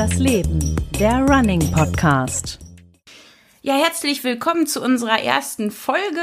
das 0.00 0.14
Leben, 0.14 0.76
der 0.98 1.26
Running 1.28 1.60
Podcast. 1.72 2.58
Ja, 3.60 3.74
herzlich 3.74 4.24
willkommen 4.24 4.66
zu 4.66 4.82
unserer 4.82 5.20
ersten 5.20 5.70
Folge. 5.70 6.22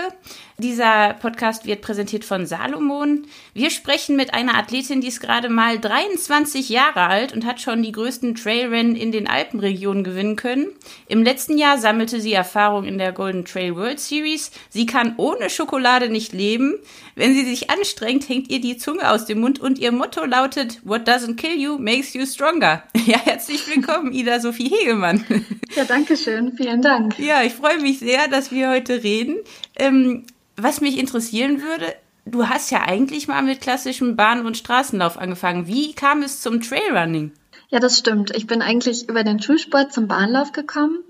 Dieser 0.60 1.14
Podcast 1.14 1.68
wird 1.68 1.82
präsentiert 1.82 2.26
von 2.26 2.48
Salomon. 2.48 3.28
Wir 3.54 3.70
sprechen 3.70 4.16
mit 4.16 4.34
einer 4.34 4.58
Athletin, 4.58 5.02
die 5.02 5.10
ist 5.10 5.20
gerade 5.20 5.50
mal 5.50 5.78
23 5.78 6.70
Jahre 6.70 7.02
alt 7.02 7.32
und 7.32 7.46
hat 7.46 7.62
schon 7.62 7.84
die 7.84 7.92
größten 7.92 8.34
Trailrennen 8.34 8.96
in 8.96 9.12
den 9.12 9.28
Alpenregionen 9.28 10.04
gewinnen 10.04 10.36
können. 10.36 10.70
Im 11.08 11.22
letzten 11.22 11.60
Jahr 11.60 11.78
sammelte 11.78 12.20
sie 12.20 12.34
Erfahrung 12.34 12.86
in 12.86 12.98
der 12.98 13.12
Golden 13.12 13.46
Trail 13.46 13.76
World 13.76 14.00
Series. 14.00 14.50
Sie 14.70 14.88
kann 14.88 15.14
ohne 15.18 15.52
Schokolade 15.52 16.10
nicht 16.10 16.34
leben. 16.34 16.80
Wenn 17.14 17.36
sie 17.36 17.46
sich 17.46 17.70
anstrengt, 17.70 18.28
hängt 18.28 18.50
ihr 18.50 18.60
die 18.60 18.78
Zunge 18.78 19.12
aus 19.12 19.26
dem 19.26 19.40
Mund 19.40 19.60
und 19.60 19.78
ihr 19.78 19.92
Motto 19.92 20.26
lautet, 20.26 20.82
What 20.84 21.08
doesn't 21.08 21.36
kill 21.36 21.56
you 21.56 21.78
makes 21.78 22.16
you 22.16 22.26
stronger. 22.26 22.82
Ja, 23.08 23.20
herzlich 23.20 23.66
willkommen, 23.74 24.12
Ida 24.12 24.42
Sophie 24.42 24.70
Hegemann. 24.70 25.24
Ja, 25.78 25.86
danke 25.86 26.18
schön. 26.18 26.58
Vielen 26.58 26.82
Dank. 26.82 27.18
Ja, 27.20 27.42
ich 27.42 27.54
freue 27.54 27.80
mich 27.80 28.00
sehr, 28.00 28.28
dass 28.28 28.52
wir 28.52 28.70
heute 28.70 29.02
reden. 29.02 29.38
Ähm, 29.78 30.26
was 30.56 30.82
mich 30.82 30.98
interessieren 30.98 31.62
würde, 31.62 31.94
du 32.26 32.50
hast 32.50 32.72
ja 32.72 32.82
eigentlich 32.82 33.28
mal 33.28 33.42
mit 33.42 33.62
klassischem 33.62 34.16
Bahn- 34.16 34.46
und 34.46 34.58
Straßenlauf 34.58 35.18
angefangen. 35.18 35.68
Wie 35.68 35.94
kam 35.94 36.24
es 36.24 36.42
zum 36.42 36.62
Trailrunning? 36.62 37.32
Ja, 37.70 37.80
das 37.80 37.98
stimmt. 37.98 38.36
Ich 38.36 38.48
bin 38.48 38.62
eigentlich 38.62 39.08
über 39.10 39.24
den 39.24 39.42
Schulsport 39.42 39.94
zum 39.94 40.08
Bahnlauf 40.08 40.52
gekommen. 40.52 41.04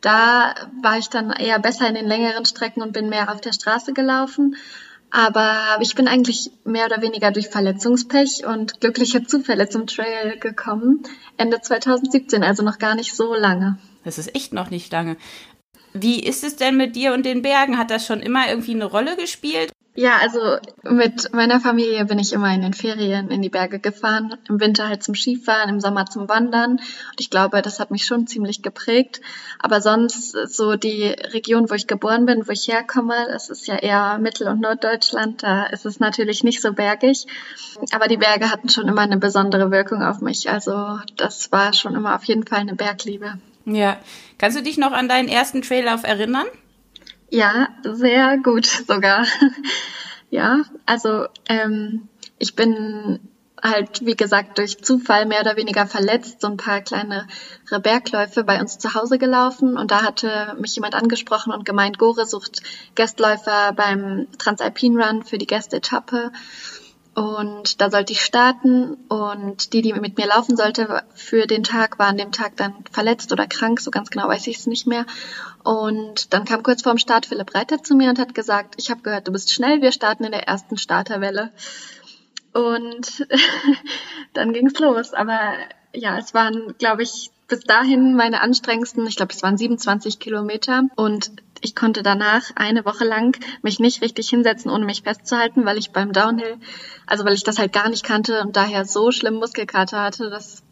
Da 0.00 0.54
war 0.82 0.98
ich 0.98 1.08
dann 1.08 1.30
eher 1.30 1.58
besser 1.58 1.86
in 1.88 1.94
den 1.94 2.06
längeren 2.06 2.46
Strecken 2.46 2.82
und 2.82 2.92
bin 2.92 3.10
mehr 3.10 3.30
auf 3.30 3.40
der 3.40 3.52
Straße 3.52 3.92
gelaufen. 3.92 4.56
Aber 5.10 5.78
ich 5.80 5.94
bin 5.94 6.08
eigentlich 6.08 6.50
mehr 6.64 6.86
oder 6.86 7.02
weniger 7.02 7.32
durch 7.32 7.48
Verletzungspech 7.48 8.46
und 8.46 8.80
glückliche 8.80 9.24
Zufälle 9.24 9.68
zum 9.68 9.86
Trail 9.86 10.38
gekommen. 10.38 11.02
Ende 11.36 11.60
2017, 11.60 12.42
also 12.44 12.62
noch 12.62 12.78
gar 12.78 12.94
nicht 12.94 13.14
so 13.14 13.34
lange. 13.34 13.78
Das 14.04 14.18
ist 14.18 14.34
echt 14.34 14.52
noch 14.52 14.70
nicht 14.70 14.92
lange. 14.92 15.16
Wie 15.92 16.20
ist 16.20 16.44
es 16.44 16.56
denn 16.56 16.76
mit 16.76 16.96
dir 16.96 17.12
und 17.12 17.24
den 17.26 17.42
Bergen? 17.42 17.78
Hat 17.78 17.90
das 17.90 18.06
schon 18.06 18.20
immer 18.20 18.48
irgendwie 18.48 18.74
eine 18.74 18.84
Rolle 18.84 19.16
gespielt? 19.16 19.72
Ja, 19.96 20.18
also 20.22 20.38
mit 20.84 21.32
meiner 21.34 21.58
Familie 21.58 22.04
bin 22.04 22.20
ich 22.20 22.32
immer 22.32 22.54
in 22.54 22.62
den 22.62 22.74
Ferien 22.74 23.28
in 23.28 23.42
die 23.42 23.48
Berge 23.48 23.80
gefahren, 23.80 24.34
im 24.48 24.60
Winter 24.60 24.88
halt 24.88 25.02
zum 25.02 25.16
Skifahren, 25.16 25.68
im 25.68 25.80
Sommer 25.80 26.06
zum 26.06 26.28
Wandern. 26.28 26.72
Und 26.72 27.20
ich 27.20 27.28
glaube, 27.28 27.60
das 27.60 27.80
hat 27.80 27.90
mich 27.90 28.04
schon 28.04 28.28
ziemlich 28.28 28.62
geprägt. 28.62 29.20
Aber 29.58 29.80
sonst 29.80 30.30
so 30.30 30.76
die 30.76 31.06
Region, 31.06 31.68
wo 31.68 31.74
ich 31.74 31.88
geboren 31.88 32.24
bin, 32.24 32.46
wo 32.46 32.52
ich 32.52 32.68
herkomme, 32.68 33.26
das 33.28 33.50
ist 33.50 33.66
ja 33.66 33.76
eher 33.76 34.18
Mittel- 34.18 34.48
und 34.48 34.60
Norddeutschland, 34.60 35.42
da 35.42 35.66
ist 35.66 35.84
es 35.84 35.98
natürlich 35.98 36.44
nicht 36.44 36.62
so 36.62 36.72
bergig. 36.72 37.26
Aber 37.90 38.06
die 38.06 38.16
Berge 38.16 38.50
hatten 38.50 38.68
schon 38.68 38.86
immer 38.86 39.02
eine 39.02 39.18
besondere 39.18 39.72
Wirkung 39.72 40.04
auf 40.04 40.20
mich. 40.20 40.48
Also 40.48 41.00
das 41.16 41.50
war 41.50 41.72
schon 41.72 41.96
immer 41.96 42.14
auf 42.14 42.24
jeden 42.24 42.46
Fall 42.46 42.60
eine 42.60 42.76
Bergliebe. 42.76 43.34
Ja. 43.64 43.98
Kannst 44.40 44.56
du 44.56 44.62
dich 44.62 44.78
noch 44.78 44.92
an 44.92 45.06
deinen 45.06 45.28
ersten 45.28 45.60
Traillauf 45.60 46.02
erinnern? 46.02 46.46
Ja, 47.28 47.68
sehr 47.82 48.38
gut 48.38 48.64
sogar. 48.64 49.26
ja, 50.30 50.62
also 50.86 51.26
ähm, 51.46 52.08
ich 52.38 52.56
bin 52.56 53.20
halt, 53.62 54.06
wie 54.06 54.16
gesagt, 54.16 54.56
durch 54.56 54.82
Zufall 54.82 55.26
mehr 55.26 55.42
oder 55.42 55.58
weniger 55.58 55.86
verletzt, 55.86 56.40
so 56.40 56.46
ein 56.46 56.56
paar 56.56 56.80
kleinere 56.80 57.26
Bergläufe 57.82 58.42
bei 58.42 58.62
uns 58.62 58.78
zu 58.78 58.94
Hause 58.94 59.18
gelaufen 59.18 59.76
und 59.76 59.90
da 59.90 60.02
hatte 60.02 60.56
mich 60.58 60.74
jemand 60.74 60.94
angesprochen 60.94 61.52
und 61.52 61.66
gemeint, 61.66 61.98
Gore 61.98 62.24
sucht 62.24 62.62
Gastläufer 62.94 63.74
beim 63.74 64.26
Transalpine 64.38 65.04
Run 65.04 65.22
für 65.22 65.36
die 65.36 65.46
Gästeetappe 65.46 66.32
und 67.14 67.80
da 67.80 67.90
sollte 67.90 68.12
ich 68.12 68.24
starten 68.24 68.94
und 69.08 69.72
die, 69.72 69.82
die 69.82 69.92
mit 69.92 70.16
mir 70.16 70.26
laufen 70.26 70.56
sollte 70.56 71.02
für 71.14 71.46
den 71.46 71.64
Tag, 71.64 71.98
war 71.98 72.06
an 72.06 72.18
dem 72.18 72.30
Tag 72.30 72.56
dann 72.56 72.72
verletzt 72.92 73.32
oder 73.32 73.48
krank, 73.48 73.80
so 73.80 73.90
ganz 73.90 74.10
genau 74.10 74.28
weiß 74.28 74.46
ich 74.46 74.58
es 74.58 74.66
nicht 74.66 74.86
mehr. 74.86 75.06
Und 75.64 76.32
dann 76.32 76.44
kam 76.44 76.62
kurz 76.62 76.82
vorm 76.82 76.98
Start 76.98 77.26
Philipp 77.26 77.54
Reiter 77.54 77.82
zu 77.82 77.96
mir 77.96 78.10
und 78.10 78.18
hat 78.20 78.34
gesagt, 78.34 78.76
ich 78.78 78.90
habe 78.90 79.02
gehört, 79.02 79.26
du 79.26 79.32
bist 79.32 79.52
schnell, 79.52 79.82
wir 79.82 79.90
starten 79.90 80.24
in 80.24 80.32
der 80.32 80.46
ersten 80.46 80.78
Starterwelle. 80.78 81.50
Und 82.52 83.26
dann 84.32 84.52
ging's 84.52 84.78
los. 84.78 85.12
Aber 85.12 85.38
ja, 85.92 86.16
es 86.16 86.32
waren, 86.32 86.74
glaube 86.78 87.02
ich, 87.02 87.30
bis 87.48 87.60
dahin 87.60 88.14
meine 88.14 88.40
anstrengendsten, 88.40 89.06
ich 89.06 89.16
glaube, 89.16 89.32
es 89.32 89.42
waren 89.42 89.58
27 89.58 90.20
Kilometer. 90.20 90.84
Und 90.94 91.32
ich 91.60 91.74
konnte 91.74 92.02
danach 92.02 92.50
eine 92.56 92.84
Woche 92.84 93.04
lang 93.04 93.38
mich 93.62 93.78
nicht 93.80 94.02
richtig 94.02 94.28
hinsetzen, 94.28 94.70
ohne 94.70 94.84
mich 94.84 95.02
festzuhalten, 95.02 95.64
weil 95.64 95.78
ich 95.78 95.92
beim 95.92 96.12
Downhill, 96.12 96.56
also 97.06 97.24
weil 97.24 97.34
ich 97.34 97.44
das 97.44 97.58
halt 97.58 97.72
gar 97.72 97.88
nicht 97.88 98.04
kannte 98.04 98.40
und 98.42 98.56
daher 98.56 98.84
so 98.84 99.10
schlimm 99.12 99.34
Muskelkater 99.34 100.00
hatte, 100.02 100.30
dass 100.30 100.62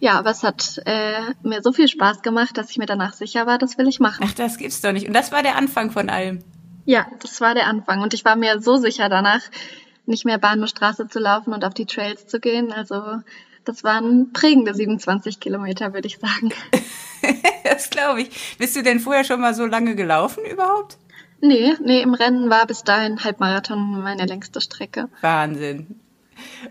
ja, 0.00 0.18
aber 0.18 0.30
es 0.30 0.42
hat 0.42 0.82
äh, 0.84 1.20
mir 1.42 1.62
so 1.62 1.72
viel 1.72 1.88
Spaß 1.88 2.22
gemacht, 2.22 2.58
dass 2.58 2.70
ich 2.70 2.78
mir 2.78 2.86
danach 2.86 3.14
sicher 3.14 3.46
war, 3.46 3.58
das 3.58 3.78
will 3.78 3.88
ich 3.88 4.00
machen. 4.00 4.24
Ach, 4.28 4.34
das 4.34 4.58
gibt's 4.58 4.82
doch 4.82 4.92
nicht. 4.92 5.06
Und 5.06 5.14
das 5.14 5.32
war 5.32 5.42
der 5.42 5.56
Anfang 5.56 5.92
von 5.92 6.10
allem. 6.10 6.42
Ja, 6.84 7.06
das 7.20 7.40
war 7.40 7.54
der 7.54 7.68
Anfang. 7.68 8.02
Und 8.02 8.12
ich 8.12 8.24
war 8.24 8.36
mir 8.36 8.60
so 8.60 8.76
sicher 8.76 9.08
danach, 9.08 9.40
nicht 10.06 10.26
mehr 10.26 10.36
Bahn 10.36 10.60
und 10.60 10.68
Straße 10.68 11.08
zu 11.08 11.18
laufen 11.18 11.54
und 11.54 11.64
auf 11.64 11.72
die 11.72 11.86
Trails 11.86 12.26
zu 12.26 12.38
gehen. 12.38 12.72
Also 12.72 13.20
das 13.64 13.84
waren 13.84 14.32
prägende 14.32 14.74
27 14.74 15.40
Kilometer, 15.40 15.92
würde 15.92 16.06
ich 16.06 16.18
sagen. 16.18 16.52
das 17.64 17.90
glaube 17.90 18.22
ich. 18.22 18.56
Bist 18.58 18.76
du 18.76 18.82
denn 18.82 19.00
vorher 19.00 19.24
schon 19.24 19.40
mal 19.40 19.54
so 19.54 19.66
lange 19.66 19.94
gelaufen 19.94 20.44
überhaupt? 20.44 20.98
Nee, 21.40 21.74
nee, 21.82 22.00
im 22.00 22.14
Rennen 22.14 22.48
war 22.48 22.66
bis 22.66 22.84
dahin 22.84 23.22
Halbmarathon 23.22 24.02
meine 24.02 24.24
längste 24.24 24.60
Strecke. 24.60 25.08
Wahnsinn. 25.20 26.00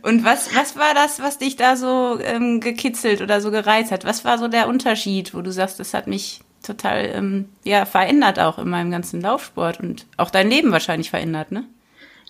Und 0.02 0.26
was, 0.26 0.54
was 0.56 0.76
war 0.76 0.94
das, 0.94 1.22
was 1.22 1.38
dich 1.38 1.56
da 1.56 1.76
so 1.76 2.20
ähm, 2.22 2.60
gekitzelt 2.60 3.22
oder 3.22 3.40
so 3.40 3.52
gereizt 3.52 3.92
hat? 3.92 4.04
Was 4.06 4.26
war 4.26 4.38
so 4.38 4.48
der 4.48 4.68
Unterschied, 4.68 5.34
wo 5.34 5.42
du 5.42 5.52
sagst, 5.52 5.80
das 5.80 5.94
hat 5.94 6.08
mich 6.08 6.42
total 6.64 7.12
ähm, 7.14 7.50
ja, 7.64 7.86
verändert 7.86 8.40
auch 8.40 8.58
in 8.58 8.70
meinem 8.70 8.92
ganzen 8.92 9.22
Laufsport 9.22 9.80
und 9.80 10.06
auch 10.18 10.30
dein 10.30 10.50
Leben 10.50 10.72
wahrscheinlich 10.72 11.10
verändert, 11.10 11.52
ne? 11.52 11.66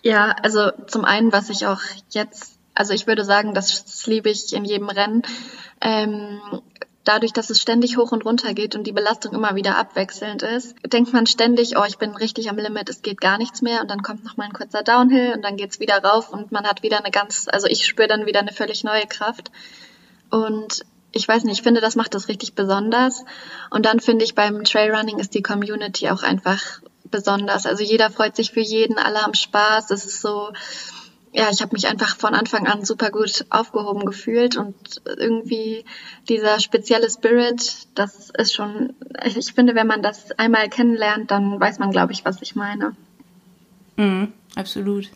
Ja, 0.01 0.35
also 0.43 0.71
zum 0.87 1.05
einen, 1.05 1.31
was 1.31 1.49
ich 1.49 1.65
auch 1.65 1.79
jetzt, 2.09 2.52
also 2.75 2.93
ich 2.93 3.07
würde 3.07 3.23
sagen, 3.23 3.53
das 3.53 4.05
liebe 4.07 4.29
ich 4.29 4.53
in 4.53 4.65
jedem 4.65 4.89
Rennen. 4.89 5.23
Ähm, 5.81 6.39
dadurch, 7.03 7.33
dass 7.33 7.49
es 7.49 7.61
ständig 7.61 7.97
hoch 7.97 8.11
und 8.11 8.25
runter 8.25 8.53
geht 8.53 8.75
und 8.75 8.85
die 8.85 8.91
Belastung 8.91 9.33
immer 9.33 9.55
wieder 9.55 9.77
abwechselnd 9.77 10.41
ist, 10.41 10.75
denkt 10.85 11.13
man 11.13 11.27
ständig, 11.27 11.77
oh, 11.77 11.83
ich 11.85 11.97
bin 11.97 12.11
richtig 12.15 12.49
am 12.49 12.57
Limit, 12.57 12.89
es 12.89 13.01
geht 13.01 13.19
gar 13.19 13.37
nichts 13.37 13.61
mehr 13.61 13.81
und 13.81 13.91
dann 13.91 14.01
kommt 14.01 14.23
noch 14.23 14.37
mal 14.37 14.45
ein 14.45 14.53
kurzer 14.53 14.83
Downhill 14.83 15.33
und 15.33 15.41
dann 15.41 15.57
geht's 15.57 15.79
wieder 15.79 16.01
rauf 16.01 16.29
und 16.31 16.51
man 16.51 16.65
hat 16.65 16.83
wieder 16.83 16.99
eine 16.99 17.11
ganz, 17.11 17.47
also 17.51 17.67
ich 17.67 17.85
spüre 17.85 18.07
dann 18.07 18.25
wieder 18.25 18.39
eine 18.39 18.53
völlig 18.53 18.83
neue 18.83 19.05
Kraft. 19.07 19.51
Und 20.29 20.85
ich 21.11 21.27
weiß 21.27 21.43
nicht, 21.43 21.57
ich 21.59 21.63
finde, 21.63 21.81
das 21.81 21.95
macht 21.95 22.15
das 22.15 22.27
richtig 22.27 22.55
besonders. 22.55 23.23
Und 23.69 23.85
dann 23.85 23.99
finde 23.99 24.25
ich, 24.25 24.33
beim 24.33 24.63
Trailrunning 24.63 25.19
ist 25.19 25.35
die 25.35 25.43
Community 25.43 26.09
auch 26.09 26.23
einfach 26.23 26.81
besonders. 27.11 27.67
Also 27.67 27.83
jeder 27.83 28.09
freut 28.09 28.35
sich 28.35 28.51
für 28.51 28.61
jeden, 28.61 28.97
alle 28.97 29.21
haben 29.21 29.35
Spaß. 29.35 29.91
Es 29.91 30.05
ist 30.05 30.21
so, 30.21 30.51
ja, 31.33 31.49
ich 31.51 31.61
habe 31.61 31.73
mich 31.73 31.87
einfach 31.87 32.15
von 32.15 32.35
Anfang 32.35 32.67
an 32.67 32.85
super 32.85 33.09
gut 33.09 33.45
aufgehoben 33.49 34.05
gefühlt 34.05 34.55
und 34.55 35.01
irgendwie 35.05 35.83
dieser 36.29 36.59
spezielle 36.59 37.09
Spirit, 37.09 37.87
das 37.95 38.29
ist 38.29 38.53
schon, 38.53 38.93
ich 39.25 39.53
finde, 39.53 39.73
wenn 39.73 39.87
man 39.87 40.03
das 40.03 40.31
einmal 40.33 40.69
kennenlernt, 40.69 41.31
dann 41.31 41.59
weiß 41.59 41.79
man, 41.79 41.91
glaube 41.91 42.13
ich, 42.13 42.23
was 42.23 42.41
ich 42.43 42.55
meine. 42.55 42.95
Mhm, 43.97 44.31
absolut. 44.55 45.09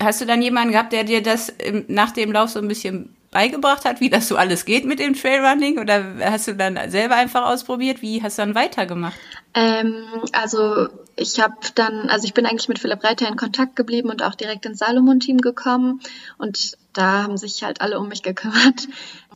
Hast 0.00 0.20
du 0.22 0.24
dann 0.26 0.40
jemanden 0.40 0.72
gehabt, 0.72 0.92
der 0.92 1.04
dir 1.04 1.22
das 1.22 1.52
nach 1.88 2.12
dem 2.12 2.32
Lauf 2.32 2.50
so 2.50 2.58
ein 2.60 2.68
bisschen 2.68 3.14
beigebracht 3.30 3.84
hat, 3.84 4.00
wie 4.00 4.10
das 4.10 4.28
so 4.28 4.36
alles 4.36 4.64
geht 4.64 4.84
mit 4.84 4.98
dem 4.98 5.14
Trailrunning? 5.14 5.78
Oder 5.78 6.04
hast 6.24 6.48
du 6.48 6.54
dann 6.54 6.78
selber 6.90 7.16
einfach 7.16 7.46
ausprobiert? 7.46 8.02
Wie 8.02 8.22
hast 8.22 8.38
du 8.38 8.42
dann 8.42 8.54
weitergemacht? 8.54 9.18
Ähm, 9.54 10.04
also 10.32 10.88
ich 11.16 11.40
habe 11.40 11.56
dann, 11.74 12.08
also 12.10 12.24
ich 12.24 12.34
bin 12.34 12.46
eigentlich 12.46 12.68
mit 12.68 12.78
Philipp 12.78 13.02
Reiter 13.02 13.28
in 13.28 13.36
Kontakt 13.36 13.76
geblieben 13.76 14.10
und 14.10 14.22
auch 14.22 14.34
direkt 14.34 14.66
ins 14.66 14.78
Salomon-Team 14.78 15.38
gekommen 15.38 16.00
und 16.38 16.76
da 16.92 17.24
haben 17.24 17.36
sich 17.36 17.62
halt 17.62 17.80
alle 17.80 17.98
um 17.98 18.08
mich 18.08 18.22
gekümmert. 18.22 18.88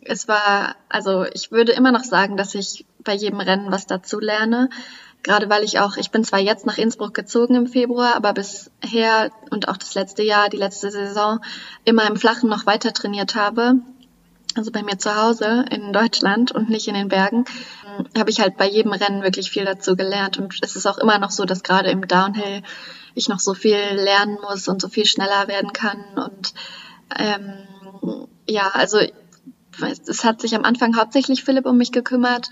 Es 0.04 0.26
war, 0.26 0.74
also 0.88 1.24
ich 1.32 1.52
würde 1.52 1.72
immer 1.72 1.92
noch 1.92 2.04
sagen, 2.04 2.36
dass 2.36 2.54
ich 2.54 2.84
bei 3.04 3.14
jedem 3.14 3.40
Rennen 3.40 3.70
was 3.70 3.86
dazu 3.86 4.18
lerne. 4.18 4.68
Gerade 5.22 5.48
weil 5.48 5.62
ich 5.62 5.78
auch, 5.78 5.96
ich 5.96 6.10
bin 6.10 6.24
zwar 6.24 6.40
jetzt 6.40 6.66
nach 6.66 6.78
Innsbruck 6.78 7.14
gezogen 7.14 7.54
im 7.54 7.66
Februar, 7.66 8.16
aber 8.16 8.32
bisher 8.32 9.30
und 9.50 9.68
auch 9.68 9.76
das 9.76 9.94
letzte 9.94 10.22
Jahr, 10.22 10.48
die 10.48 10.56
letzte 10.56 10.90
Saison, 10.90 11.40
immer 11.84 12.06
im 12.08 12.16
Flachen 12.16 12.50
noch 12.50 12.66
weiter 12.66 12.92
trainiert 12.92 13.36
habe. 13.36 13.74
Also 14.54 14.70
bei 14.70 14.82
mir 14.82 14.98
zu 14.98 15.14
Hause 15.14 15.64
in 15.70 15.92
Deutschland 15.92 16.52
und 16.52 16.68
nicht 16.68 16.88
in 16.88 16.94
den 16.94 17.08
Bergen, 17.08 17.44
habe 18.18 18.30
ich 18.30 18.40
halt 18.40 18.56
bei 18.56 18.68
jedem 18.68 18.92
Rennen 18.92 19.22
wirklich 19.22 19.50
viel 19.50 19.64
dazu 19.64 19.96
gelernt. 19.96 20.38
Und 20.38 20.58
es 20.60 20.76
ist 20.76 20.86
auch 20.86 20.98
immer 20.98 21.18
noch 21.18 21.30
so, 21.30 21.44
dass 21.44 21.62
gerade 21.62 21.90
im 21.90 22.06
Downhill 22.06 22.62
ich 23.14 23.28
noch 23.28 23.38
so 23.38 23.54
viel 23.54 23.78
lernen 23.94 24.38
muss 24.42 24.68
und 24.68 24.82
so 24.82 24.88
viel 24.88 25.06
schneller 25.06 25.48
werden 25.48 25.72
kann. 25.72 26.04
Und 26.16 26.52
ähm, 27.18 28.26
ja, 28.46 28.70
also 28.74 28.98
es 30.06 30.24
hat 30.24 30.40
sich 30.40 30.54
am 30.54 30.64
Anfang 30.64 30.96
hauptsächlich 30.96 31.44
Philipp 31.44 31.66
um 31.66 31.78
mich 31.78 31.92
gekümmert 31.92 32.50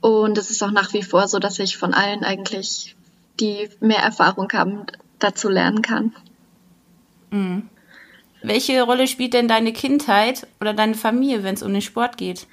und 0.00 0.38
es 0.38 0.50
ist 0.50 0.62
auch 0.62 0.70
nach 0.70 0.92
wie 0.92 1.02
vor 1.02 1.28
so, 1.28 1.38
dass 1.38 1.58
ich 1.58 1.76
von 1.76 1.94
allen 1.94 2.24
eigentlich, 2.24 2.96
die 3.38 3.68
mehr 3.80 4.00
Erfahrung 4.00 4.50
haben, 4.52 4.86
dazu 5.18 5.48
lernen 5.48 5.82
kann. 5.82 6.14
Mhm. 7.30 7.68
Welche 8.42 8.82
Rolle 8.82 9.06
spielt 9.06 9.34
denn 9.34 9.48
deine 9.48 9.72
Kindheit 9.72 10.46
oder 10.60 10.72
deine 10.72 10.94
Familie, 10.94 11.44
wenn 11.44 11.54
es 11.54 11.62
um 11.62 11.72
den 11.72 11.82
Sport 11.82 12.16
geht? 12.16 12.46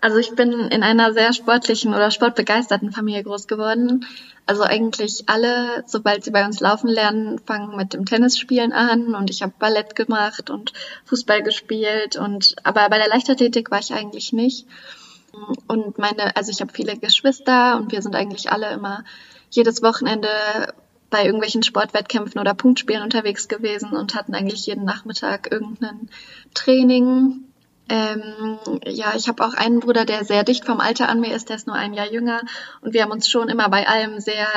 Also 0.00 0.18
ich 0.18 0.30
bin 0.34 0.52
in 0.52 0.82
einer 0.82 1.12
sehr 1.12 1.32
sportlichen 1.32 1.94
oder 1.94 2.10
sportbegeisterten 2.10 2.92
Familie 2.92 3.22
groß 3.24 3.46
geworden. 3.46 4.06
Also 4.46 4.62
eigentlich 4.62 5.24
alle, 5.26 5.82
sobald 5.86 6.22
sie 6.22 6.30
bei 6.30 6.44
uns 6.46 6.60
laufen 6.60 6.88
lernen, 6.88 7.40
fangen 7.40 7.76
mit 7.76 7.92
dem 7.92 8.04
Tennisspielen 8.04 8.72
an 8.72 9.14
und 9.14 9.30
ich 9.30 9.42
habe 9.42 9.52
Ballett 9.58 9.96
gemacht 9.96 10.50
und 10.50 10.72
Fußball 11.06 11.42
gespielt 11.42 12.16
und 12.16 12.54
aber 12.62 12.88
bei 12.88 12.98
der 12.98 13.08
Leichtathletik 13.08 13.70
war 13.70 13.80
ich 13.80 13.92
eigentlich 13.92 14.32
nicht. 14.32 14.66
Und 15.66 15.98
meine, 15.98 16.36
also 16.36 16.50
ich 16.50 16.60
habe 16.60 16.72
viele 16.72 16.96
Geschwister 16.96 17.76
und 17.76 17.92
wir 17.92 18.02
sind 18.02 18.14
eigentlich 18.14 18.50
alle 18.50 18.72
immer 18.72 19.04
jedes 19.50 19.82
Wochenende 19.82 20.28
bei 21.10 21.24
irgendwelchen 21.24 21.62
Sportwettkämpfen 21.62 22.40
oder 22.40 22.54
Punktspielen 22.54 23.02
unterwegs 23.02 23.48
gewesen 23.48 23.92
und 23.92 24.14
hatten 24.14 24.34
eigentlich 24.34 24.66
jeden 24.66 24.84
Nachmittag 24.84 25.50
irgendein 25.50 26.08
Training. 26.54 27.44
Ähm, 27.88 28.58
ja, 28.84 29.14
ich 29.16 29.28
habe 29.28 29.44
auch 29.44 29.54
einen 29.54 29.80
Bruder, 29.80 30.04
der 30.04 30.24
sehr 30.24 30.42
dicht 30.42 30.64
vom 30.64 30.80
Alter 30.80 31.08
an 31.08 31.20
mir 31.20 31.34
ist, 31.34 31.48
der 31.48 31.56
ist 31.56 31.68
nur 31.68 31.76
ein 31.76 31.94
Jahr 31.94 32.10
jünger 32.10 32.40
und 32.80 32.94
wir 32.94 33.02
haben 33.02 33.12
uns 33.12 33.28
schon 33.28 33.48
immer 33.48 33.68
bei 33.68 33.86
allem 33.86 34.18
sehr 34.18 34.48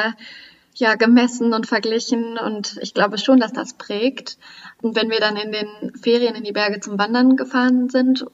ja 0.74 0.96
gemessen 0.96 1.54
und 1.54 1.68
verglichen 1.68 2.38
und 2.38 2.80
ich 2.82 2.94
glaube 2.94 3.18
schon, 3.18 3.40
dass 3.40 3.54
das 3.54 3.74
prägt. 3.74 4.38
Und 4.82 4.96
wenn 4.96 5.10
wir 5.10 5.20
dann 5.20 5.36
in 5.36 5.52
den 5.52 5.96
Ferien 6.02 6.36
in 6.36 6.44
die 6.44 6.52
Berge 6.52 6.80
zum 6.80 6.98
Wandern 6.98 7.36
gefahren 7.36 7.90
sind, 7.90 8.26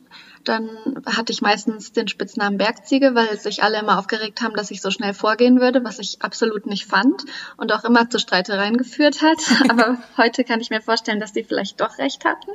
dann 0.46 0.70
hatte 1.06 1.34
ich 1.34 1.42
meistens 1.42 1.92
den 1.92 2.08
Spitznamen 2.08 2.58
Bergziege, 2.58 3.16
weil 3.16 3.38
sich 3.38 3.64
alle 3.64 3.80
immer 3.80 4.00
aufgeregt 4.00 4.42
haben, 4.42 4.56
dass 4.56 4.72
ich 4.72 4.82
so 4.82 4.92
schnell 4.92 5.14
vorgehen 5.14 5.60
würde, 5.60 5.84
was 5.84 6.00
ich 6.00 6.22
absolut 6.22 6.66
nicht 6.66 6.86
fand 6.86 7.24
und 7.58 7.72
auch 7.72 7.84
immer 7.84 8.10
zu 8.10 8.20
Streitereien 8.20 8.78
geführt 8.78 9.22
hat. 9.22 9.38
Aber 9.70 9.98
heute 10.18 10.44
kann 10.44 10.62
ich 10.62 10.70
mir 10.70 10.82
vorstellen, 10.82 11.20
dass 11.20 11.34
die 11.34 11.44
vielleicht 11.44 11.82
doch 11.82 11.98
recht 11.98 12.26
hatten. 12.26 12.52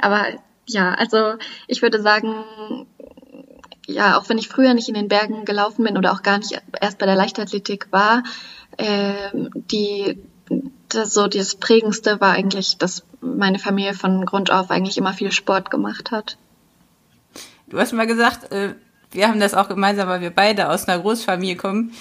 Aber 0.00 0.26
ja, 0.66 0.94
also 0.94 1.34
ich 1.66 1.82
würde 1.82 2.00
sagen, 2.02 2.86
ja, 3.86 4.18
auch 4.18 4.28
wenn 4.28 4.38
ich 4.38 4.48
früher 4.48 4.74
nicht 4.74 4.88
in 4.88 4.94
den 4.94 5.08
Bergen 5.08 5.44
gelaufen 5.44 5.84
bin 5.84 5.96
oder 5.96 6.12
auch 6.12 6.22
gar 6.22 6.38
nicht 6.38 6.60
erst 6.80 6.98
bei 6.98 7.06
der 7.06 7.16
Leichtathletik 7.16 7.88
war, 7.90 8.22
äh, 8.76 9.30
die 9.54 10.18
das, 10.88 11.14
so 11.14 11.26
das 11.26 11.54
prägendste 11.54 12.20
war 12.20 12.32
eigentlich, 12.32 12.78
dass 12.78 13.04
meine 13.20 13.58
Familie 13.58 13.94
von 13.94 14.24
Grund 14.26 14.50
auf 14.50 14.70
eigentlich 14.70 14.98
immer 14.98 15.12
viel 15.12 15.32
Sport 15.32 15.70
gemacht 15.70 16.10
hat. 16.10 16.36
Du 17.72 17.78
hast 17.78 17.94
mal 17.94 18.06
gesagt, 18.06 18.52
äh, 18.52 18.74
wir 19.12 19.28
haben 19.28 19.40
das 19.40 19.54
auch 19.54 19.66
gemeinsam, 19.66 20.06
weil 20.06 20.20
wir 20.20 20.28
beide 20.28 20.68
aus 20.68 20.86
einer 20.86 21.00
Großfamilie 21.00 21.56
kommen. 21.56 21.94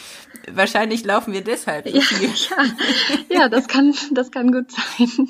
Wahrscheinlich 0.52 1.06
laufen 1.06 1.32
wir 1.34 1.46
deshalb 1.46 1.88
so 1.88 2.02
viel. 2.02 2.30
Ja, 3.30 3.40
ja, 3.40 3.50
das 3.50 3.70
kann, 3.70 3.96
das 4.12 4.32
kann 4.32 4.52
gut 4.52 4.70
sein. 4.70 5.30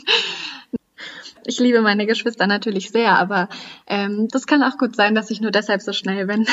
Ich 1.45 1.59
liebe 1.59 1.81
meine 1.81 2.07
Geschwister 2.07 2.47
natürlich 2.47 2.89
sehr, 2.89 3.19
aber 3.19 3.49
ähm, 3.85 4.29
das 4.31 4.47
kann 4.47 4.63
auch 4.63 4.79
gut 4.79 4.95
sein, 4.95 5.13
dass 5.13 5.29
ich 5.29 5.41
nur 5.41 5.51
deshalb 5.51 5.83
so 5.83 5.93
schnell 5.93 6.25
bin. 6.25 6.47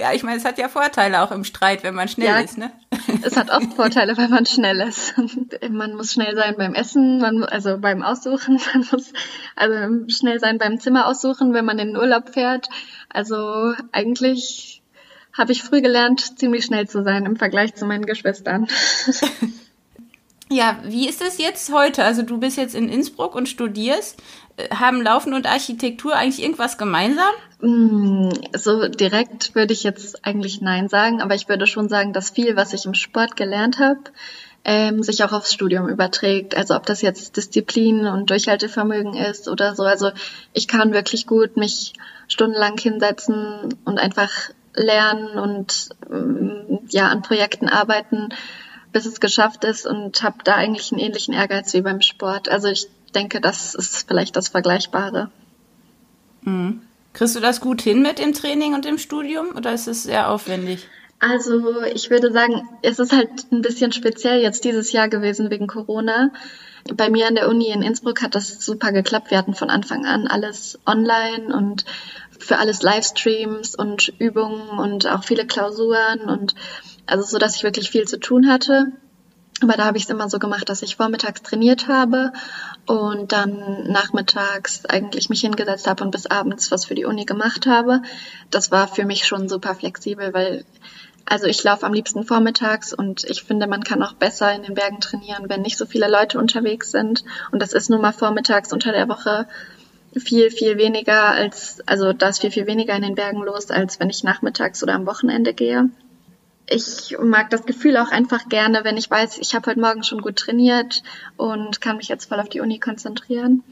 Ja, 0.00 0.14
ich 0.14 0.22
meine, 0.22 0.38
es 0.38 0.46
hat 0.46 0.56
ja 0.56 0.68
Vorteile 0.70 1.20
auch 1.20 1.30
im 1.30 1.44
Streit, 1.44 1.82
wenn 1.82 1.94
man 1.94 2.08
schnell 2.08 2.28
ja, 2.28 2.38
ist, 2.38 2.56
ne? 2.56 2.72
Es 3.22 3.36
hat 3.36 3.50
oft 3.50 3.74
Vorteile, 3.74 4.16
wenn 4.16 4.30
man 4.30 4.46
schnell 4.46 4.80
ist. 4.80 5.12
Man 5.70 5.94
muss 5.94 6.14
schnell 6.14 6.34
sein 6.34 6.54
beim 6.56 6.74
Essen, 6.74 7.18
man, 7.18 7.44
also 7.44 7.76
beim 7.76 8.02
Aussuchen, 8.02 8.58
man 8.74 8.86
muss 8.90 9.12
also 9.56 10.08
schnell 10.08 10.40
sein 10.40 10.56
beim 10.56 10.80
Zimmer 10.80 11.06
aussuchen, 11.06 11.52
wenn 11.52 11.66
man 11.66 11.78
in 11.78 11.88
den 11.88 11.96
Urlaub 11.98 12.30
fährt. 12.30 12.70
Also 13.10 13.74
eigentlich 13.92 14.82
habe 15.36 15.52
ich 15.52 15.62
früh 15.62 15.82
gelernt, 15.82 16.38
ziemlich 16.38 16.64
schnell 16.64 16.88
zu 16.88 17.02
sein 17.02 17.26
im 17.26 17.36
Vergleich 17.36 17.74
zu 17.74 17.84
meinen 17.84 18.06
Geschwistern. 18.06 18.68
Ja, 20.52 20.78
wie 20.82 21.08
ist 21.08 21.22
es 21.22 21.38
jetzt 21.38 21.72
heute? 21.72 22.04
Also 22.04 22.22
du 22.22 22.38
bist 22.38 22.56
jetzt 22.56 22.74
in 22.74 22.88
Innsbruck 22.88 23.36
und 23.36 23.48
studierst. 23.48 24.20
Äh, 24.56 24.74
haben 24.74 25.00
Laufen 25.00 25.32
und 25.32 25.46
Architektur 25.46 26.16
eigentlich 26.16 26.42
irgendwas 26.42 26.76
gemeinsam? 26.76 27.30
Mm, 27.60 28.30
so 28.56 28.88
direkt 28.88 29.54
würde 29.54 29.72
ich 29.72 29.84
jetzt 29.84 30.26
eigentlich 30.26 30.60
Nein 30.60 30.88
sagen, 30.88 31.22
aber 31.22 31.36
ich 31.36 31.48
würde 31.48 31.68
schon 31.68 31.88
sagen, 31.88 32.12
dass 32.12 32.30
viel, 32.30 32.56
was 32.56 32.72
ich 32.72 32.84
im 32.84 32.94
Sport 32.94 33.36
gelernt 33.36 33.78
habe, 33.78 34.00
ähm, 34.64 35.04
sich 35.04 35.22
auch 35.22 35.32
aufs 35.32 35.52
Studium 35.52 35.88
überträgt. 35.88 36.56
Also 36.56 36.74
ob 36.74 36.84
das 36.84 37.00
jetzt 37.00 37.36
Disziplin 37.36 38.08
und 38.08 38.28
Durchhaltevermögen 38.30 39.14
ist 39.14 39.46
oder 39.46 39.76
so. 39.76 39.84
Also 39.84 40.10
ich 40.52 40.66
kann 40.66 40.92
wirklich 40.92 41.28
gut 41.28 41.56
mich 41.56 41.92
stundenlang 42.26 42.76
hinsetzen 42.76 43.76
und 43.84 44.00
einfach 44.00 44.32
lernen 44.74 45.38
und 45.38 45.90
ähm, 46.10 46.80
ja 46.88 47.06
an 47.06 47.22
Projekten 47.22 47.68
arbeiten 47.68 48.30
bis 48.92 49.06
es 49.06 49.20
geschafft 49.20 49.64
ist 49.64 49.86
und 49.86 50.22
habe 50.22 50.38
da 50.44 50.54
eigentlich 50.54 50.92
einen 50.92 51.00
ähnlichen 51.00 51.34
Ehrgeiz 51.34 51.72
wie 51.74 51.82
beim 51.82 52.00
Sport. 52.00 52.48
Also 52.48 52.68
ich 52.68 52.88
denke, 53.14 53.40
das 53.40 53.74
ist 53.74 54.08
vielleicht 54.08 54.36
das 54.36 54.48
Vergleichbare. 54.48 55.30
Mhm. 56.42 56.82
Kriegst 57.12 57.34
du 57.34 57.40
das 57.40 57.60
gut 57.60 57.82
hin 57.82 58.02
mit 58.02 58.18
dem 58.18 58.32
Training 58.32 58.74
und 58.74 58.84
dem 58.84 58.98
Studium 58.98 59.56
oder 59.56 59.72
ist 59.72 59.88
es 59.88 60.04
sehr 60.04 60.30
aufwendig? 60.30 60.86
Also 61.18 61.82
ich 61.82 62.08
würde 62.08 62.32
sagen, 62.32 62.68
es 62.82 62.98
ist 62.98 63.12
halt 63.12 63.52
ein 63.52 63.60
bisschen 63.60 63.92
speziell 63.92 64.40
jetzt 64.40 64.64
dieses 64.64 64.92
Jahr 64.92 65.08
gewesen 65.08 65.50
wegen 65.50 65.66
Corona. 65.66 66.30
Bei 66.94 67.10
mir 67.10 67.26
an 67.26 67.34
der 67.34 67.48
Uni 67.48 67.68
in 67.68 67.82
Innsbruck 67.82 68.22
hat 68.22 68.34
das 68.34 68.64
super 68.64 68.90
geklappt. 68.90 69.30
Wir 69.30 69.36
hatten 69.36 69.54
von 69.54 69.68
Anfang 69.68 70.06
an 70.06 70.28
alles 70.28 70.78
online 70.86 71.54
und 71.54 71.84
für 72.40 72.58
alles 72.58 72.82
Livestreams 72.82 73.74
und 73.74 74.08
Übungen 74.18 74.78
und 74.78 75.06
auch 75.06 75.24
viele 75.24 75.46
Klausuren 75.46 76.20
und 76.22 76.54
also 77.06 77.24
so, 77.24 77.38
dass 77.38 77.56
ich 77.56 77.62
wirklich 77.62 77.90
viel 77.90 78.06
zu 78.06 78.18
tun 78.18 78.48
hatte. 78.48 78.92
Aber 79.62 79.74
da 79.74 79.84
habe 79.84 79.98
ich 79.98 80.04
es 80.04 80.10
immer 80.10 80.30
so 80.30 80.38
gemacht, 80.38 80.68
dass 80.68 80.82
ich 80.82 80.96
vormittags 80.96 81.42
trainiert 81.42 81.86
habe 81.86 82.32
und 82.86 83.32
dann 83.32 83.90
nachmittags 83.90 84.86
eigentlich 84.86 85.28
mich 85.28 85.42
hingesetzt 85.42 85.86
habe 85.86 86.02
und 86.02 86.12
bis 86.12 86.26
abends 86.26 86.70
was 86.70 86.86
für 86.86 86.94
die 86.94 87.04
Uni 87.04 87.26
gemacht 87.26 87.66
habe. 87.66 88.00
Das 88.50 88.70
war 88.70 88.88
für 88.88 89.04
mich 89.04 89.26
schon 89.26 89.48
super 89.48 89.74
flexibel, 89.74 90.32
weil 90.32 90.64
also 91.26 91.46
ich 91.46 91.62
laufe 91.62 91.86
am 91.86 91.92
liebsten 91.92 92.24
vormittags 92.24 92.92
und 92.92 93.24
ich 93.24 93.44
finde, 93.44 93.66
man 93.66 93.84
kann 93.84 94.02
auch 94.02 94.14
besser 94.14 94.52
in 94.52 94.62
den 94.62 94.74
Bergen 94.74 95.00
trainieren, 95.00 95.44
wenn 95.48 95.62
nicht 95.62 95.76
so 95.76 95.86
viele 95.86 96.10
Leute 96.10 96.38
unterwegs 96.38 96.90
sind. 96.90 97.24
Und 97.52 97.60
das 97.60 97.72
ist 97.72 97.90
nun 97.90 98.00
mal 98.00 98.12
vormittags 98.12 98.72
unter 98.72 98.92
der 98.92 99.08
Woche 99.08 99.46
viel, 100.16 100.50
viel 100.50 100.76
weniger 100.76 101.28
als, 101.30 101.80
also 101.86 102.12
da 102.12 102.28
ist 102.28 102.40
viel, 102.40 102.50
viel 102.50 102.66
weniger 102.66 102.94
in 102.94 103.02
den 103.02 103.14
Bergen 103.14 103.42
los, 103.42 103.70
als 103.70 104.00
wenn 104.00 104.10
ich 104.10 104.24
nachmittags 104.24 104.82
oder 104.82 104.94
am 104.94 105.06
Wochenende 105.06 105.54
gehe 105.54 105.90
ich 106.70 107.16
mag 107.20 107.50
das 107.50 107.66
Gefühl 107.66 107.96
auch 107.96 108.10
einfach 108.10 108.48
gerne, 108.48 108.84
wenn 108.84 108.96
ich 108.96 109.10
weiß, 109.10 109.38
ich 109.38 109.54
habe 109.54 109.70
heute 109.70 109.80
Morgen 109.80 110.04
schon 110.04 110.22
gut 110.22 110.36
trainiert 110.36 111.02
und 111.36 111.80
kann 111.80 111.96
mich 111.96 112.08
jetzt 112.08 112.28
voll 112.28 112.40
auf 112.40 112.48
die 112.48 112.60
Uni 112.60 112.78
konzentrieren. 112.78 113.64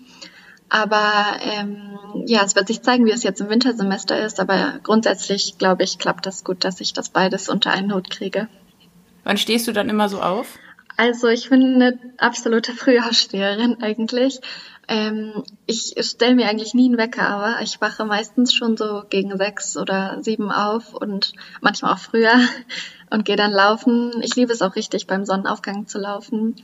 Aber 0.68 1.38
ähm, 1.40 1.98
ja, 2.26 2.42
es 2.44 2.54
wird 2.54 2.66
sich 2.66 2.82
zeigen, 2.82 3.06
wie 3.06 3.12
es 3.12 3.22
jetzt 3.22 3.40
im 3.40 3.48
Wintersemester 3.48 4.20
ist. 4.20 4.38
Aber 4.38 4.80
grundsätzlich, 4.82 5.56
glaube 5.56 5.84
ich, 5.84 5.98
klappt 5.98 6.26
das 6.26 6.44
gut, 6.44 6.64
dass 6.64 6.80
ich 6.80 6.92
das 6.92 7.08
beides 7.08 7.48
unter 7.48 7.70
einen 7.70 7.94
Hut 7.94 8.10
kriege. 8.10 8.48
Wann 9.24 9.38
stehst 9.38 9.66
du 9.66 9.72
dann 9.72 9.88
immer 9.88 10.08
so 10.08 10.20
auf? 10.20 10.58
Also 10.96 11.28
ich 11.28 11.48
bin 11.48 11.76
eine 11.76 11.98
absolute 12.18 12.72
Frühaufsteherin 12.72 13.80
eigentlich. 13.80 14.40
Ähm, 14.88 15.44
ich 15.66 15.94
stelle 16.00 16.34
mir 16.34 16.48
eigentlich 16.48 16.72
nie 16.72 16.86
einen 16.86 16.96
Wecker, 16.96 17.28
aber 17.28 17.62
ich 17.62 17.80
wache 17.80 18.06
meistens 18.06 18.54
schon 18.54 18.78
so 18.78 19.02
gegen 19.08 19.36
sechs 19.36 19.76
oder 19.76 20.22
sieben 20.22 20.50
auf 20.50 20.94
und 20.94 21.34
manchmal 21.60 21.92
auch 21.92 21.98
früher 21.98 22.32
und 23.10 23.26
gehe 23.26 23.36
dann 23.36 23.52
laufen. 23.52 24.12
Ich 24.22 24.34
liebe 24.34 24.52
es 24.52 24.62
auch 24.62 24.76
richtig, 24.76 25.06
beim 25.06 25.26
Sonnenaufgang 25.26 25.86
zu 25.86 25.98
laufen. 25.98 26.56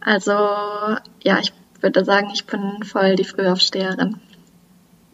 Also 0.00 0.32
ja, 0.32 1.40
ich 1.40 1.52
würde 1.80 2.04
sagen, 2.04 2.30
ich 2.32 2.46
bin 2.46 2.84
voll 2.84 3.16
die 3.16 3.24
Frühaufsteherin. 3.24 4.20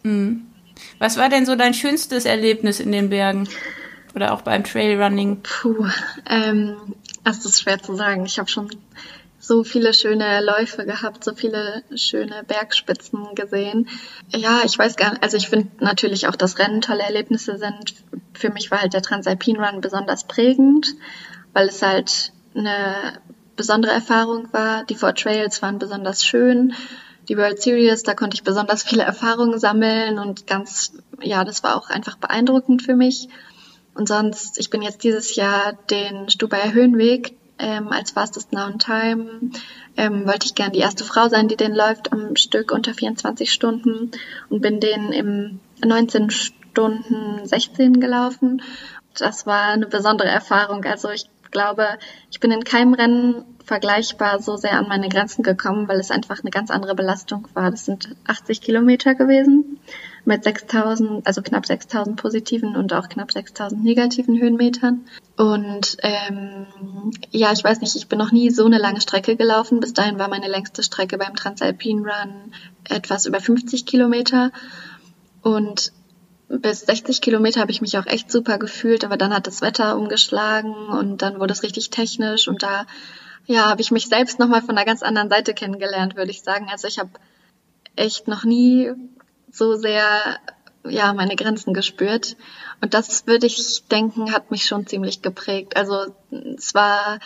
Mhm. 0.03 0.47
Was 0.99 1.17
war 1.17 1.31
denn 1.31 1.47
so 1.47 1.57
dein 1.57 1.75
schönstes 1.75 2.27
Erlebnis 2.27 2.81
in 2.81 2.93
den 2.93 3.09
Bergen? 3.09 3.49
Oder 4.15 4.35
auch 4.35 4.43
beim 4.43 4.63
Trailrunning? 4.63 5.43
Puh, 5.43 5.87
ähm, 6.29 6.77
das 7.25 7.47
ist 7.47 7.63
schwer 7.63 7.81
zu 7.81 7.95
sagen. 7.97 8.27
Ich 8.27 8.39
habe 8.39 8.51
schon 8.51 8.69
so 9.43 9.65
viele 9.65 9.93
schöne 9.93 10.41
Läufe 10.41 10.87
gehabt, 10.87 11.25
so 11.25 11.35
viele 11.35 11.83
schöne 11.97 12.45
Bergspitzen 12.45 13.35
gesehen. 13.35 13.89
Ja, 14.29 14.61
ich 14.65 14.79
weiß 14.79 14.95
gar 14.95 15.11
nicht, 15.11 15.23
also 15.25 15.37
ich 15.37 15.49
finde 15.49 15.69
natürlich 15.81 16.29
auch, 16.29 16.37
dass 16.37 16.61
Rennen 16.61 16.81
tolle 16.81 17.03
Erlebnisse 17.03 17.59
sind. 17.59 17.93
Für 18.35 18.51
mich 18.51 18.71
war 18.71 18.81
halt 18.81 18.95
der 18.95 19.03
Transalpine 19.03 19.59
Run 19.59 19.81
besonders 19.81 20.29
prägend, 20.29 20.95
weil 21.53 21.67
es 21.67 21.83
halt 21.83 22.33
eine 22.55 23.21
besondere 23.57 23.93
Erfahrung 23.93 24.53
war. 24.53 24.85
Die 24.85 24.95
Four 24.95 25.17
Trails 25.17 25.61
waren 25.61 25.81
besonders 25.81 26.25
schön. 26.25 26.75
Die 27.29 27.37
World 27.37 27.61
Series, 27.61 28.05
da 28.05 28.15
konnte 28.15 28.37
ich 28.37 28.45
besonders 28.45 28.85
viele 28.85 29.03
Erfahrungen 29.03 29.59
sammeln 29.59 30.21
und 30.21 30.47
ganz, 30.47 30.93
ja, 31.21 31.43
das 31.43 31.65
war 31.65 31.75
auch 31.75 31.91
einfach 31.91 32.17
beeindruckend 32.17 32.83
für 32.83 32.95
mich. 32.95 33.29
Und 33.95 34.07
sonst, 34.07 34.59
ich 34.61 34.71
bin 34.71 34.83
jetzt 34.83 35.03
dieses 35.03 35.35
Jahr 35.35 35.73
den 35.91 36.31
Stubaier 36.31 36.73
Höhenweg, 36.73 37.35
ähm, 37.63 37.89
als 37.89 38.11
Fastest 38.11 38.53
Now 38.53 38.67
in 38.67 38.79
Time 38.79 39.51
ähm, 39.97 40.27
wollte 40.27 40.47
ich 40.47 40.55
gern 40.55 40.73
die 40.73 40.81
erste 40.81 41.05
Frau 41.05 41.29
sein, 41.29 41.49
die 41.49 41.57
den 41.57 41.75
läuft 41.75 42.13
am 42.13 42.37
Stück 42.37 42.73
unter 42.73 42.93
24 42.93 43.51
Stunden 43.51 44.11
und 44.51 44.61
bin 44.61 44.81
den 44.81 45.13
im 45.13 45.61
19 45.83 46.31
Stunden 46.31 47.47
16 47.47 48.01
gelaufen. 48.01 48.63
Das 49.17 49.47
war 49.47 49.69
eine 49.69 49.87
besondere 49.87 50.29
Erfahrung. 50.29 50.85
Also 50.85 51.11
ich 51.11 51.27
glaube, 51.51 51.87
ich 52.31 52.41
bin 52.41 52.51
in 52.51 52.65
keinem 52.65 52.95
Rennen 52.95 53.45
vergleichbar 53.65 54.43
so 54.43 54.57
sehr 54.57 54.73
an 54.73 54.89
meine 54.89 55.09
Grenzen 55.09 55.43
gekommen, 55.43 55.87
weil 55.87 56.01
es 56.01 56.11
einfach 56.11 56.41
eine 56.41 56.51
ganz 56.51 56.71
andere 56.71 56.95
Belastung 56.95 57.47
war. 57.55 57.71
Das 57.71 57.85
sind 57.85 58.17
80 58.27 58.61
Kilometer 58.61 59.15
gewesen 59.15 59.79
mit 60.25 60.45
6000, 60.45 61.27
also 61.27 61.43
knapp 61.43 61.67
6000 61.67 62.17
positiven 62.17 62.77
und 62.77 62.93
auch 62.93 63.09
knapp 63.09 63.33
6000 63.33 63.83
negativen 63.83 64.39
Höhenmetern. 64.39 65.05
Und 65.37 65.97
ähm, 66.03 66.67
ja, 67.31 67.53
ich 67.53 67.65
weiß 67.65 67.81
nicht, 67.81 67.97
ich 67.97 68.09
bin 68.09 68.19
noch 68.19 68.33
nie 68.33 68.51
so 68.51 68.65
eine 68.65 68.79
lange 68.79 69.01
Strecke 69.01 69.37
gelaufen. 69.37 69.81
Bis 69.81 69.93
dahin 69.93 70.19
war 70.19 70.29
meine 70.29 70.49
längste 70.49 70.83
Strecke 70.83 71.19
beim 71.19 71.35
Transalpine 71.35 72.03
Run 72.03 72.53
etwas 72.89 73.27
über 73.27 73.41
50 73.41 73.87
Kilometer. 73.87 74.53
Und 75.43 75.93
bis 76.49 76.81
60 76.81 77.21
Kilometer 77.21 77.61
habe 77.61 77.73
ich 77.73 77.81
mich 77.81 77.97
auch 77.99 78.07
echt 78.07 78.31
super 78.31 78.59
gefühlt, 78.59 79.05
aber 79.05 79.17
dann 79.17 79.35
hat 79.35 79.47
das 79.47 79.63
Wetter 79.63 79.97
umgeschlagen 79.97 80.75
und 80.75 81.23
dann 81.23 81.41
wurde 81.41 81.53
es 81.53 81.63
richtig 81.63 81.91
technisch 81.91 82.47
und 82.47 82.63
da 82.63 82.87
ja, 83.47 83.69
habe 83.69 83.81
ich 83.81 83.91
mich 83.91 84.09
selbst 84.09 84.39
nochmal 84.39 84.61
von 84.61 84.77
einer 84.77 84.85
ganz 84.85 85.03
anderen 85.03 85.31
Seite 85.31 85.55
kennengelernt, 85.55 86.15
würde 86.15 86.31
ich 86.31 86.43
sagen. 86.43 86.69
Also 86.71 86.87
ich 86.87 86.99
habe 86.99 87.11
echt 87.97 88.29
noch 88.29 88.45
nie 88.45 88.93
so 89.53 89.77
sehr 89.77 90.39
ja 90.85 91.13
meine 91.13 91.37
Grenzen 91.37 91.75
gespürt 91.75 92.37
und 92.81 92.93
das 92.93 93.29
würde 93.29 93.47
ich 93.47 93.85
denken 93.87 94.33
hat 94.33 94.51
mich 94.51 94.65
schon 94.65 94.87
ziemlich 94.89 95.23
geprägt. 95.23 95.77
Also 95.77 96.15
es 96.57 96.75
war 96.75 97.21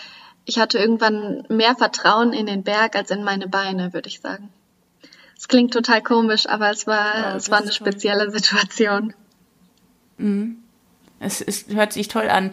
ich 0.45 0.59
hatte 0.59 0.79
irgendwann 0.79 1.45
mehr 1.49 1.75
Vertrauen 1.75 2.33
in 2.33 2.47
den 2.47 2.63
Berg 2.63 2.95
als 2.95 3.11
in 3.11 3.25
meine 3.25 3.49
Beine, 3.49 3.93
würde 3.93 4.09
ich 4.09 4.21
sagen. 4.21 4.51
Es 5.37 5.49
klingt 5.49 5.73
total 5.73 6.03
komisch, 6.03 6.49
aber 6.49 6.71
es 6.71 6.87
war, 6.87 7.19
ja, 7.19 7.37
es 7.37 7.51
war 7.51 7.61
eine 7.61 7.73
spezielle 7.73 8.31
Situation. 8.31 9.13
Mhm. 10.19 10.59
Es, 11.19 11.41
es 11.41 11.67
hört 11.69 11.93
sich 11.93 12.09
toll 12.09 12.29
an. 12.29 12.53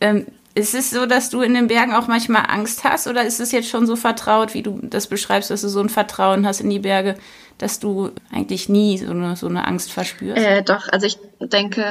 Ähm, 0.00 0.26
ist 0.56 0.74
es 0.74 0.88
so, 0.88 1.04
dass 1.04 1.28
du 1.28 1.42
in 1.42 1.52
den 1.52 1.66
Bergen 1.66 1.94
auch 1.94 2.08
manchmal 2.08 2.44
Angst 2.48 2.82
hast 2.82 3.06
oder 3.06 3.24
ist 3.24 3.40
es 3.40 3.52
jetzt 3.52 3.68
schon 3.68 3.86
so 3.86 3.94
vertraut, 3.94 4.54
wie 4.54 4.62
du 4.62 4.80
das 4.82 5.06
beschreibst, 5.06 5.50
dass 5.50 5.60
du 5.60 5.68
so 5.68 5.80
ein 5.80 5.90
Vertrauen 5.90 6.46
hast 6.46 6.60
in 6.60 6.70
die 6.70 6.78
Berge, 6.78 7.16
dass 7.58 7.78
du 7.78 8.10
eigentlich 8.32 8.70
nie 8.70 8.96
so 8.96 9.10
eine, 9.10 9.36
so 9.36 9.48
eine 9.48 9.66
Angst 9.66 9.92
verspürst? 9.92 10.42
Äh, 10.42 10.62
doch, 10.62 10.88
also 10.88 11.06
ich 11.06 11.18
denke, 11.40 11.84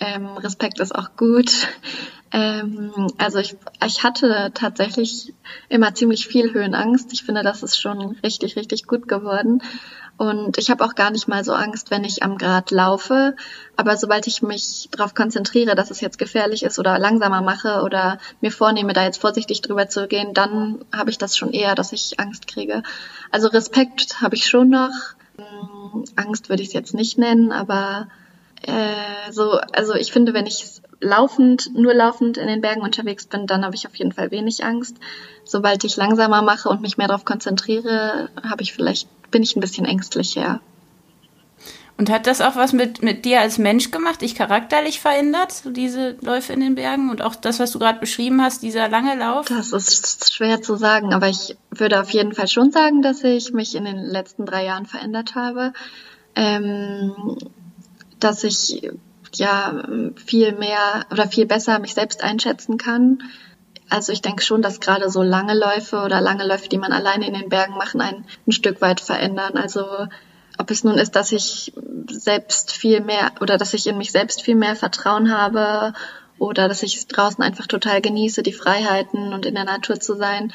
ähm, 0.00 0.26
Respekt 0.36 0.80
ist 0.80 0.94
auch 0.94 1.16
gut. 1.16 1.66
Ähm, 2.30 2.92
also 3.16 3.38
ich, 3.38 3.56
ich 3.86 4.04
hatte 4.04 4.50
tatsächlich 4.52 5.32
immer 5.70 5.94
ziemlich 5.94 6.26
viel 6.26 6.52
Höhenangst. 6.52 7.10
Ich 7.14 7.22
finde, 7.22 7.42
das 7.42 7.62
ist 7.62 7.80
schon 7.80 8.16
richtig, 8.22 8.56
richtig 8.56 8.86
gut 8.86 9.08
geworden. 9.08 9.62
Und 10.16 10.58
ich 10.58 10.70
habe 10.70 10.84
auch 10.84 10.94
gar 10.94 11.10
nicht 11.10 11.26
mal 11.26 11.44
so 11.44 11.52
Angst, 11.52 11.90
wenn 11.90 12.04
ich 12.04 12.22
am 12.22 12.38
Grat 12.38 12.70
laufe. 12.70 13.34
Aber 13.76 13.96
sobald 13.96 14.26
ich 14.26 14.42
mich 14.42 14.88
darauf 14.92 15.14
konzentriere, 15.14 15.74
dass 15.74 15.90
es 15.90 16.00
jetzt 16.00 16.18
gefährlich 16.18 16.62
ist 16.62 16.78
oder 16.78 16.98
langsamer 16.98 17.42
mache 17.42 17.82
oder 17.82 18.18
mir 18.40 18.52
vornehme, 18.52 18.92
da 18.92 19.02
jetzt 19.04 19.20
vorsichtig 19.20 19.60
drüber 19.60 19.88
zu 19.88 20.06
gehen, 20.06 20.32
dann 20.32 20.84
habe 20.94 21.10
ich 21.10 21.18
das 21.18 21.36
schon 21.36 21.52
eher, 21.52 21.74
dass 21.74 21.92
ich 21.92 22.20
Angst 22.20 22.46
kriege. 22.46 22.82
Also 23.32 23.48
Respekt 23.48 24.20
habe 24.20 24.36
ich 24.36 24.46
schon 24.46 24.70
noch. 24.70 24.92
Hm, 25.36 26.04
Angst 26.14 26.48
würde 26.48 26.62
ich 26.62 26.68
es 26.68 26.74
jetzt 26.74 26.94
nicht 26.94 27.18
nennen, 27.18 27.50
aber 27.50 28.06
äh, 28.62 29.32
so, 29.32 29.58
also 29.72 29.94
ich 29.94 30.12
finde, 30.12 30.32
wenn 30.32 30.46
ich 30.46 30.80
laufend, 31.00 31.74
nur 31.74 31.94
laufend 31.94 32.38
in 32.38 32.48
den 32.48 32.60
Bergen 32.60 32.80
unterwegs 32.80 33.26
bin, 33.26 33.46
dann 33.46 33.64
habe 33.64 33.74
ich 33.74 33.86
auf 33.86 33.94
jeden 33.96 34.12
Fall 34.12 34.30
wenig 34.30 34.64
Angst. 34.64 34.96
Sobald 35.44 35.84
ich 35.84 35.96
langsamer 35.96 36.42
mache 36.42 36.68
und 36.68 36.80
mich 36.80 36.96
mehr 36.96 37.08
darauf 37.08 37.24
konzentriere, 37.24 38.30
habe 38.42 38.62
ich 38.62 38.72
vielleicht, 38.72 39.08
bin 39.34 39.42
ich 39.42 39.56
ein 39.56 39.60
bisschen 39.60 39.84
ängstlicher. 39.84 40.60
Und 41.98 42.08
hat 42.08 42.28
das 42.28 42.40
auch 42.40 42.54
was 42.54 42.72
mit, 42.72 43.02
mit 43.02 43.24
dir 43.24 43.40
als 43.40 43.58
Mensch 43.58 43.90
gemacht, 43.90 44.20
dich 44.20 44.36
charakterlich 44.36 45.00
verändert, 45.00 45.50
so 45.50 45.70
diese 45.70 46.16
Läufe 46.20 46.52
in 46.52 46.60
den 46.60 46.76
Bergen 46.76 47.10
und 47.10 47.20
auch 47.20 47.34
das, 47.34 47.58
was 47.58 47.72
du 47.72 47.80
gerade 47.80 47.98
beschrieben 47.98 48.40
hast, 48.40 48.62
dieser 48.62 48.88
lange 48.88 49.16
Lauf? 49.16 49.46
Das 49.46 49.72
ist 49.72 50.32
schwer 50.32 50.62
zu 50.62 50.76
sagen, 50.76 51.12
aber 51.12 51.28
ich 51.28 51.56
würde 51.70 52.00
auf 52.00 52.10
jeden 52.10 52.32
Fall 52.32 52.46
schon 52.46 52.70
sagen, 52.70 53.02
dass 53.02 53.24
ich 53.24 53.52
mich 53.52 53.74
in 53.74 53.84
den 53.84 53.98
letzten 54.04 54.46
drei 54.46 54.64
Jahren 54.66 54.86
verändert 54.86 55.34
habe. 55.34 55.72
Ähm, 56.36 57.36
dass 58.20 58.44
ich 58.44 58.88
ja 59.34 59.84
viel 60.14 60.52
mehr 60.52 61.06
oder 61.10 61.28
viel 61.28 61.46
besser 61.46 61.80
mich 61.80 61.94
selbst 61.94 62.22
einschätzen 62.22 62.78
kann. 62.78 63.18
Also 63.88 64.12
ich 64.12 64.22
denke 64.22 64.42
schon, 64.42 64.62
dass 64.62 64.80
gerade 64.80 65.10
so 65.10 65.22
lange 65.22 65.54
Läufe 65.54 66.02
oder 66.02 66.20
lange 66.20 66.46
Läufe, 66.46 66.68
die 66.68 66.78
man 66.78 66.92
alleine 66.92 67.26
in 67.26 67.34
den 67.34 67.48
Bergen 67.48 67.74
machen, 67.74 68.00
ein, 68.00 68.24
ein 68.46 68.52
Stück 68.52 68.80
weit 68.80 69.00
verändern. 69.00 69.56
Also 69.56 69.86
ob 70.58 70.70
es 70.70 70.84
nun 70.84 70.94
ist, 70.94 71.16
dass 71.16 71.32
ich 71.32 71.72
selbst 72.08 72.72
viel 72.72 73.00
mehr 73.00 73.32
oder 73.40 73.58
dass 73.58 73.74
ich 73.74 73.86
in 73.86 73.98
mich 73.98 74.12
selbst 74.12 74.42
viel 74.42 74.54
mehr 74.54 74.76
Vertrauen 74.76 75.36
habe 75.36 75.92
oder 76.38 76.68
dass 76.68 76.82
ich 76.82 76.96
es 76.96 77.06
draußen 77.06 77.42
einfach 77.42 77.66
total 77.66 78.00
genieße, 78.00 78.42
die 78.42 78.52
Freiheiten 78.52 79.32
und 79.32 79.46
in 79.46 79.54
der 79.54 79.64
Natur 79.64 80.00
zu 80.00 80.16
sein. 80.16 80.52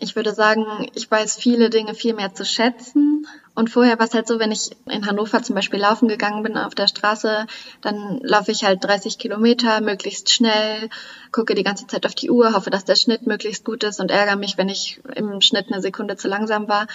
Ich 0.00 0.14
würde 0.14 0.32
sagen, 0.32 0.88
ich 0.94 1.10
weiß 1.10 1.36
viele 1.36 1.70
Dinge 1.70 1.94
viel 1.94 2.14
mehr 2.14 2.32
zu 2.32 2.44
schätzen 2.44 3.26
und 3.56 3.70
vorher 3.70 3.98
war 3.98 4.06
es 4.06 4.14
halt 4.14 4.28
so, 4.28 4.38
wenn 4.38 4.52
ich 4.52 4.70
in 4.86 5.04
Hannover 5.04 5.42
zum 5.42 5.56
Beispiel 5.56 5.80
laufen 5.80 6.06
gegangen 6.06 6.44
bin 6.44 6.56
auf 6.56 6.76
der 6.76 6.86
Straße, 6.86 7.48
dann 7.80 8.20
laufe 8.22 8.52
ich 8.52 8.62
halt 8.62 8.84
30 8.84 9.18
Kilometer 9.18 9.80
möglichst 9.80 10.32
schnell, 10.32 10.88
gucke 11.32 11.56
die 11.56 11.64
ganze 11.64 11.88
Zeit 11.88 12.06
auf 12.06 12.14
die 12.14 12.30
Uhr, 12.30 12.54
hoffe, 12.54 12.70
dass 12.70 12.84
der 12.84 12.94
Schnitt 12.94 13.26
möglichst 13.26 13.64
gut 13.64 13.82
ist 13.82 13.98
und 13.98 14.12
ärgere 14.12 14.36
mich, 14.36 14.56
wenn 14.56 14.68
ich 14.68 15.00
im 15.16 15.40
Schnitt 15.40 15.72
eine 15.72 15.82
Sekunde 15.82 16.16
zu 16.16 16.28
langsam 16.28 16.68
war. 16.68 16.86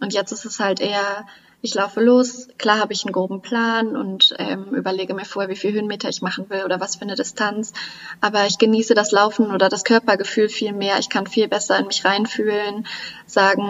Und 0.00 0.12
jetzt 0.12 0.32
ist 0.32 0.44
es 0.44 0.58
halt 0.58 0.80
eher 0.80 1.24
ich 1.60 1.74
laufe 1.74 2.00
los, 2.00 2.48
klar 2.56 2.78
habe 2.78 2.92
ich 2.92 3.04
einen 3.04 3.12
groben 3.12 3.42
Plan 3.42 3.96
und 3.96 4.34
ähm, 4.38 4.74
überlege 4.74 5.12
mir 5.12 5.24
vorher, 5.24 5.50
wie 5.50 5.56
viel 5.56 5.72
Höhenmeter 5.72 6.08
ich 6.08 6.22
machen 6.22 6.48
will 6.50 6.64
oder 6.64 6.80
was 6.80 6.96
für 6.96 7.02
eine 7.02 7.16
Distanz. 7.16 7.72
Aber 8.20 8.46
ich 8.46 8.58
genieße 8.58 8.94
das 8.94 9.10
Laufen 9.10 9.50
oder 9.50 9.68
das 9.68 9.82
Körpergefühl 9.82 10.48
viel 10.48 10.72
mehr. 10.72 10.98
Ich 11.00 11.08
kann 11.08 11.26
viel 11.26 11.48
besser 11.48 11.76
in 11.78 11.88
mich 11.88 12.04
reinfühlen, 12.04 12.86
sagen, 13.26 13.68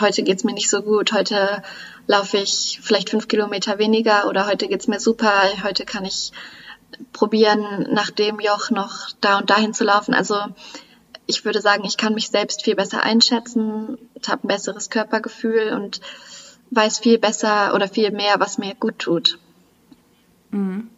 heute 0.00 0.24
geht's 0.24 0.42
mir 0.42 0.52
nicht 0.52 0.68
so 0.68 0.82
gut, 0.82 1.12
heute 1.12 1.62
laufe 2.08 2.38
ich 2.38 2.80
vielleicht 2.82 3.10
fünf 3.10 3.28
Kilometer 3.28 3.78
weniger 3.78 4.26
oder 4.26 4.46
heute 4.46 4.66
geht's 4.66 4.88
mir 4.88 4.98
super, 4.98 5.32
heute 5.62 5.84
kann 5.84 6.04
ich 6.04 6.32
probieren, 7.12 7.86
nach 7.92 8.10
dem 8.10 8.40
Joch 8.40 8.70
noch 8.70 9.10
da 9.20 9.38
und 9.38 9.48
dahin 9.48 9.74
zu 9.74 9.84
laufen. 9.84 10.12
Also 10.12 10.36
ich 11.26 11.44
würde 11.44 11.60
sagen, 11.60 11.84
ich 11.84 11.96
kann 11.96 12.14
mich 12.14 12.28
selbst 12.28 12.62
viel 12.62 12.74
besser 12.74 13.04
einschätzen, 13.04 13.96
habe 14.26 14.46
ein 14.46 14.48
besseres 14.48 14.90
Körpergefühl 14.90 15.72
und 15.72 16.00
weiß 16.72 16.98
viel 16.98 17.18
besser 17.18 17.74
oder 17.74 17.88
viel 17.88 18.10
mehr, 18.10 18.36
was 18.38 18.58
mir 18.58 18.74
gut 18.74 18.98
tut. 18.98 19.38
Mhm. 20.50 20.88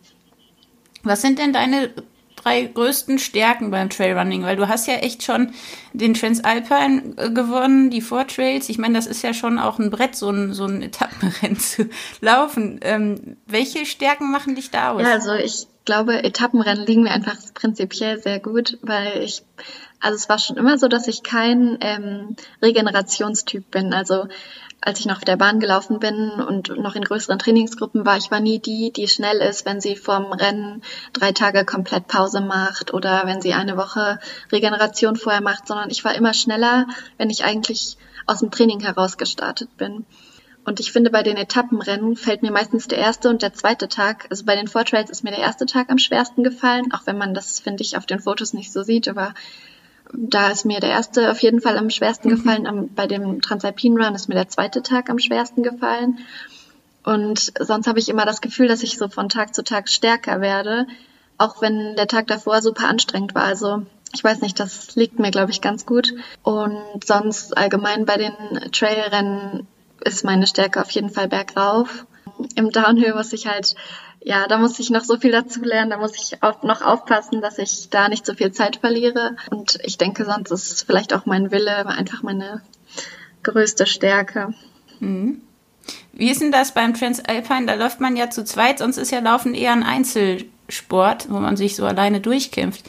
Was 1.02 1.20
sind 1.20 1.38
denn 1.38 1.52
deine 1.52 1.90
drei 2.36 2.62
größten 2.62 3.18
Stärken 3.18 3.70
beim 3.70 3.90
Trailrunning? 3.90 4.42
Weil 4.42 4.56
du 4.56 4.68
hast 4.68 4.86
ja 4.86 4.94
echt 4.94 5.22
schon 5.22 5.52
den 5.92 6.14
Transalpine 6.14 7.14
äh, 7.16 7.30
gewonnen, 7.30 7.90
die 7.90 8.00
Four 8.00 8.26
Trails. 8.26 8.68
Ich 8.68 8.78
meine, 8.78 8.94
das 8.94 9.06
ist 9.06 9.22
ja 9.22 9.34
schon 9.34 9.58
auch 9.58 9.78
ein 9.78 9.90
Brett, 9.90 10.14
so 10.14 10.30
ein, 10.30 10.52
so 10.52 10.64
ein 10.64 10.82
Etappenrennen 10.82 11.58
zu 11.58 11.88
laufen. 12.20 12.80
Ähm, 12.82 13.36
welche 13.46 13.86
Stärken 13.86 14.30
machen 14.30 14.54
dich 14.54 14.70
da 14.70 14.92
aus? 14.92 15.02
Ja, 15.02 15.12
also 15.12 15.32
ich 15.34 15.66
glaube, 15.84 16.22
Etappenrennen 16.22 16.86
liegen 16.86 17.02
mir 17.02 17.10
einfach 17.10 17.36
prinzipiell 17.52 18.20
sehr 18.20 18.40
gut, 18.40 18.78
weil 18.82 19.22
ich, 19.22 19.42
also 20.00 20.16
es 20.16 20.28
war 20.28 20.38
schon 20.38 20.56
immer 20.56 20.78
so, 20.78 20.88
dass 20.88 21.08
ich 21.08 21.22
kein 21.22 21.78
ähm, 21.80 22.36
Regenerationstyp 22.62 23.70
bin. 23.70 23.92
Also 23.92 24.28
als 24.84 25.00
ich 25.00 25.06
noch 25.06 25.16
auf 25.16 25.24
der 25.24 25.38
Bahn 25.38 25.60
gelaufen 25.60 25.98
bin 25.98 26.30
und 26.30 26.76
noch 26.76 26.94
in 26.94 27.04
größeren 27.04 27.38
Trainingsgruppen 27.38 28.04
war, 28.04 28.18
ich 28.18 28.30
war 28.30 28.40
nie 28.40 28.58
die, 28.58 28.92
die 28.92 29.08
schnell 29.08 29.38
ist, 29.38 29.64
wenn 29.64 29.80
sie 29.80 29.96
vorm 29.96 30.30
Rennen 30.32 30.82
drei 31.14 31.32
Tage 31.32 31.64
komplett 31.64 32.06
Pause 32.06 32.42
macht 32.42 32.92
oder 32.92 33.22
wenn 33.24 33.40
sie 33.40 33.54
eine 33.54 33.78
Woche 33.78 34.18
Regeneration 34.52 35.16
vorher 35.16 35.40
macht, 35.40 35.66
sondern 35.66 35.88
ich 35.88 36.04
war 36.04 36.14
immer 36.14 36.34
schneller, 36.34 36.86
wenn 37.16 37.30
ich 37.30 37.44
eigentlich 37.44 37.96
aus 38.26 38.40
dem 38.40 38.50
Training 38.50 38.80
heraus 38.80 39.16
gestartet 39.16 39.74
bin. 39.78 40.04
Und 40.66 40.80
ich 40.80 40.92
finde, 40.92 41.10
bei 41.10 41.22
den 41.22 41.38
Etappenrennen 41.38 42.16
fällt 42.16 42.42
mir 42.42 42.50
meistens 42.50 42.86
der 42.86 42.98
erste 42.98 43.30
und 43.30 43.40
der 43.40 43.54
zweite 43.54 43.88
Tag, 43.88 44.26
also 44.30 44.44
bei 44.44 44.54
den 44.56 44.68
Vortrails 44.68 45.10
ist 45.10 45.24
mir 45.24 45.30
der 45.30 45.40
erste 45.40 45.64
Tag 45.64 45.90
am 45.90 45.98
schwersten 45.98 46.42
gefallen, 46.42 46.92
auch 46.92 47.06
wenn 47.06 47.16
man 47.18 47.32
das, 47.32 47.58
finde 47.58 47.82
ich, 47.82 47.96
auf 47.96 48.06
den 48.06 48.20
Fotos 48.20 48.52
nicht 48.52 48.72
so 48.72 48.82
sieht, 48.82 49.08
aber 49.08 49.34
da 50.12 50.49
ist 50.49 50.64
mir 50.64 50.80
der 50.80 50.90
erste 50.90 51.30
auf 51.30 51.40
jeden 51.40 51.61
Fall 51.61 51.78
am 51.78 51.90
schwersten 51.90 52.28
mhm. 52.28 52.37
gefallen. 52.37 52.66
Am, 52.66 52.88
bei 52.88 53.06
dem 53.06 53.40
Transalpine 53.40 54.04
Run 54.04 54.14
ist 54.14 54.28
mir 54.28 54.34
der 54.34 54.49
zweite 54.49 54.82
Tag 54.82 55.11
am 55.11 55.18
schwersten 55.18 55.62
gefallen. 55.62 56.18
Und 57.04 57.52
sonst 57.61 57.87
habe 57.87 57.99
ich 57.99 58.08
immer 58.08 58.25
das 58.25 58.40
Gefühl, 58.40 58.68
dass 58.68 58.82
ich 58.82 58.96
so 58.96 59.08
von 59.08 59.28
Tag 59.28 59.54
zu 59.54 59.62
Tag 59.62 59.88
stärker 59.88 60.40
werde, 60.40 60.87
auch 61.37 61.61
wenn 61.61 61.96
der 61.96 62.06
Tag 62.06 62.26
davor 62.28 62.62
super 62.62 62.88
anstrengend 62.88 63.34
war. 63.34 63.44
Also 63.44 63.82
ich 64.14 64.25
weiß 64.25 64.40
nicht, 64.40 64.58
das 64.58 64.94
liegt 64.94 65.18
mir, 65.18 65.30
glaube 65.30 65.50
ich, 65.50 65.61
ganz 65.61 65.84
gut. 65.84 66.14
Und 66.42 67.04
sonst 67.04 67.56
allgemein 67.56 68.06
bei 68.06 68.16
den 68.16 68.32
Trailrennen 68.73 69.66
ist 70.02 70.25
meine 70.25 70.46
Stärke 70.46 70.80
auf 70.80 70.90
jeden 70.90 71.11
Fall 71.11 71.28
bergauf. 71.28 72.06
Im 72.54 72.70
Downhill 72.70 73.14
muss 73.14 73.32
ich 73.32 73.46
halt 73.46 73.75
ja, 74.24 74.48
da 74.48 74.56
muss 74.56 74.78
ich 74.78 74.88
noch 74.88 75.04
so 75.04 75.18
viel 75.18 75.32
dazu 75.32 75.62
lernen. 75.62 75.90
Da 75.90 75.98
muss 75.98 76.16
ich 76.16 76.42
auch 76.42 76.62
noch 76.62 76.80
aufpassen, 76.80 77.42
dass 77.42 77.58
ich 77.58 77.90
da 77.90 78.08
nicht 78.08 78.24
so 78.24 78.32
viel 78.34 78.52
Zeit 78.52 78.76
verliere. 78.76 79.36
Und 79.50 79.78
ich 79.84 79.98
denke, 79.98 80.24
sonst 80.24 80.50
ist 80.50 80.86
vielleicht 80.86 81.12
auch 81.12 81.26
mein 81.26 81.50
Wille 81.50 81.86
einfach 81.86 82.22
meine 82.22 82.62
größte 83.42 83.86
Stärke. 83.86 84.54
Mhm. 84.98 85.42
Wie 86.14 86.30
ist 86.30 86.40
denn 86.40 86.52
das 86.52 86.72
beim 86.72 86.94
Transalpine? 86.94 87.66
Da 87.66 87.74
läuft 87.74 88.00
man 88.00 88.16
ja 88.16 88.30
zu 88.30 88.44
zweit, 88.44 88.78
sonst 88.78 88.96
ist 88.96 89.10
ja 89.10 89.18
Laufen 89.18 89.52
eher 89.52 89.72
ein 89.72 89.82
Einzelsport, 89.82 91.30
wo 91.30 91.38
man 91.38 91.58
sich 91.58 91.76
so 91.76 91.84
alleine 91.84 92.20
durchkämpft. 92.20 92.84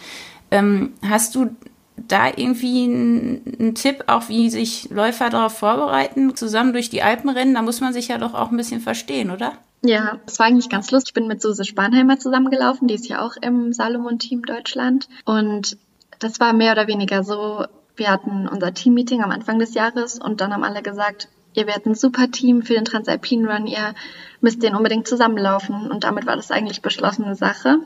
Ähm, 0.52 0.94
hast 1.02 1.36
du 1.36 1.54
da 1.98 2.28
irgendwie 2.28 2.86
einen 2.86 3.76
Tipp, 3.76 4.06
auch 4.08 4.30
wie 4.30 4.50
sich 4.50 4.90
Läufer 4.90 5.30
darauf 5.30 5.58
vorbereiten, 5.58 6.38
zusammen 6.38 6.72
durch 6.72 6.90
die 6.90 7.02
Alpen 7.02 7.30
rennen? 7.30 7.56
Da 7.56 7.62
muss 7.62 7.82
man 7.82 7.92
sich 7.92 8.08
ja 8.08 8.18
doch 8.18 8.34
auch 8.34 8.52
ein 8.52 8.58
bisschen 8.58 8.80
verstehen, 8.80 9.32
oder? 9.32 9.54
Ja, 9.86 10.20
es 10.26 10.40
war 10.40 10.48
eigentlich 10.48 10.70
ganz 10.70 10.90
lustig. 10.90 11.10
Ich 11.10 11.14
bin 11.14 11.28
mit 11.28 11.44
Suse 11.44 11.64
Spanheimer 11.64 12.18
zusammengelaufen, 12.18 12.88
die 12.88 12.96
ist 12.96 13.08
ja 13.08 13.22
auch 13.22 13.36
im 13.40 13.72
Salomon-Team 13.72 14.42
Deutschland. 14.42 15.08
Und 15.26 15.78
das 16.18 16.40
war 16.40 16.54
mehr 16.54 16.72
oder 16.72 16.88
weniger 16.88 17.24
so, 17.24 17.66
wir 17.96 18.10
hatten 18.10 18.48
unser 18.48 18.74
Team-Meeting 18.74 19.22
am 19.22 19.30
Anfang 19.30 19.60
des 19.60 19.76
Jahres 19.76 20.18
und 20.20 20.42
dann 20.42 20.54
haben 20.54 20.64
alle 20.64 20.82
gesagt, 20.82 21.30
ihr 21.54 21.68
werdet 21.68 21.86
ein 21.86 21.96
super 21.96 22.32
Team 22.32 22.64
für 22.64 22.74
den 22.74 22.86
Transalpine 22.86 23.48
Run, 23.48 23.68
ihr 23.68 23.94
müsst 24.42 24.64
den 24.64 24.76
unbedingt 24.76 25.08
zusammenlaufen. 25.08 25.92
Und 25.92 26.04
damit 26.04 26.26
war 26.26 26.36
das 26.36 26.50
eigentlich 26.50 26.82
beschlossene 26.82 27.36
Sache. 27.36 27.78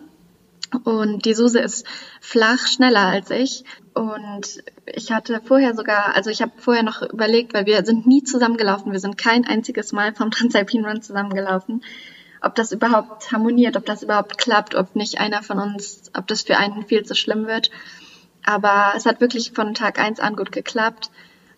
Und 0.84 1.26
die 1.26 1.34
Suse 1.34 1.60
ist 1.60 1.86
flach 2.22 2.68
schneller 2.68 3.08
als 3.08 3.32
ich. 3.32 3.64
Und 3.94 4.64
ich 4.86 5.12
hatte 5.12 5.42
vorher 5.44 5.76
sogar, 5.76 6.16
also 6.16 6.30
ich 6.30 6.42
habe 6.42 6.52
vorher 6.58 6.84
noch 6.84 7.02
überlegt, 7.02 7.54
weil 7.54 7.66
wir 7.66 7.84
sind 7.84 8.06
nie 8.06 8.24
zusammengelaufen. 8.24 8.92
Wir 8.92 9.00
sind 9.00 9.18
kein 9.18 9.46
einziges 9.46 9.92
Mal 9.92 10.14
vom 10.14 10.32
Transalpine 10.32 10.88
Run 10.88 11.02
zusammengelaufen. 11.02 11.84
Ob 12.42 12.56
das 12.56 12.72
überhaupt 12.72 13.32
harmoniert, 13.32 13.76
ob 13.76 13.86
das 13.86 14.04
überhaupt 14.04 14.38
klappt, 14.38 14.76
ob 14.76 14.96
nicht 14.96 15.20
einer 15.20 15.44
von 15.44 15.60
uns, 15.60 16.12
ob 16.16 16.28
das 16.28 16.44
für 16.44 16.58
einen 16.58 16.86
viel 16.86 17.04
zu 17.04 17.16
schlimm 17.16 17.48
wird. 17.48 17.70
Aber 18.46 18.94
es 18.96 19.06
hat 19.06 19.20
wirklich 19.20 19.52
von 19.52 19.74
Tag 19.74 20.00
eins 20.00 20.20
an 20.20 20.36
gut 20.36 20.52
geklappt. 20.52 21.10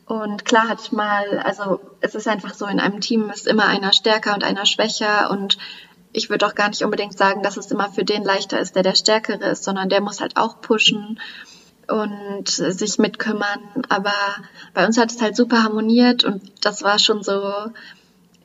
Und 0.08 0.44
klar 0.44 0.68
hat 0.68 0.92
mal, 0.92 1.40
also 1.40 1.80
es 2.02 2.16
ist 2.16 2.28
einfach 2.28 2.54
so, 2.54 2.66
in 2.66 2.80
einem 2.80 3.00
Team 3.00 3.30
ist 3.30 3.48
immer 3.48 3.68
einer 3.68 3.94
stärker 3.94 4.34
und 4.34 4.44
einer 4.44 4.66
schwächer 4.66 5.30
und 5.30 5.58
ich 6.14 6.30
würde 6.30 6.46
auch 6.46 6.56
gar 6.56 6.70
nicht 6.70 6.84
unbedingt 6.84 7.18
sagen, 7.18 7.44
dass 7.44 7.58
es 7.58 7.72
immer 7.72 7.90
für 7.90 8.04
den 8.04 8.24
leichter 8.24 8.60
ist, 8.60 8.76
der 8.76 8.84
der 8.84 8.96
Stärkere 8.96 9.50
ist, 9.50 9.64
sondern 9.64 9.90
der 9.90 10.02
muss 10.02 10.22
halt 10.22 10.38
auch 10.38 10.62
pushen 10.62 11.20
und 11.88 12.50
sich 12.50 12.98
mitkümmern. 12.98 13.60
Aber 13.90 14.14
bei 14.74 14.86
uns 14.86 14.98
hat 14.98 15.12
es 15.12 15.22
halt 15.22 15.36
super 15.36 15.64
harmoniert 15.64 16.24
und 16.24 16.42
das 16.62 16.84
war 16.84 17.00
schon 17.00 17.24
so, 17.24 17.54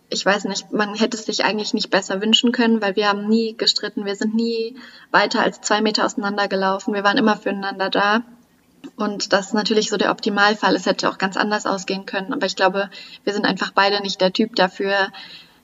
ich 0.08 0.24
weiß 0.24 0.44
nicht, 0.44 0.72
man 0.72 0.94
hätte 0.94 1.16
es 1.16 1.26
sich 1.26 1.44
eigentlich 1.44 1.74
nicht 1.74 1.90
besser 1.90 2.20
wünschen 2.20 2.52
können, 2.52 2.80
weil 2.80 2.96
wir 2.96 3.08
haben 3.08 3.28
nie 3.28 3.56
gestritten, 3.56 4.04
wir 4.04 4.16
sind 4.16 4.34
nie 4.34 4.76
weiter 5.10 5.40
als 5.40 5.60
zwei 5.60 5.80
Meter 5.80 6.04
auseinander 6.04 6.48
gelaufen, 6.48 6.94
wir 6.94 7.04
waren 7.04 7.18
immer 7.18 7.36
füreinander 7.36 7.90
da. 7.90 8.22
Und 8.94 9.32
das 9.32 9.48
ist 9.48 9.54
natürlich 9.54 9.90
so 9.90 9.96
der 9.96 10.12
Optimalfall. 10.12 10.76
Es 10.76 10.86
hätte 10.86 11.08
auch 11.08 11.18
ganz 11.18 11.36
anders 11.36 11.66
ausgehen 11.66 12.06
können. 12.06 12.32
Aber 12.32 12.46
ich 12.46 12.54
glaube, 12.54 12.88
wir 13.24 13.32
sind 13.32 13.44
einfach 13.44 13.72
beide 13.72 14.00
nicht 14.00 14.20
der 14.20 14.32
Typ 14.32 14.54
dafür, 14.54 15.10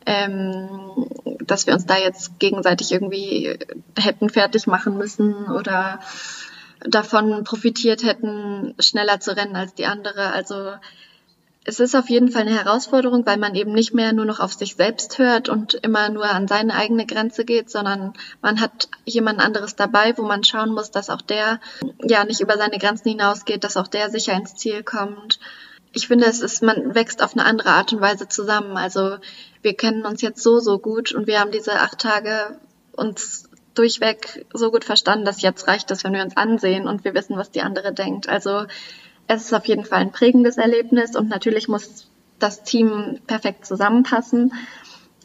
ähm, 0.07 1.07
dass 1.41 1.67
wir 1.67 1.75
uns 1.75 1.87
da 1.87 1.97
jetzt 1.97 2.39
gegenseitig 2.39 2.93
irgendwie 2.93 3.59
hätten 3.99 4.31
fertig 4.31 4.67
machen 4.67 4.97
müssen 4.97 5.47
oder 5.47 6.01
davon 6.81 7.45
profitiert 7.45 8.03
hätten, 8.03 8.75
schneller 8.79 9.21
zu 9.21 9.37
rennen 9.37 9.57
als 9.57 9.75
die 9.75 9.87
andere. 9.87 10.33
Also 10.33 10.73
es 11.65 11.79
ist 11.79 11.95
auf 11.95 12.11
jeden 12.11 12.29
Fall 12.29 12.43
eine 12.43 12.57
Herausforderung, 12.57 13.25
weil 13.25 13.37
man 13.37 13.55
eben 13.55 13.73
nicht 13.73 13.95
mehr 13.95 14.13
nur 14.13 14.25
noch 14.25 14.41
auf 14.41 14.53
sich 14.53 14.75
selbst 14.75 15.19
hört 15.19 15.49
und 15.49 15.75
immer 15.75 16.09
nur 16.09 16.29
an 16.29 16.49
seine 16.49 16.75
eigene 16.75 17.07
Grenze 17.07 17.45
geht, 17.45 17.71
sondern 17.71 18.15
man 18.41 18.61
hat 18.61 18.89
jemand 19.05 19.39
anderes 19.39 19.77
dabei, 19.77 20.17
wo 20.19 20.23
man 20.23 20.43
schauen 20.43 20.73
muss, 20.73 20.91
dass 20.91 21.09
auch 21.09 21.23
der 21.23 21.61
ja 22.03 22.25
nicht 22.25 22.41
über 22.41 22.57
seine 22.57 22.79
Grenzen 22.79 23.11
hinausgeht, 23.11 23.63
dass 23.63 23.77
auch 23.77 23.87
der 23.87 24.11
sicher 24.11 24.35
ins 24.35 24.57
Ziel 24.57 24.83
kommt. 24.83 25.39
Ich 25.93 26.09
finde, 26.09 26.27
es 26.27 26.41
ist, 26.41 26.63
man 26.63 26.95
wächst 26.95 27.23
auf 27.23 27.35
eine 27.35 27.45
andere 27.45 27.71
Art 27.71 27.93
und 27.93 28.01
Weise 28.01 28.29
zusammen. 28.29 28.77
Also 28.77 29.19
wir 29.61 29.75
kennen 29.75 30.07
uns 30.07 30.23
jetzt 30.23 30.43
so, 30.43 30.59
so 30.59 30.79
gut 30.79 31.13
und 31.13 31.27
wir 31.27 31.41
haben 31.41 31.53
diese 31.53 31.81
acht 31.81 31.99
Tage 31.99 32.59
uns 32.93 33.49
durchweg 33.75 34.47
so 34.53 34.71
gut 34.71 34.85
verstanden, 34.85 35.25
dass 35.25 35.43
jetzt 35.43 35.67
reicht 35.69 35.91
es, 35.91 36.05
wenn 36.05 36.13
wir 36.13 36.23
uns 36.23 36.37
ansehen 36.37 36.87
und 36.87 37.05
wir 37.05 37.15
wissen, 37.15 37.37
was 37.37 37.51
die 37.51 37.63
andere 37.63 37.93
denkt. 37.93 38.29
Also 38.29 38.67
es 39.27 39.45
ist 39.45 39.55
auf 39.55 39.67
jeden 39.67 39.85
Fall 39.85 40.01
ein 40.01 40.13
prägendes 40.13 40.57
Erlebnis 40.57 41.17
und 41.17 41.29
natürlich 41.29 41.69
muss 41.69 42.09
das 42.39 42.63
Team 42.65 43.21
perfekt 43.27 43.65
zusammenpassen. 43.65 44.53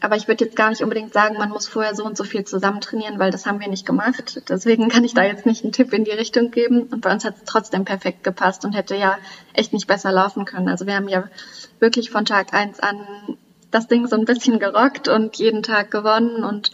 Aber 0.00 0.16
ich 0.16 0.28
würde 0.28 0.44
jetzt 0.44 0.56
gar 0.56 0.70
nicht 0.70 0.82
unbedingt 0.82 1.12
sagen, 1.12 1.36
man 1.38 1.50
muss 1.50 1.66
vorher 1.66 1.94
so 1.94 2.04
und 2.04 2.16
so 2.16 2.24
viel 2.24 2.44
zusammen 2.44 2.80
trainieren, 2.80 3.18
weil 3.18 3.30
das 3.30 3.46
haben 3.46 3.60
wir 3.60 3.68
nicht 3.68 3.84
gemacht. 3.84 4.42
Deswegen 4.48 4.88
kann 4.88 5.04
ich 5.04 5.14
da 5.14 5.24
jetzt 5.24 5.44
nicht 5.44 5.64
einen 5.64 5.72
Tipp 5.72 5.92
in 5.92 6.04
die 6.04 6.12
Richtung 6.12 6.50
geben. 6.50 6.84
Und 6.84 7.00
bei 7.00 7.12
uns 7.12 7.24
hat 7.24 7.36
es 7.36 7.44
trotzdem 7.44 7.84
perfekt 7.84 8.22
gepasst 8.22 8.64
und 8.64 8.74
hätte 8.74 8.94
ja 8.94 9.18
echt 9.54 9.72
nicht 9.72 9.86
besser 9.86 10.12
laufen 10.12 10.44
können. 10.44 10.68
Also 10.68 10.86
wir 10.86 10.94
haben 10.94 11.08
ja 11.08 11.28
wirklich 11.80 12.10
von 12.10 12.24
Tag 12.24 12.54
eins 12.54 12.78
an 12.78 13.00
das 13.70 13.88
Ding 13.88 14.06
so 14.06 14.16
ein 14.16 14.24
bisschen 14.24 14.58
gerockt 14.58 15.08
und 15.08 15.36
jeden 15.36 15.62
Tag 15.62 15.90
gewonnen 15.90 16.44
und 16.44 16.70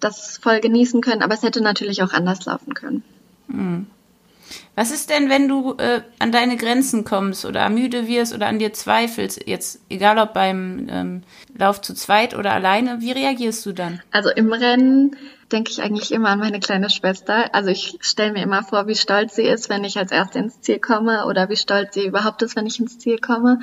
das 0.00 0.38
voll 0.38 0.60
genießen 0.60 1.00
können. 1.00 1.22
Aber 1.22 1.34
es 1.34 1.42
hätte 1.42 1.62
natürlich 1.62 2.02
auch 2.02 2.12
anders 2.12 2.44
laufen 2.44 2.74
können. 2.74 3.02
Mhm. 3.48 3.86
Was 4.74 4.90
ist 4.90 5.10
denn, 5.10 5.28
wenn 5.28 5.48
du 5.48 5.74
äh, 5.78 6.02
an 6.18 6.32
deine 6.32 6.56
Grenzen 6.56 7.04
kommst 7.04 7.44
oder 7.44 7.68
müde 7.68 8.08
wirst 8.08 8.34
oder 8.34 8.46
an 8.46 8.58
dir 8.58 8.72
zweifelst? 8.72 9.46
Jetzt, 9.46 9.80
egal 9.88 10.18
ob 10.18 10.32
beim 10.34 10.86
ähm, 10.90 11.22
Lauf 11.56 11.80
zu 11.80 11.94
zweit 11.94 12.34
oder 12.34 12.52
alleine, 12.52 13.00
wie 13.00 13.12
reagierst 13.12 13.64
du 13.66 13.72
dann? 13.72 14.00
Also 14.10 14.30
im 14.30 14.52
Rennen 14.52 15.16
denke 15.52 15.70
ich 15.70 15.82
eigentlich 15.82 16.12
immer 16.12 16.30
an 16.30 16.38
meine 16.38 16.60
kleine 16.60 16.90
Schwester. 16.90 17.54
Also 17.54 17.70
ich 17.70 17.98
stelle 18.00 18.32
mir 18.32 18.42
immer 18.42 18.62
vor, 18.62 18.86
wie 18.86 18.94
stolz 18.94 19.34
sie 19.34 19.42
ist, 19.42 19.68
wenn 19.68 19.84
ich 19.84 19.98
als 19.98 20.10
Erste 20.10 20.38
ins 20.38 20.60
Ziel 20.60 20.78
komme 20.78 21.26
oder 21.26 21.48
wie 21.48 21.56
stolz 21.56 21.94
sie 21.94 22.06
überhaupt 22.06 22.42
ist, 22.42 22.56
wenn 22.56 22.66
ich 22.66 22.80
ins 22.80 22.98
Ziel 22.98 23.18
komme. 23.18 23.60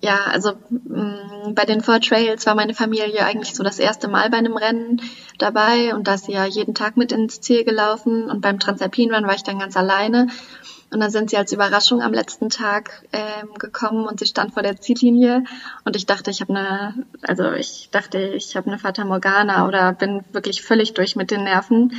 Ja, 0.00 0.18
also 0.30 0.52
mh, 0.68 1.48
mm, 1.48 1.54
bei 1.54 1.64
den 1.64 1.80
Four 1.80 2.00
Trails 2.00 2.46
war 2.46 2.54
meine 2.54 2.74
Familie 2.74 3.24
eigentlich 3.24 3.54
so 3.54 3.62
das 3.62 3.78
erste 3.78 4.08
Mal 4.08 4.30
bei 4.30 4.38
einem 4.38 4.56
Rennen 4.56 5.00
dabei 5.38 5.94
und 5.94 6.06
da 6.06 6.14
ist 6.14 6.26
sie 6.26 6.32
ja 6.32 6.44
jeden 6.44 6.74
Tag 6.74 6.96
mit 6.96 7.12
ins 7.12 7.40
Ziel 7.40 7.64
gelaufen 7.64 8.30
und 8.30 8.40
beim 8.40 8.58
Transalpin 8.60 9.14
Run 9.14 9.26
war 9.26 9.34
ich 9.34 9.42
dann 9.42 9.58
ganz 9.58 9.76
alleine. 9.76 10.28
Und 10.90 11.00
dann 11.00 11.10
sind 11.10 11.30
sie 11.30 11.36
als 11.36 11.52
Überraschung 11.52 12.02
am 12.02 12.12
letzten 12.12 12.50
Tag 12.50 13.02
ähm, 13.12 13.54
gekommen 13.58 14.06
und 14.06 14.20
sie 14.20 14.26
stand 14.26 14.54
vor 14.54 14.62
der 14.62 14.80
Ziellinie 14.80 15.44
und 15.84 15.96
ich 15.96 16.06
dachte, 16.06 16.30
ich 16.30 16.40
habe 16.40 16.54
eine, 16.54 16.94
also 17.22 17.52
ich 17.52 17.88
dachte, 17.90 18.18
ich 18.18 18.56
habe 18.56 18.68
eine 18.68 18.78
Fata 18.78 19.04
Morgana 19.04 19.66
oder 19.66 19.92
bin 19.92 20.24
wirklich 20.32 20.62
völlig 20.62 20.94
durch 20.94 21.16
mit 21.16 21.30
den 21.30 21.44
Nerven, 21.44 21.94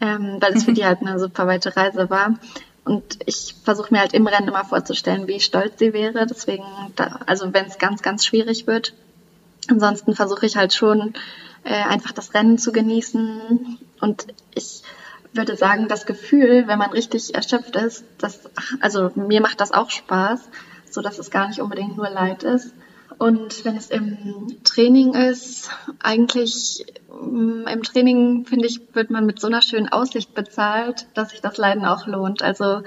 ähm, 0.00 0.38
weil 0.40 0.54
es 0.54 0.64
für 0.64 0.72
die 0.72 0.84
halt 0.86 1.00
eine 1.00 1.18
super 1.18 1.46
weite 1.46 1.76
Reise 1.76 2.08
war. 2.08 2.38
Und 2.84 3.18
ich 3.24 3.54
versuche 3.64 3.92
mir 3.92 4.00
halt 4.00 4.12
im 4.12 4.26
Rennen 4.26 4.48
immer 4.48 4.64
vorzustellen, 4.64 5.26
wie 5.26 5.40
stolz 5.40 5.78
sie 5.78 5.92
wäre. 5.92 6.26
Deswegen, 6.26 6.64
da, 6.96 7.20
also 7.26 7.52
wenn 7.52 7.66
es 7.66 7.78
ganz, 7.78 8.02
ganz 8.02 8.26
schwierig 8.26 8.66
wird. 8.66 8.92
Ansonsten 9.68 10.14
versuche 10.14 10.44
ich 10.44 10.56
halt 10.56 10.74
schon 10.74 11.14
äh, 11.64 11.72
einfach 11.72 12.12
das 12.12 12.34
Rennen 12.34 12.58
zu 12.58 12.72
genießen. 12.72 13.78
Und 14.00 14.26
ich 14.54 14.82
würde 15.36 15.56
sagen, 15.56 15.88
das 15.88 16.06
Gefühl, 16.06 16.66
wenn 16.66 16.78
man 16.78 16.90
richtig 16.90 17.34
erschöpft 17.34 17.76
ist, 17.76 18.04
das, 18.18 18.40
also 18.80 19.10
mir 19.14 19.40
macht 19.40 19.60
das 19.60 19.72
auch 19.72 19.90
Spaß, 19.90 20.48
so 20.90 21.00
dass 21.00 21.18
es 21.18 21.30
gar 21.30 21.48
nicht 21.48 21.60
unbedingt 21.60 21.96
nur 21.96 22.08
Leid 22.08 22.42
ist. 22.42 22.74
Und 23.18 23.64
wenn 23.64 23.76
es 23.76 23.90
im 23.90 24.56
Training 24.64 25.14
ist, 25.14 25.70
eigentlich 26.02 26.84
mm, 27.08 27.66
im 27.66 27.82
Training, 27.82 28.44
finde 28.46 28.66
ich, 28.66 28.80
wird 28.92 29.10
man 29.10 29.24
mit 29.24 29.40
so 29.40 29.46
einer 29.46 29.62
schönen 29.62 29.88
Aussicht 29.88 30.34
bezahlt, 30.34 31.06
dass 31.14 31.30
sich 31.30 31.40
das 31.40 31.56
Leiden 31.56 31.84
auch 31.84 32.06
lohnt. 32.06 32.42
Also 32.42 32.82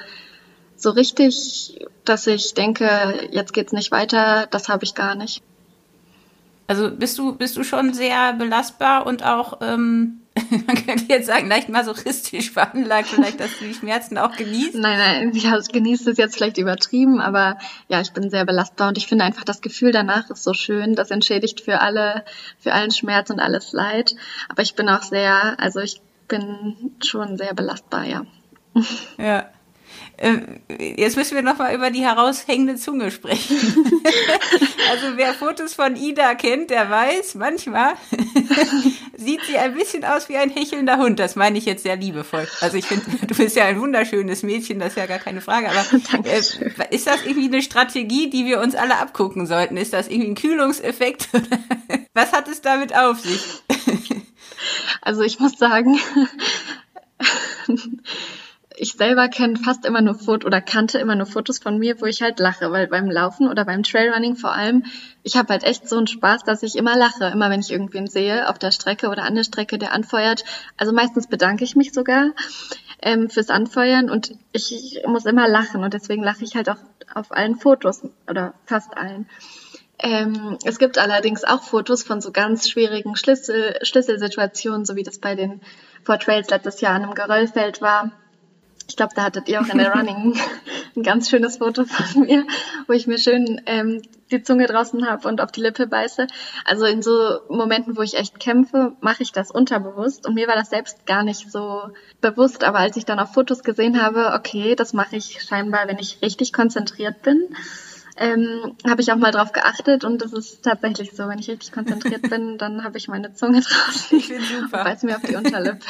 so 0.76 0.92
richtig, 0.92 1.80
dass 2.04 2.28
ich 2.28 2.54
denke, 2.54 3.30
jetzt 3.32 3.54
geht's 3.54 3.72
nicht 3.72 3.92
weiter, 3.92 4.48
das 4.52 4.70
habe 4.70 4.84
ich 4.84 4.96
gar 4.96 5.16
nicht. 5.16 5.42
Also 6.68 6.92
bist 6.92 7.18
du, 7.18 7.34
bist 7.36 7.56
du 7.56 7.64
schon 7.64 7.94
sehr 7.94 8.34
belastbar 8.34 9.06
und 9.06 9.24
auch 9.24 9.60
ähm, 9.62 10.20
man 10.68 10.86
könnte 10.86 11.06
jetzt 11.08 11.28
sagen, 11.28 11.48
leicht 11.48 11.70
masochistisch 11.70 12.52
veranlagt, 12.52 13.10
vielleicht, 13.10 13.40
dass 13.40 13.58
du 13.60 13.66
die 13.66 13.74
Schmerzen 13.74 14.18
auch 14.18 14.36
genießt. 14.36 14.76
Nein, 14.76 14.98
nein, 14.98 15.32
ja, 15.34 15.58
genießt 15.60 16.08
ist 16.08 16.18
jetzt 16.18 16.36
vielleicht 16.36 16.58
übertrieben, 16.58 17.20
aber 17.22 17.58
ja, 17.88 18.02
ich 18.02 18.12
bin 18.12 18.30
sehr 18.30 18.46
belastbar 18.46 18.90
und 18.90 18.98
ich 18.98 19.08
finde 19.08 19.26
einfach, 19.26 19.44
das 19.44 19.62
Gefühl 19.62 19.92
danach 19.92 20.30
ist 20.30 20.44
so 20.44 20.54
schön, 20.54 20.96
das 20.96 21.12
entschädigt 21.12 21.62
für 21.62 21.82
alle, 21.82 22.24
für 22.60 22.74
allen 22.74 22.92
Schmerz 22.92 23.30
und 23.30 23.40
alles 23.40 23.74
Leid. 23.74 24.16
Aber 24.50 24.62
ich 24.62 24.76
bin 24.76 24.90
auch 24.90 25.04
sehr, 25.04 25.60
also 25.60 25.80
ich 25.80 26.02
bin 26.28 26.94
schon 27.04 27.38
sehr 27.38 27.54
belastbar, 27.54 28.06
ja. 28.06 28.26
Ja. 29.18 29.50
Ähm, 30.20 30.60
jetzt 30.80 31.16
müssen 31.16 31.36
wir 31.36 31.44
noch 31.44 31.60
mal 31.60 31.76
über 31.76 31.92
die 31.92 32.02
heraushängende 32.02 32.76
Zunge 32.76 33.12
sprechen. 33.12 33.56
also 34.92 35.16
wer 35.16 35.34
Fotos 35.36 35.76
von 35.76 35.96
Ida 35.96 36.34
kennt, 36.34 36.72
der 36.72 36.90
weiß, 36.90 37.36
manchmal 37.36 37.94
sieht 39.18 39.42
sie 39.44 39.58
ein 39.58 39.76
bisschen 39.76 40.04
aus 40.04 40.28
wie 40.28 40.38
ein 40.38 40.50
hechelnder 40.50 40.98
Hund. 40.98 41.20
Das 41.20 41.36
meine 41.36 41.58
ich 41.60 41.66
jetzt 41.66 41.84
sehr 41.84 41.96
liebevoll. 41.96 42.48
Also 42.62 42.78
ich 42.78 42.86
finde, 42.86 43.06
du 43.28 43.36
bist 43.36 43.56
ja 43.56 43.66
ein 43.66 43.80
wunderschönes 43.80 44.42
Mädchen, 44.42 44.80
das 44.80 44.90
ist 44.90 44.98
ja 44.98 45.06
gar 45.06 45.20
keine 45.20 45.42
Frage. 45.42 45.70
Aber 45.70 45.86
äh, 46.28 46.40
ist 46.40 47.08
das 47.08 47.24
irgendwie 47.24 47.48
eine 47.48 47.62
Strategie, 47.62 48.30
die 48.30 48.46
wir 48.46 48.60
uns 48.60 48.74
alle 48.74 48.98
abgucken 48.98 49.46
sollten? 49.46 49.78
Ist 49.78 49.94
das 49.94 50.08
irgendwie 50.08 50.32
ein 50.32 50.36
Kühlungseffekt? 50.36 51.30
Was 52.16 52.32
hat 52.32 52.48
es 52.48 52.62
damit 52.62 52.96
auf 52.98 53.20
sich? 53.20 53.42
also 55.02 55.22
ich 55.22 55.40
muss 55.40 55.58
sagen, 55.58 56.00
selber 58.98 59.30
kenne 59.30 59.58
fast 59.58 59.86
immer 59.86 60.02
nur 60.02 60.16
Fotos 60.16 60.46
oder 60.46 60.62
kannte 60.62 60.98
immer 60.98 61.16
nur 61.16 61.26
Fotos 61.26 61.60
von 61.60 61.78
mir, 61.78 62.02
wo 62.02 62.06
ich 62.06 62.22
halt 62.22 62.40
lache, 62.40 62.72
weil 62.72 62.88
beim 62.88 63.10
Laufen 63.10 63.48
oder 63.48 63.64
beim 63.66 63.84
Trailrunning 63.84 64.36
vor 64.36 64.52
allem, 64.52 64.86
ich 65.24 65.38
habe 65.38 65.50
halt 65.50 65.64
echt 65.64 65.88
so 65.88 65.98
einen 65.98 66.08
Spaß, 66.08 66.44
dass 66.44 66.64
ich 66.64 66.76
immer 66.76 66.98
lache, 66.98 67.26
immer 67.26 67.50
wenn 67.50 67.60
ich 67.60 67.72
irgendwen 67.72 68.08
sehe 68.08 68.50
auf 68.50 68.60
der 68.60 68.72
Strecke 68.72 69.10
oder 69.10 69.24
an 69.24 69.36
der 69.36 69.44
Strecke, 69.44 69.78
der 69.78 69.94
anfeuert. 69.94 70.44
Also 70.78 70.94
meistens 70.94 71.28
bedanke 71.28 71.64
ich 71.64 71.76
mich 71.76 71.94
sogar 71.94 72.32
ähm, 73.02 73.30
fürs 73.30 73.50
Anfeuern 73.50 74.10
und 74.10 74.34
ich 74.52 75.02
muss 75.06 75.26
immer 75.26 75.48
lachen 75.48 75.84
und 75.84 75.94
deswegen 75.94 76.24
lache 76.24 76.44
ich 76.44 76.56
halt 76.56 76.70
auch 76.70 76.80
auf 77.14 77.32
allen 77.32 77.56
Fotos 77.56 78.02
oder 78.30 78.54
fast 78.66 78.98
allen. 78.98 79.28
Ähm, 80.00 80.58
es 80.64 80.78
gibt 80.78 80.98
allerdings 81.00 81.44
auch 81.44 81.64
Fotos 81.64 82.04
von 82.04 82.22
so 82.22 82.32
ganz 82.32 82.70
schwierigen 82.70 83.16
Schlüssel, 83.16 83.80
Schlüsselsituationen, 83.82 84.86
so 84.86 84.96
wie 84.96 85.04
das 85.04 85.20
bei 85.20 85.36
den 85.36 85.62
Four 86.04 86.20
Trails 86.20 86.50
letztes 86.50 86.82
Jahr 86.82 86.94
an 86.94 87.04
einem 87.04 87.16
Geröllfeld 87.16 87.82
war. 87.82 88.12
Ich 88.88 88.96
glaube, 88.96 89.14
da 89.16 89.24
hattet 89.24 89.50
ihr 89.50 89.62
auch 89.62 89.68
in 89.68 89.78
der 89.78 89.94
Running 89.94 90.40
ein 90.96 91.04
ganz 91.04 91.30
schönes 91.30 91.58
Foto 91.58 91.86
von 91.86 92.24
mir, 92.24 92.46
wo 92.88 92.94
ich 92.94 93.06
mir 93.06 93.18
schön 93.18 93.62
ähm, 93.66 94.02
die 94.32 94.42
Zunge 94.42 94.66
draußen 94.66 95.08
habe 95.08 95.28
und 95.28 95.42
auf 95.42 95.52
die 95.52 95.62
Lippe 95.62 95.88
beiße. 95.88 96.28
Also 96.66 96.86
in 96.86 97.02
so 97.02 97.40
Momenten, 97.50 97.98
wo 97.98 98.02
ich 98.02 98.16
echt 98.16 98.40
kämpfe, 98.40 98.94
mache 99.02 99.24
ich 99.24 99.32
das 99.32 99.52
unterbewusst. 99.52 100.26
Und 100.26 100.36
mir 100.36 100.48
war 100.48 100.56
das 100.56 100.70
selbst 100.70 101.06
gar 101.06 101.24
nicht 101.24 101.52
so 101.52 101.90
bewusst. 102.22 102.64
Aber 102.64 102.80
als 102.80 102.98
ich 102.98 103.06
dann 103.06 103.20
auf 103.20 103.34
Fotos 103.34 103.64
gesehen 103.64 104.02
habe, 104.02 104.34
okay, 104.34 104.76
das 104.76 104.94
mache 104.94 105.18
ich 105.18 105.44
scheinbar, 105.44 105.88
wenn 105.88 106.00
ich 106.00 106.22
richtig 106.22 106.54
konzentriert 106.54 107.22
bin 107.22 107.50
ähm, 108.18 108.76
habe 108.88 109.02
ich 109.02 109.12
auch 109.12 109.18
mal 109.18 109.32
drauf 109.32 109.52
geachtet 109.52 110.04
und 110.04 110.22
das 110.22 110.34
ist 110.34 110.64
tatsächlich 110.64 111.12
so, 111.12 111.28
wenn 111.28 111.40
ich 111.40 111.50
richtig 111.50 111.72
konzentriert 111.72 112.22
bin, 112.30 112.58
dann 112.58 112.84
habe 112.84 112.98
ich 112.98 113.08
meine 113.08 113.34
Zunge 113.34 113.62
draußen. 113.62 114.18
Ich 114.18 114.28
finde 114.28 114.44
super. 114.44 114.84
Beiß 114.84 115.04
mir 115.04 115.16
auf 115.16 115.22
die 115.22 115.36
Unterlippe. 115.36 115.86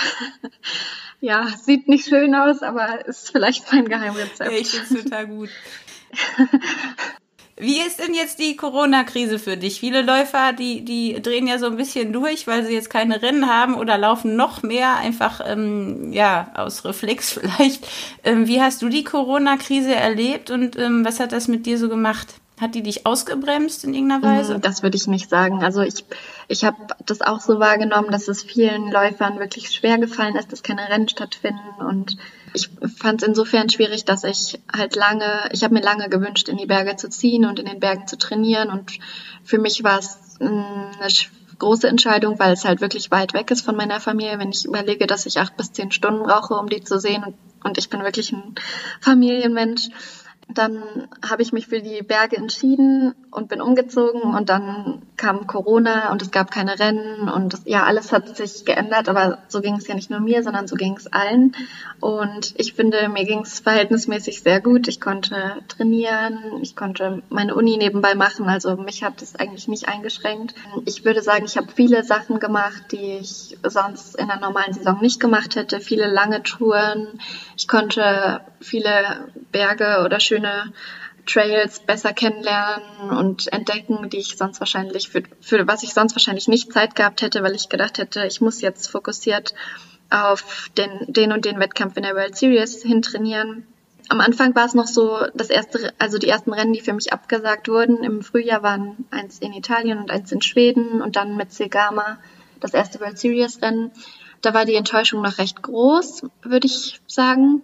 ja, 1.21 1.47
sieht 1.47 1.87
nicht 1.87 2.07
schön 2.07 2.35
aus, 2.35 2.61
aber 2.63 3.05
ist 3.07 3.31
vielleicht 3.31 3.71
mein 3.71 3.87
Geheimrezept. 3.87 4.51
Ja, 4.51 4.57
ich 4.57 4.69
finde 4.69 4.99
es 4.99 5.03
total 5.03 5.27
gut. 5.27 5.49
Wie 7.59 7.81
ist 7.81 7.97
denn 7.97 8.13
jetzt 8.13 8.37
die 8.37 8.55
Corona-Krise 8.55 9.39
für 9.39 9.57
dich? 9.57 9.79
Viele 9.79 10.03
Läufer, 10.03 10.53
die, 10.53 10.85
die 10.85 11.19
drehen 11.19 11.47
ja 11.47 11.57
so 11.57 11.65
ein 11.65 11.75
bisschen 11.75 12.13
durch, 12.13 12.45
weil 12.45 12.63
sie 12.63 12.73
jetzt 12.73 12.91
keine 12.91 13.23
Rennen 13.23 13.47
haben 13.47 13.73
oder 13.73 13.97
laufen 13.97 14.35
noch 14.35 14.61
mehr, 14.61 14.97
einfach 14.97 15.41
ähm, 15.43 16.13
ja 16.13 16.51
aus 16.53 16.85
Reflex 16.85 17.31
vielleicht. 17.39 17.87
Ähm, 18.23 18.47
wie 18.47 18.61
hast 18.61 18.83
du 18.83 18.89
die 18.89 19.03
Corona-Krise 19.03 19.95
erlebt 19.95 20.51
und 20.51 20.77
ähm, 20.77 21.03
was 21.03 21.19
hat 21.19 21.31
das 21.31 21.47
mit 21.47 21.65
dir 21.65 21.79
so 21.79 21.89
gemacht? 21.89 22.35
Hat 22.59 22.73
die 22.73 22.81
dich 22.81 23.05
ausgebremst 23.05 23.83
in 23.83 23.93
irgendeiner 23.93 24.23
Weise? 24.23 24.57
Mm, 24.57 24.61
das 24.61 24.81
würde 24.81 24.97
ich 24.97 25.05
nicht 25.05 25.29
sagen. 25.29 25.63
Also 25.63 25.81
ich, 25.81 26.05
ich 26.47 26.65
habe 26.65 26.77
das 27.05 27.21
auch 27.21 27.39
so 27.39 27.59
wahrgenommen, 27.59 28.11
dass 28.11 28.27
es 28.27 28.41
vielen 28.41 28.91
Läufern 28.91 29.39
wirklich 29.39 29.69
schwer 29.69 29.99
gefallen 29.99 30.35
ist, 30.35 30.51
dass 30.51 30.63
keine 30.63 30.89
Rennen 30.89 31.07
stattfinden 31.07 31.85
und 31.85 32.17
ich 32.53 32.69
fand 32.97 33.21
es 33.21 33.27
insofern 33.27 33.69
schwierig, 33.69 34.05
dass 34.05 34.23
ich 34.23 34.59
halt 34.75 34.95
lange, 34.95 35.49
ich 35.51 35.63
habe 35.63 35.73
mir 35.73 35.81
lange 35.81 36.09
gewünscht, 36.09 36.49
in 36.49 36.57
die 36.57 36.65
Berge 36.65 36.95
zu 36.95 37.09
ziehen 37.09 37.45
und 37.45 37.59
in 37.59 37.65
den 37.65 37.79
Bergen 37.79 38.07
zu 38.07 38.17
trainieren. 38.17 38.69
Und 38.69 38.93
für 39.43 39.59
mich 39.59 39.83
war 39.83 39.99
es 39.99 40.17
eine 40.39 40.99
große 41.59 41.87
Entscheidung, 41.87 42.39
weil 42.39 42.53
es 42.53 42.65
halt 42.65 42.81
wirklich 42.81 43.11
weit 43.11 43.33
weg 43.33 43.51
ist 43.51 43.61
von 43.61 43.75
meiner 43.75 43.99
Familie. 43.99 44.39
Wenn 44.39 44.49
ich 44.49 44.65
überlege, 44.65 45.07
dass 45.07 45.25
ich 45.25 45.39
acht 45.39 45.57
bis 45.57 45.71
zehn 45.71 45.91
Stunden 45.91 46.23
brauche, 46.23 46.55
um 46.55 46.69
die 46.69 46.83
zu 46.83 46.99
sehen 46.99 47.23
und, 47.23 47.35
und 47.63 47.77
ich 47.77 47.89
bin 47.89 48.01
wirklich 48.01 48.31
ein 48.31 48.55
Familienmensch, 49.01 49.89
dann 50.49 51.07
habe 51.27 51.41
ich 51.41 51.51
mich 51.51 51.67
für 51.67 51.81
die 51.81 52.01
Berge 52.01 52.37
entschieden 52.37 53.13
und 53.31 53.49
bin 53.49 53.61
umgezogen 53.61 54.21
und 54.21 54.49
dann 54.49 55.01
kam 55.17 55.45
Corona 55.45 56.11
und 56.11 56.21
es 56.21 56.31
gab 56.31 56.51
keine 56.51 56.79
Rennen 56.79 57.27
und 57.27 57.53
das, 57.53 57.63
ja, 57.65 57.83
alles 57.83 58.11
hat 58.11 58.37
sich 58.37 58.65
geändert, 58.65 59.09
aber 59.09 59.39
so 59.49 59.61
ging 59.61 59.75
es 59.75 59.87
ja 59.87 59.95
nicht 59.95 60.09
nur 60.09 60.19
mir, 60.19 60.43
sondern 60.43 60.67
so 60.67 60.75
ging 60.75 60.95
es 60.95 61.07
allen. 61.07 61.53
Und 61.99 62.53
ich 62.57 62.73
finde, 62.73 63.09
mir 63.09 63.25
ging 63.25 63.41
es 63.41 63.59
verhältnismäßig 63.59 64.41
sehr 64.41 64.61
gut. 64.61 64.87
Ich 64.87 65.01
konnte 65.01 65.57
trainieren, 65.67 66.39
ich 66.61 66.75
konnte 66.75 67.23
meine 67.29 67.55
Uni 67.55 67.77
nebenbei 67.77 68.15
machen, 68.15 68.47
also 68.47 68.77
mich 68.77 69.03
hat 69.03 69.21
es 69.21 69.35
eigentlich 69.35 69.67
nicht 69.67 69.89
eingeschränkt. 69.89 70.55
Ich 70.85 71.03
würde 71.03 71.21
sagen, 71.21 71.45
ich 71.45 71.57
habe 71.57 71.67
viele 71.73 72.03
Sachen 72.03 72.39
gemacht, 72.39 72.83
die 72.91 73.17
ich 73.19 73.57
sonst 73.63 74.15
in 74.15 74.29
einer 74.29 74.39
normalen 74.39 74.73
Saison 74.73 75.01
nicht 75.01 75.19
gemacht 75.19 75.55
hätte, 75.55 75.81
viele 75.81 76.07
lange 76.07 76.41
Touren. 76.43 77.19
Ich 77.57 77.67
konnte 77.67 78.41
viele 78.61 79.27
Berge 79.51 80.03
oder 80.03 80.19
schöne 80.19 80.73
Trails 81.25 81.79
besser 81.81 82.13
kennenlernen 82.13 83.11
und 83.11 83.51
entdecken, 83.51 84.09
die 84.09 84.17
ich 84.17 84.37
sonst 84.37 84.59
wahrscheinlich 84.59 85.09
für, 85.09 85.23
für 85.41 85.67
was 85.67 85.83
ich 85.83 85.93
sonst 85.93 86.15
wahrscheinlich 86.15 86.47
nicht 86.47 86.71
Zeit 86.71 86.95
gehabt 86.95 87.21
hätte, 87.21 87.43
weil 87.43 87.55
ich 87.55 87.69
gedacht 87.69 87.97
hätte, 87.97 88.25
ich 88.25 88.41
muss 88.41 88.61
jetzt 88.61 88.87
fokussiert 88.87 89.53
auf 90.09 90.69
den, 90.77 90.89
den 91.07 91.33
und 91.33 91.45
den 91.45 91.59
Wettkampf 91.59 91.97
in 91.97 92.03
der 92.03 92.15
World 92.15 92.35
Series 92.35 92.81
hintrainieren. 92.81 93.67
Am 94.09 94.21
Anfang 94.21 94.55
war 94.55 94.65
es 94.65 94.73
noch 94.73 94.87
so, 94.87 95.19
das 95.33 95.49
erste, 95.49 95.93
also 95.99 96.17
die 96.17 96.29
ersten 96.29 96.53
Rennen, 96.53 96.71
die 96.71 96.79
für 96.79 96.93
mich 96.93 97.11
abgesagt 97.11 97.67
wurden, 97.67 98.03
im 98.03 98.21
Frühjahr 98.21 98.63
waren 98.63 99.05
eins 99.11 99.39
in 99.39 99.51
Italien 99.51 99.97
und 99.97 100.11
eins 100.11 100.31
in 100.31 100.41
Schweden 100.41 101.01
und 101.01 101.17
dann 101.17 101.35
mit 101.35 101.51
Segama 101.51 102.17
das 102.61 102.73
erste 102.73 103.01
World 103.01 103.19
Series 103.19 103.61
Rennen. 103.61 103.91
Da 104.41 104.53
war 104.53 104.63
die 104.63 104.75
Enttäuschung 104.75 105.21
noch 105.21 105.39
recht 105.39 105.61
groß, 105.61 106.23
würde 106.41 106.67
ich 106.67 107.01
sagen. 107.05 107.63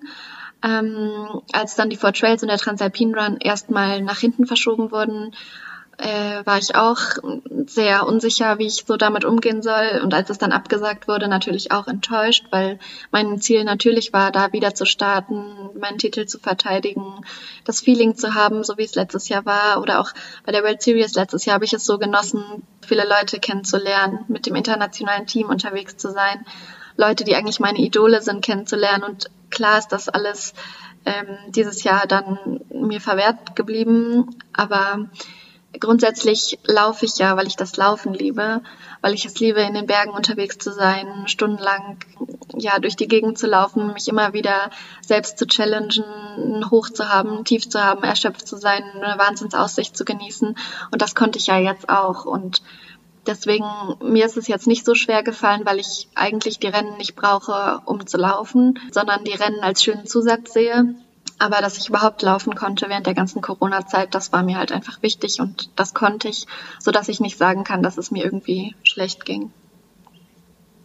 Ähm, 0.64 1.42
als 1.52 1.76
dann 1.76 1.90
die 1.90 1.98
Four 1.98 2.14
Trails 2.14 2.42
und 2.42 2.48
der 2.48 2.58
Transalpine 2.58 3.18
Run 3.18 3.38
erstmal 3.38 4.02
nach 4.02 4.20
hinten 4.20 4.46
verschoben 4.46 4.92
wurden, 4.92 5.34
äh, 5.98 6.46
war 6.46 6.58
ich 6.58 6.76
auch 6.76 7.00
sehr 7.68 8.08
unsicher, 8.08 8.58
wie 8.58 8.66
ich 8.66 8.84
so 8.86 8.98
damit 8.98 9.26
umgehen 9.26 9.62
soll. 9.62 10.02
Und 10.04 10.14
als 10.14 10.30
es 10.30 10.38
dann 10.38 10.52
abgesagt 10.52 11.08
wurde, 11.08 11.28
natürlich 11.28 11.72
auch 11.72 11.88
enttäuscht, 11.88 12.46
weil 12.50 12.80
mein 13.12 13.40
Ziel 13.40 13.64
natürlich 13.64 14.14
war, 14.14 14.32
da 14.32 14.52
wieder 14.54 14.74
zu 14.74 14.86
starten, 14.86 15.70
meinen 15.80 15.98
Titel 15.98 16.26
zu 16.26 16.40
verteidigen, 16.40 17.22
das 17.66 17.82
Feeling 17.82 18.16
zu 18.16 18.34
haben, 18.34 18.64
so 18.64 18.78
wie 18.78 18.84
es 18.84 18.96
letztes 18.96 19.30
Jahr 19.30 19.46
war. 19.46 19.82
Oder 19.82 20.00
auch 20.00 20.12
bei 20.46 20.52
der 20.52 20.64
World 20.64 20.82
Series 20.82 21.14
letztes 21.16 21.46
Jahr 21.46 21.56
habe 21.56 21.66
ich 21.66 21.74
es 21.74 21.86
so 21.86 21.98
genossen, 21.98 22.44
viele 22.82 23.08
Leute 23.08 23.40
kennenzulernen, 23.40 24.26
mit 24.28 24.46
dem 24.46 24.56
internationalen 24.56 25.28
Team 25.28 25.50
unterwegs 25.50 25.98
zu 25.98 26.12
sein. 26.12 26.46
Leute, 26.96 27.24
die 27.24 27.36
eigentlich 27.36 27.60
meine 27.60 27.80
Idole 27.80 28.22
sind, 28.22 28.44
kennenzulernen. 28.44 29.04
Und 29.04 29.30
klar 29.54 29.78
ist 29.78 29.90
das 29.90 30.10
alles 30.10 30.54
ähm, 31.06 31.38
dieses 31.50 31.84
Jahr 31.84 32.08
dann 32.08 32.60
mir 32.70 33.02
verwehrt 33.02 33.56
geblieben. 33.56 34.36
Aber 34.54 35.10
grundsätzlich 35.80 36.60
laufe 36.66 37.06
ich 37.06 37.18
ja, 37.18 37.36
weil 37.38 37.48
ich 37.48 37.56
das 37.56 37.78
Laufen 37.78 38.14
liebe, 38.14 38.62
weil 39.02 39.14
ich 39.14 39.26
es 39.26 39.40
liebe, 39.40 39.62
in 39.62 39.74
den 39.74 39.88
Bergen 39.88 40.12
unterwegs 40.12 40.58
zu 40.58 40.72
sein, 40.72 41.28
stundenlang 41.28 41.98
ja 42.56 42.80
durch 42.80 42.96
die 42.96 43.08
Gegend 43.08 43.38
zu 43.38 43.48
laufen, 43.48 43.94
mich 43.94 44.08
immer 44.08 44.34
wieder 44.34 44.70
selbst 45.02 45.38
zu 45.38 45.46
challengen, 45.48 46.70
hoch 46.70 46.90
zu 46.90 47.10
haben, 47.10 47.44
tief 47.44 47.70
zu 47.70 47.84
haben, 47.84 48.04
erschöpft 48.04 48.48
zu 48.48 48.58
sein, 48.58 48.84
eine 48.96 49.18
Wahnsinnsaussicht 49.18 49.98
zu 49.98 50.06
genießen. 50.06 50.56
Und 50.92 51.02
das 51.02 51.16
konnte 51.16 51.40
ich 51.40 51.48
ja 51.48 51.58
jetzt 51.58 51.90
auch. 51.90 52.26
Und 52.26 52.62
Deswegen, 53.26 53.66
mir 54.02 54.26
ist 54.26 54.38
es 54.38 54.48
jetzt 54.48 54.68
nicht 54.68 54.86
so 54.86 54.96
schwer 54.96 55.24
gefallen, 55.24 55.62
weil 55.64 55.80
ich 55.80 56.10
eigentlich 56.14 56.60
die 56.60 56.68
Rennen 56.68 56.98
nicht 56.98 57.16
brauche, 57.16 57.82
um 57.86 58.06
zu 58.06 58.18
laufen, 58.18 58.80
sondern 58.92 59.24
die 59.24 59.34
Rennen 59.34 59.62
als 59.62 59.84
schönen 59.84 60.06
Zusatz 60.06 60.54
sehe. 60.54 60.96
Aber 61.40 61.62
dass 61.62 61.78
ich 61.78 61.90
überhaupt 61.90 62.22
laufen 62.22 62.56
konnte 62.56 62.90
während 62.90 63.08
der 63.08 63.14
ganzen 63.14 63.42
Corona-Zeit, 63.42 64.14
das 64.14 64.34
war 64.34 64.44
mir 64.44 64.58
halt 64.58 64.72
einfach 64.72 65.02
wichtig 65.02 65.40
und 65.40 65.70
das 65.76 65.94
konnte 65.94 66.28
ich, 66.28 66.48
so 66.80 66.92
dass 66.92 67.10
ich 67.10 67.20
nicht 67.20 67.38
sagen 67.38 67.64
kann, 67.64 67.82
dass 67.82 67.98
es 67.98 68.12
mir 68.12 68.24
irgendwie 68.24 68.76
schlecht 68.84 69.26
ging. 69.26 69.52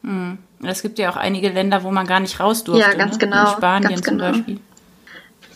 Hm. 0.03 0.39
Es 0.63 0.83
gibt 0.83 0.99
ja 0.99 1.11
auch 1.11 1.17
einige 1.17 1.49
Länder, 1.51 1.83
wo 1.83 1.91
man 1.91 2.07
gar 2.07 2.21
nicht 2.21 2.41
raus 2.41 2.65
durfte. 2.65 2.83
Ja, 2.83 2.95
ganz 2.95 3.15
ne? 3.15 3.19
genau. 3.19 3.51
In 3.51 3.57
Spanien 3.57 3.91
ganz 3.91 4.03
zum 4.03 4.19
genau. 4.19 4.33
Beispiel. 4.33 4.61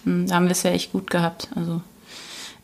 Hm, 0.05 0.27
da 0.27 0.35
haben 0.35 0.45
wir 0.45 0.53
es 0.53 0.62
ja 0.62 0.71
echt 0.71 0.92
gut 0.92 1.11
gehabt. 1.11 1.49
Also 1.55 1.81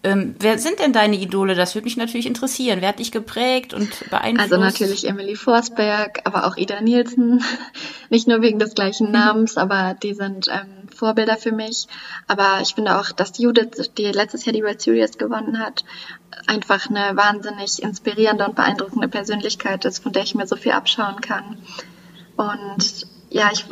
ähm, 0.05 0.37
wer 0.39 0.59
sind 0.59 0.79
denn 0.79 0.93
deine 0.93 1.17
Idole? 1.17 1.57
Das 1.57 1.75
würde 1.75 1.87
mich 1.87 1.97
natürlich 1.97 2.27
interessieren. 2.27 2.81
Wer 2.81 2.91
hat 2.91 3.01
dich 3.01 3.11
geprägt 3.11 3.75
und 3.75 4.09
beeinflusst? 4.11 4.53
Also 4.53 4.63
natürlich 4.63 5.09
Emily 5.09 5.35
Forsberg, 5.35 6.21
aber 6.25 6.47
auch 6.47 6.57
Ida 6.57 6.81
Nielsen. 6.81 7.43
Nicht 8.09 8.29
nur 8.29 8.41
wegen 8.41 8.61
des 8.61 8.75
gleichen 8.75 9.09
mhm. 9.09 9.13
Namens, 9.13 9.57
aber 9.57 9.97
die 10.01 10.15
sind 10.15 10.47
ähm, 10.49 10.89
Vorbilder 10.95 11.37
für 11.37 11.51
mich. 11.51 11.89
Aber 12.29 12.61
ich 12.63 12.77
finde 12.77 12.97
auch, 12.99 13.11
dass 13.11 13.39
Judith, 13.39 13.91
die 13.99 14.05
letztes 14.05 14.45
Jahr 14.45 14.53
die 14.53 14.63
World 14.63 14.81
Series 14.81 15.19
gewonnen 15.19 15.59
hat, 15.59 15.85
einfach 16.47 16.89
eine 16.89 17.17
wahnsinnig 17.17 17.83
inspirierende 17.83 18.47
und 18.47 18.55
beeindruckende 18.55 19.09
Persönlichkeit 19.09 19.85
ist, 19.85 20.01
von 20.01 20.13
der 20.13 20.23
ich 20.23 20.37
mir 20.37 20.47
so 20.47 20.55
viel 20.55 20.73
abschauen 20.73 21.21
kann. 21.21 21.59
Und 22.37 23.08
ja, 23.31 23.51
ich 23.53 23.65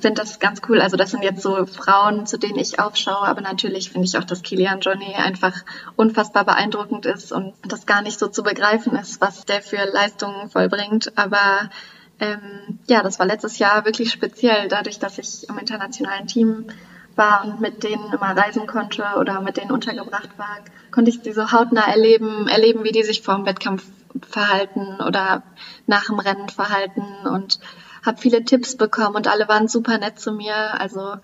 finde 0.00 0.22
das 0.22 0.40
ganz 0.40 0.60
cool. 0.68 0.80
Also 0.80 0.96
das 0.96 1.10
sind 1.10 1.22
jetzt 1.22 1.42
so 1.42 1.66
Frauen, 1.66 2.26
zu 2.26 2.38
denen 2.38 2.58
ich 2.58 2.80
aufschaue, 2.80 3.26
aber 3.26 3.40
natürlich 3.40 3.90
finde 3.90 4.06
ich 4.06 4.18
auch, 4.18 4.24
dass 4.24 4.42
Kilian 4.42 4.80
Johnny 4.80 5.14
einfach 5.14 5.54
unfassbar 5.96 6.44
beeindruckend 6.44 7.06
ist 7.06 7.32
und 7.32 7.54
das 7.62 7.86
gar 7.86 8.02
nicht 8.02 8.18
so 8.18 8.28
zu 8.28 8.42
begreifen 8.42 8.96
ist, 8.96 9.20
was 9.20 9.44
der 9.44 9.62
für 9.62 9.84
Leistungen 9.92 10.50
vollbringt. 10.50 11.16
Aber 11.16 11.70
ähm, 12.18 12.80
ja, 12.88 13.02
das 13.02 13.18
war 13.18 13.26
letztes 13.26 13.58
Jahr 13.58 13.84
wirklich 13.84 14.10
speziell, 14.10 14.68
dadurch, 14.68 14.98
dass 14.98 15.18
ich 15.18 15.48
im 15.48 15.58
internationalen 15.58 16.26
Team 16.26 16.66
war 17.14 17.44
und 17.44 17.60
mit 17.60 17.84
denen 17.84 18.12
immer 18.12 18.36
reisen 18.36 18.66
konnte 18.66 19.04
oder 19.18 19.40
mit 19.40 19.56
denen 19.56 19.70
untergebracht 19.70 20.30
war, 20.36 20.58
konnte 20.90 21.10
ich 21.10 21.20
sie 21.22 21.32
so 21.32 21.52
hautnah 21.52 21.86
erleben, 21.86 22.48
erleben, 22.48 22.82
wie 22.82 22.92
die 22.92 23.04
sich 23.04 23.22
vor 23.22 23.36
dem 23.36 23.46
Wettkampf 23.46 23.84
verhalten 24.28 25.00
oder 25.06 25.42
nach 25.86 26.06
dem 26.06 26.18
Rennen 26.18 26.48
verhalten 26.48 27.04
und 27.24 27.60
habe 28.04 28.20
viele 28.20 28.44
Tipps 28.44 28.76
bekommen 28.76 29.16
und 29.16 29.28
alle 29.28 29.48
waren 29.48 29.68
super 29.68 29.98
nett 29.98 30.18
zu 30.18 30.32
mir. 30.32 30.80
Also 30.80 31.14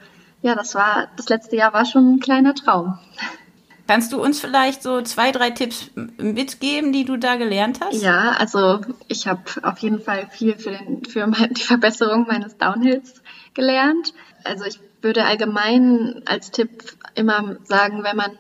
ja, 0.42 0.54
das 0.54 0.74
war 0.74 1.08
das 1.16 1.28
letzte 1.28 1.56
Jahr 1.56 1.72
war 1.72 1.84
schon 1.84 2.14
ein 2.14 2.20
kleiner 2.20 2.54
Traum. 2.54 2.98
Kannst 3.86 4.12
du 4.12 4.22
uns 4.22 4.38
vielleicht 4.38 4.84
so 4.84 5.02
zwei, 5.02 5.32
drei 5.32 5.50
Tipps 5.50 5.90
mitgeben, 6.16 6.92
die 6.92 7.04
du 7.04 7.16
da 7.16 7.34
gelernt 7.34 7.80
hast? 7.80 8.00
Ja, 8.00 8.36
also 8.38 8.80
ich 9.08 9.26
habe 9.26 9.42
auf 9.62 9.78
jeden 9.80 10.00
Fall 10.00 10.28
viel 10.30 10.56
für, 10.56 10.70
den, 10.70 11.04
für 11.04 11.26
die 11.50 11.62
Verbesserung 11.62 12.24
meines 12.28 12.56
Downhills 12.56 13.20
gelernt. 13.52 14.14
Also 14.44 14.64
ich 14.64 14.78
würde 15.02 15.24
allgemein 15.24 16.22
als 16.24 16.52
Tipp 16.52 16.84
immer 17.16 17.56
sagen, 17.64 18.04
wenn 18.04 18.16
man 18.16 18.30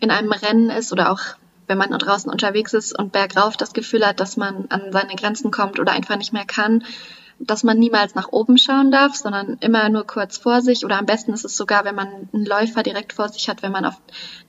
in 0.00 0.10
einem 0.10 0.32
Rennen 0.32 0.70
ist 0.70 0.90
oder 0.90 1.12
auch 1.12 1.20
wenn 1.66 1.76
man 1.76 1.90
draußen 1.90 2.30
unterwegs 2.30 2.72
ist 2.72 2.98
und 2.98 3.12
bergauf 3.12 3.58
das 3.58 3.74
Gefühl 3.74 4.06
hat, 4.06 4.20
dass 4.20 4.38
man 4.38 4.66
an 4.70 4.90
seine 4.90 5.16
Grenzen 5.16 5.50
kommt 5.50 5.78
oder 5.78 5.92
einfach 5.92 6.16
nicht 6.16 6.32
mehr 6.32 6.46
kann, 6.46 6.82
dass 7.38 7.64
man 7.64 7.78
niemals 7.78 8.14
nach 8.14 8.28
oben 8.30 8.58
schauen 8.58 8.90
darf, 8.90 9.14
sondern 9.16 9.58
immer 9.60 9.88
nur 9.88 10.06
kurz 10.06 10.38
vor 10.38 10.62
sich 10.62 10.84
oder 10.84 10.98
am 10.98 11.06
besten 11.06 11.32
ist 11.32 11.44
es 11.44 11.56
sogar, 11.56 11.84
wenn 11.84 11.94
man 11.94 12.28
einen 12.32 12.46
Läufer 12.46 12.82
direkt 12.82 13.12
vor 13.12 13.28
sich 13.28 13.48
hat, 13.48 13.62
wenn 13.62 13.72
man 13.72 13.84
auf 13.84 14.00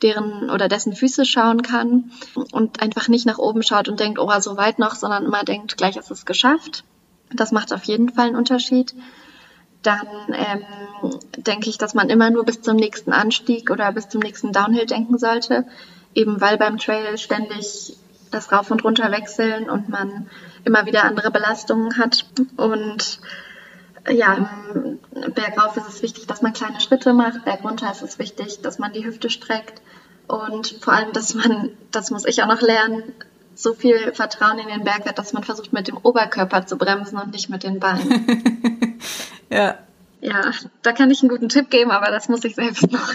deren 0.01 0.49
oder 0.49 0.67
dessen 0.67 0.93
Füße 0.93 1.25
schauen 1.25 1.61
kann 1.61 2.11
und 2.51 2.81
einfach 2.81 3.07
nicht 3.07 3.25
nach 3.25 3.39
oben 3.39 3.63
schaut 3.63 3.89
und 3.89 3.99
denkt, 3.99 4.19
oh, 4.19 4.29
so 4.39 4.57
weit 4.57 4.79
noch, 4.79 4.95
sondern 4.95 5.25
immer 5.25 5.43
denkt, 5.43 5.77
gleich 5.77 5.97
ist 5.97 6.11
es 6.11 6.25
geschafft. 6.25 6.83
Das 7.33 7.51
macht 7.51 7.73
auf 7.73 7.83
jeden 7.85 8.09
Fall 8.09 8.27
einen 8.27 8.35
Unterschied. 8.35 8.93
Dann 9.81 10.07
ähm, 10.29 10.63
denke 11.37 11.69
ich, 11.69 11.77
dass 11.77 11.93
man 11.93 12.09
immer 12.09 12.29
nur 12.29 12.45
bis 12.45 12.61
zum 12.61 12.75
nächsten 12.75 13.13
Anstieg 13.13 13.71
oder 13.71 13.91
bis 13.91 14.09
zum 14.09 14.21
nächsten 14.21 14.51
Downhill 14.51 14.85
denken 14.85 15.17
sollte, 15.17 15.65
eben 16.13 16.39
weil 16.41 16.57
beim 16.57 16.77
Trail 16.77 17.17
ständig 17.17 17.95
das 18.31 18.51
Rauf 18.51 18.71
und 18.71 18.83
Runter 18.83 19.11
wechseln 19.11 19.69
und 19.69 19.89
man 19.89 20.27
immer 20.65 20.85
wieder 20.85 21.05
andere 21.05 21.31
Belastungen 21.31 21.97
hat. 21.97 22.25
Und 22.57 23.19
ja, 24.09 24.49
bergauf 25.33 25.77
ist 25.77 25.87
es 25.87 26.01
wichtig, 26.01 26.27
dass 26.27 26.41
man 26.41 26.53
kleine 26.53 26.79
Schritte 26.81 27.13
macht, 27.13 27.45
bergunter 27.45 27.91
ist 27.91 28.01
es 28.01 28.19
wichtig, 28.19 28.61
dass 28.61 28.77
man 28.77 28.93
die 28.93 29.05
Hüfte 29.05 29.29
streckt 29.29 29.81
und 30.27 30.77
vor 30.81 30.93
allem, 30.93 31.13
dass 31.13 31.33
man, 31.33 31.71
das 31.91 32.11
muss 32.11 32.25
ich 32.25 32.41
auch 32.41 32.47
noch 32.47 32.61
lernen, 32.61 33.03
so 33.53 33.73
viel 33.73 34.11
Vertrauen 34.13 34.59
in 34.59 34.67
den 34.67 34.83
Berg 34.83 35.05
hat, 35.07 35.17
dass 35.17 35.33
man 35.33 35.43
versucht, 35.43 35.71
mit 35.71 35.87
dem 35.87 35.97
Oberkörper 35.97 36.65
zu 36.65 36.77
bremsen 36.77 37.17
und 37.17 37.31
nicht 37.31 37.49
mit 37.49 37.63
den 37.63 37.79
Beinen. 37.79 38.99
ja. 39.49 39.77
Ja, 40.21 40.51
da 40.81 40.91
kann 40.91 41.11
ich 41.11 41.21
einen 41.21 41.29
guten 41.29 41.49
Tipp 41.49 41.69
geben, 41.69 41.91
aber 41.91 42.09
das 42.09 42.29
muss 42.29 42.43
ich 42.43 42.55
selbst 42.55 42.91
noch 42.91 43.13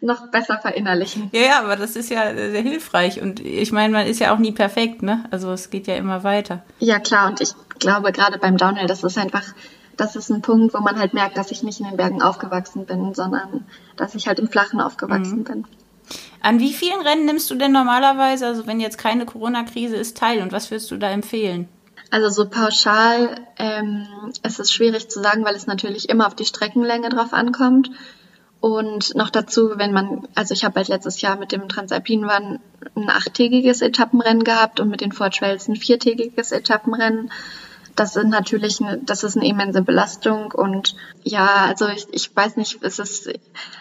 noch 0.00 0.30
besser 0.30 0.58
verinnerlichen. 0.58 1.30
Ja, 1.32 1.40
ja, 1.40 1.58
aber 1.60 1.76
das 1.76 1.96
ist 1.96 2.10
ja 2.10 2.34
sehr 2.34 2.62
hilfreich 2.62 3.20
und 3.20 3.40
ich 3.40 3.72
meine, 3.72 3.92
man 3.92 4.06
ist 4.06 4.20
ja 4.20 4.34
auch 4.34 4.38
nie 4.38 4.52
perfekt, 4.52 5.02
ne? 5.02 5.24
Also 5.30 5.50
es 5.52 5.70
geht 5.70 5.86
ja 5.86 5.96
immer 5.96 6.24
weiter. 6.24 6.62
Ja, 6.78 6.98
klar 6.98 7.28
und 7.28 7.40
ich 7.40 7.52
glaube 7.78 8.12
gerade 8.12 8.38
beim 8.38 8.56
Downhill, 8.56 8.86
das 8.86 9.04
ist 9.04 9.18
einfach 9.18 9.42
das 9.96 10.16
ist 10.16 10.30
ein 10.30 10.42
Punkt, 10.42 10.74
wo 10.74 10.80
man 10.80 10.98
halt 10.98 11.14
merkt, 11.14 11.36
dass 11.36 11.50
ich 11.50 11.62
nicht 11.62 11.80
in 11.80 11.86
den 11.86 11.96
Bergen 11.96 12.22
aufgewachsen 12.22 12.86
bin, 12.86 13.14
sondern 13.14 13.64
dass 13.96 14.14
ich 14.14 14.28
halt 14.28 14.38
im 14.38 14.48
Flachen 14.48 14.80
aufgewachsen 14.80 15.38
mhm. 15.38 15.44
bin. 15.44 15.64
An 16.40 16.60
wie 16.60 16.72
vielen 16.72 17.00
Rennen 17.00 17.24
nimmst 17.24 17.50
du 17.50 17.54
denn 17.56 17.72
normalerweise, 17.72 18.46
also 18.46 18.66
wenn 18.66 18.78
jetzt 18.78 18.98
keine 18.98 19.26
Corona-Krise 19.26 19.96
ist, 19.96 20.16
teil 20.16 20.42
und 20.42 20.52
was 20.52 20.70
würdest 20.70 20.90
du 20.90 20.96
da 20.96 21.10
empfehlen? 21.10 21.68
Also 22.10 22.28
so 22.28 22.48
pauschal 22.48 23.40
ähm, 23.58 24.06
ist 24.44 24.60
es 24.60 24.72
schwierig 24.72 25.08
zu 25.08 25.20
sagen, 25.20 25.44
weil 25.44 25.56
es 25.56 25.66
natürlich 25.66 26.08
immer 26.08 26.26
auf 26.26 26.36
die 26.36 26.44
Streckenlänge 26.44 27.08
drauf 27.08 27.32
ankommt. 27.32 27.90
Und 28.66 29.14
noch 29.14 29.30
dazu, 29.30 29.74
wenn 29.76 29.92
man, 29.92 30.26
also 30.34 30.52
ich 30.52 30.64
habe 30.64 30.74
halt 30.74 30.88
letztes 30.88 31.20
Jahr 31.20 31.36
mit 31.36 31.52
dem 31.52 31.68
Transalpin 31.68 32.24
Run 32.24 32.58
ein 32.96 33.10
achttägiges 33.10 33.80
Etappenrennen 33.80 34.42
gehabt 34.42 34.80
und 34.80 34.88
mit 34.88 35.02
den 35.02 35.12
Four 35.12 35.30
Trails 35.30 35.68
ein 35.68 35.76
viertägiges 35.76 36.50
Etappenrennen. 36.50 37.30
Das 37.94 38.14
sind 38.14 38.28
natürlich, 38.28 38.80
das 39.02 39.22
ist 39.22 39.36
eine 39.36 39.46
immense 39.46 39.82
Belastung 39.82 40.50
und 40.50 40.96
ja, 41.22 41.66
also 41.68 41.86
ich, 41.86 42.08
ich 42.10 42.34
weiß 42.34 42.56
nicht, 42.56 42.82
es 42.82 42.98
ist, 42.98 43.30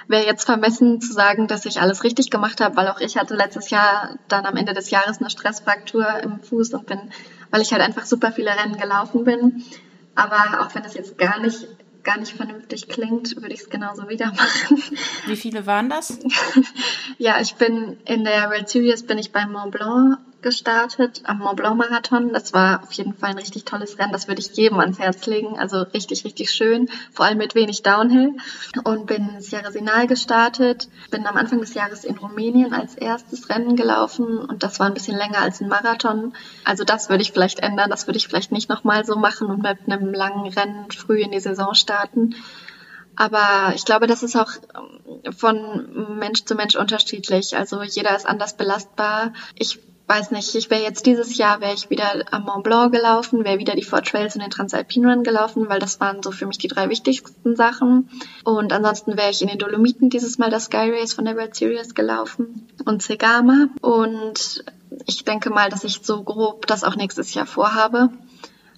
wäre 0.08 0.28
jetzt 0.28 0.46
vermessen 0.46 1.02
zu 1.02 1.14
sagen, 1.14 1.48
dass 1.48 1.66
ich 1.66 1.82
alles 1.82 2.04
richtig 2.04 2.30
gemacht 2.30 2.62
habe, 2.62 2.78
weil 2.78 2.88
auch 2.88 3.00
ich 3.00 3.18
hatte 3.18 3.34
letztes 3.34 3.72
Jahr 3.72 4.20
dann 4.28 4.46
am 4.46 4.56
Ende 4.56 4.76
des 4.76 4.92
Jahres 4.92 5.18
eine 5.18 5.32
Stressfraktur 5.32 6.06
im 6.22 6.42
Fuß 6.42 6.76
und 6.76 6.86
bin, 6.86 7.00
weil 7.50 7.62
ich 7.64 7.72
halt 7.72 7.82
einfach 7.82 8.06
super 8.06 8.32
viele 8.32 8.52
Rennen 8.52 8.78
gelaufen 8.78 9.24
bin. 9.24 9.64
Aber 10.14 10.62
auch 10.62 10.76
wenn 10.76 10.84
das 10.84 10.94
jetzt 10.94 11.18
gar 11.18 11.40
nicht 11.40 11.68
gar 12.06 12.18
nicht 12.18 12.32
vernünftig 12.32 12.88
klingt, 12.88 13.36
würde 13.42 13.54
ich 13.54 13.62
es 13.62 13.70
genauso 13.70 14.08
wieder 14.08 14.28
machen. 14.28 14.82
Wie 15.26 15.36
viele 15.36 15.66
waren 15.66 15.90
das? 15.90 16.18
ja, 17.18 17.42
ich 17.42 17.56
bin 17.56 17.98
in 18.06 18.24
der 18.24 18.50
World 18.50 18.70
Series 18.70 19.04
bin 19.04 19.18
ich 19.18 19.34
beim 19.34 19.52
Mont 19.52 19.72
Blanc 19.72 20.20
gestartet, 20.46 21.24
am 21.26 21.40
Mont 21.40 21.58
Blanc 21.58 21.76
Marathon. 21.76 22.32
Das 22.32 22.54
war 22.54 22.84
auf 22.84 22.92
jeden 22.94 23.16
Fall 23.16 23.32
ein 23.32 23.38
richtig 23.40 23.66
tolles 23.66 23.98
Rennen. 23.98 24.12
Das 24.12 24.28
würde 24.28 24.40
ich 24.40 24.56
jedem 24.56 24.80
ans 24.80 25.00
Herz 25.00 25.26
legen. 25.26 25.58
Also 25.58 25.82
richtig, 25.82 26.24
richtig 26.24 26.52
schön. 26.52 26.88
Vor 27.12 27.26
allem 27.26 27.40
mit 27.40 27.56
wenig 27.56 27.82
Downhill. 27.82 28.38
Und 28.84 29.08
bin 29.08 29.42
Sierra 29.42 29.72
Sinal 29.72 30.06
gestartet. 30.06 30.88
Bin 31.10 31.26
am 31.26 31.36
Anfang 31.36 31.62
des 31.62 31.74
Jahres 31.74 32.04
in 32.04 32.18
Rumänien 32.18 32.74
als 32.74 32.94
erstes 32.94 33.50
Rennen 33.50 33.76
gelaufen. 33.76 34.38
Und 34.38 34.62
das 34.62 34.80
war 34.80 34.86
ein 34.86 34.94
bisschen 34.94 35.18
länger 35.18 35.40
als 35.40 35.62
ein 35.62 35.68
Marathon. 35.68 36.34
Also 36.64 36.84
das 36.84 37.10
würde 37.10 37.24
ich 37.24 37.32
vielleicht 37.32 37.62
ändern. 37.62 37.90
Das 37.90 38.06
würde 38.08 38.18
ich 38.18 38.28
vielleicht 38.28 38.52
nicht 38.52 38.70
nochmal 38.70 39.04
so 39.04 39.16
machen 39.16 39.48
und 39.48 39.64
mit 39.64 39.80
einem 39.88 40.14
langen 40.14 40.48
Rennen 40.54 40.92
früh 40.92 41.22
in 41.22 41.32
die 41.32 41.40
Saison 41.40 41.74
starten. 41.74 42.36
Aber 43.16 43.74
ich 43.74 43.84
glaube, 43.86 44.06
das 44.06 44.22
ist 44.22 44.36
auch 44.36 44.52
von 45.36 46.20
Mensch 46.20 46.46
zu 46.46 46.54
Mensch 46.54 46.76
unterschiedlich. 46.76 47.58
Also 47.58 47.82
jeder 47.82 48.16
ist 48.16 48.28
anders 48.28 48.58
belastbar. 48.58 49.34
Ich 49.58 49.80
weiß 50.08 50.32
nicht, 50.32 50.54
ich 50.56 50.70
wäre 50.70 50.84
jetzt 50.84 51.06
dieses 51.06 51.38
Jahr, 51.38 51.62
wäre 51.62 51.74
ich 51.74 51.90
wieder 51.90 52.24
am 52.32 52.44
Mont 52.44 52.64
Blanc 52.64 52.94
gelaufen, 52.94 53.44
wäre 53.44 53.60
wieder 53.60 53.76
die 53.76 53.84
Four 53.84 54.04
Trails 54.04 54.36
und 54.36 54.42
den 54.42 54.52
Transalpine 54.52 55.12
Run 55.12 55.24
gelaufen, 55.24 55.68
weil 55.68 55.80
das 55.80 56.00
waren 56.00 56.22
so 56.22 56.32
für 56.32 56.46
mich 56.46 56.58
die 56.58 56.68
drei 56.68 56.90
wichtigsten 56.90 57.56
Sachen. 57.56 58.10
Und 58.44 58.72
ansonsten 58.72 59.18
wäre 59.18 59.32
ich 59.32 59.42
in 59.42 59.48
den 59.48 59.58
Dolomiten 59.58 60.10
dieses 60.10 60.38
Mal 60.38 60.52
das 60.52 60.66
Sky 60.66 60.92
Race 60.92 61.14
von 61.14 61.26
der 61.26 61.36
World 61.36 61.56
Series 61.56 61.96
gelaufen 61.96 62.68
und 62.86 63.02
Segama. 63.02 63.68
Und 63.82 64.64
ich 65.08 65.24
denke 65.24 65.50
mal, 65.50 65.70
dass 65.70 65.84
ich 65.84 66.02
so 66.04 66.24
grob 66.24 66.68
das 66.68 66.84
auch 66.84 66.96
nächstes 66.96 67.34
Jahr 67.34 67.46
vorhabe. 67.46 68.10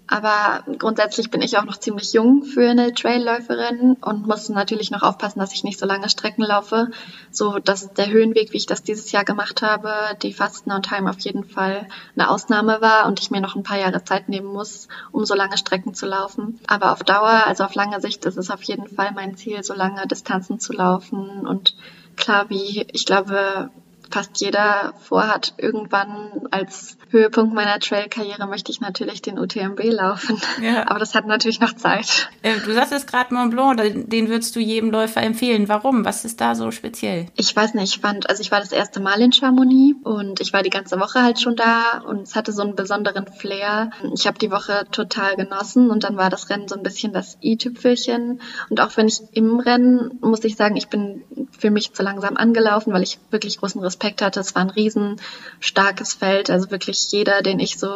Aber 0.08 0.64
grundsätzlich 0.78 1.30
bin 1.30 1.42
ich 1.42 1.58
auch 1.58 1.66
noch 1.66 1.78
ziemlich 1.78 2.14
jung 2.14 2.44
für 2.44 2.70
eine 2.70 2.94
Trailläuferin 2.94 3.98
und 4.00 4.26
muss 4.26 4.48
natürlich 4.48 4.90
noch 4.90 5.04
aufpassen, 5.04 5.40
dass 5.40 5.54
ich 5.54 5.66
nicht 5.66 5.78
so 5.80 5.86
lange 5.86 6.10
Strecken 6.10 6.44
laufe, 6.44 6.90
so 7.30 7.60
dass 7.60 7.94
der 7.94 8.10
Höhenweg, 8.10 8.54
wie 8.54 8.58
ich 8.58 8.66
das 8.66 8.84
dieses 8.84 9.12
Jahr 9.12 9.26
gemacht 9.26 9.62
habe, 9.62 9.92
die 10.22 10.34
Fasten 10.34 10.72
on 10.72 10.82
Time 10.82 11.10
auf 11.10 11.20
jeden 11.20 11.44
Fall 11.44 11.88
eine 12.16 12.30
Ausnahme 12.30 12.80
war 12.80 13.06
und 13.06 13.20
ich 13.20 13.32
mir 13.32 13.42
noch 13.42 13.56
ein 13.58 13.64
paar 13.64 13.80
Jahre 13.80 14.04
Zeit 14.06 14.30
nehmen 14.30 14.48
muss, 14.48 14.88
um 15.12 15.26
so 15.26 15.36
lange 15.36 15.58
Strecken 15.58 15.94
zu 15.94 16.06
laufen. 16.06 16.60
Aber 16.68 16.94
auf 16.94 17.04
Dauer, 17.04 17.44
also 17.46 17.66
auf 17.66 17.76
lange 17.76 18.00
Sicht, 18.00 18.24
ist 18.24 18.38
es 18.38 18.50
auf 18.50 18.64
jeden 18.64 18.88
Fall 18.88 19.12
mein 19.14 19.36
Ziel, 19.36 19.62
so 19.62 19.74
lange 19.74 20.08
Distanzen 20.08 20.60
zu 20.60 20.72
laufen 20.72 21.46
und 21.46 21.76
klar, 22.16 22.50
wie 22.50 22.88
ich 22.94 23.06
glaube, 23.06 23.70
fast 24.12 24.40
jeder 24.42 24.94
vorhat, 25.00 25.54
irgendwann 25.58 26.48
als 26.52 26.98
Höhepunkt 27.10 27.54
meiner 27.54 27.80
Trail-Karriere 27.80 28.48
möchte 28.48 28.72
ich 28.72 28.82
natürlich 28.82 29.22
den 29.22 29.40
UTMB 29.40 29.82
laufen. 29.86 30.42
Ja. 30.62 30.90
Aber 30.90 31.00
das 31.00 31.16
hat 31.16 31.26
natürlich 31.26 31.60
noch 31.60 31.74
Zeit. 31.74 32.30
Du 32.66 32.74
sagst 32.74 32.92
jetzt 32.92 33.08
gerade 33.08 33.34
Mont 33.34 33.52
Blanc, 33.52 34.10
den 34.10 34.30
würdest 34.30 34.56
du 34.56 34.60
jedem 34.60 34.92
Läufer 34.92 35.22
empfehlen. 35.22 35.70
Warum? 35.70 36.06
Was 36.06 36.26
ist 36.26 36.42
da 36.42 36.56
so 36.56 36.72
speziell? 36.72 37.28
Ich 37.36 37.56
weiß 37.56 37.74
nicht, 37.74 37.96
ich 37.96 38.02
fand, 38.02 38.30
also 38.30 38.42
ich 38.42 38.52
war 38.52 38.60
das 38.60 38.72
erste 38.72 39.00
Mal 39.00 39.22
in 39.22 39.32
Chamonix 39.32 39.98
und 40.04 40.42
ich 40.42 40.54
war 40.54 40.64
die 40.64 40.70
ganze 40.70 41.00
Woche 41.00 41.22
halt 41.22 41.40
schon 41.40 41.56
da 41.56 42.00
und 42.06 42.22
es 42.22 42.36
hatte 42.36 42.52
so 42.52 42.62
einen 42.62 42.76
besonderen 42.76 43.28
Flair. 43.28 43.92
Ich 44.14 44.28
habe 44.28 44.38
die 44.38 44.52
Woche 44.52 44.86
total 44.92 45.36
genossen 45.36 45.90
und 45.90 46.04
dann 46.04 46.18
war 46.18 46.30
das 46.30 46.50
Rennen 46.50 46.68
so 46.68 46.76
ein 46.76 46.84
bisschen 46.84 47.14
das 47.14 47.38
i-Tüpfelchen. 47.42 48.42
Und 48.70 48.82
auch 48.82 48.96
wenn 48.98 49.08
ich 49.08 49.22
im 49.34 49.60
Rennen, 49.60 50.18
muss 50.22 50.44
ich 50.44 50.56
sagen, 50.56 50.76
ich 50.76 50.88
bin 50.88 51.24
für 51.58 51.72
mich 51.72 51.94
zu 51.94 52.04
langsam 52.04 52.38
angelaufen, 52.38 52.94
weil 52.94 53.04
ich 53.04 53.20
wirklich 53.32 53.58
großen 53.60 53.82
Respekt 53.82 53.97
hatte. 54.04 54.40
Es 54.40 54.56
war 54.56 54.64
ein 54.64 54.70
riesen 54.70 55.18
starkes 55.60 56.14
Feld, 56.14 56.50
also 56.50 56.72
wirklich 56.72 57.12
jeder, 57.12 57.42
den 57.42 57.60
ich 57.60 57.80
so 57.80 57.92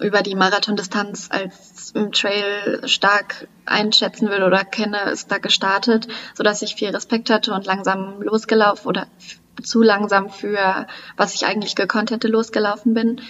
über 0.00 0.22
die 0.22 0.34
Marathondistanz 0.34 1.28
als 1.30 1.92
im 1.94 2.12
Trail 2.12 2.86
stark 2.86 3.48
einschätzen 3.64 4.28
würde 4.28 4.46
oder 4.46 4.64
kenne, 4.64 5.10
ist 5.10 5.30
da 5.30 5.38
gestartet, 5.38 6.08
so 6.34 6.42
dass 6.42 6.62
ich 6.62 6.74
viel 6.74 6.90
Respekt 6.90 7.30
hatte 7.30 7.52
und 7.52 7.66
langsam 7.66 8.22
losgelaufen 8.22 8.86
oder 8.86 9.06
zu 9.62 9.82
langsam 9.82 10.30
für 10.30 10.86
was 11.16 11.34
ich 11.34 11.46
eigentlich 11.46 11.74
gekonnt 11.74 12.10
hätte 12.10 12.28
losgelaufen 12.28 12.94
bin. 12.94 13.20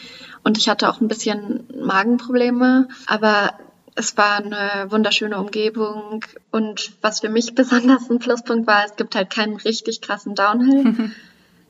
Und 0.42 0.58
ich 0.58 0.68
hatte 0.68 0.88
auch 0.88 1.00
ein 1.00 1.08
bisschen 1.08 1.66
Magenprobleme, 1.74 2.88
aber 3.06 3.54
es 3.96 4.16
war 4.16 4.36
eine 4.36 4.90
wunderschöne 4.90 5.38
Umgebung 5.38 6.24
und 6.50 6.92
was 7.00 7.20
für 7.20 7.28
mich 7.28 7.54
besonders 7.56 8.08
ein 8.10 8.18
Pluspunkt 8.18 8.66
war, 8.66 8.84
es 8.84 8.96
gibt 8.96 9.14
halt 9.14 9.30
keinen 9.30 9.56
richtig 9.56 10.00
krassen 10.00 10.34
Downhill. 10.34 11.10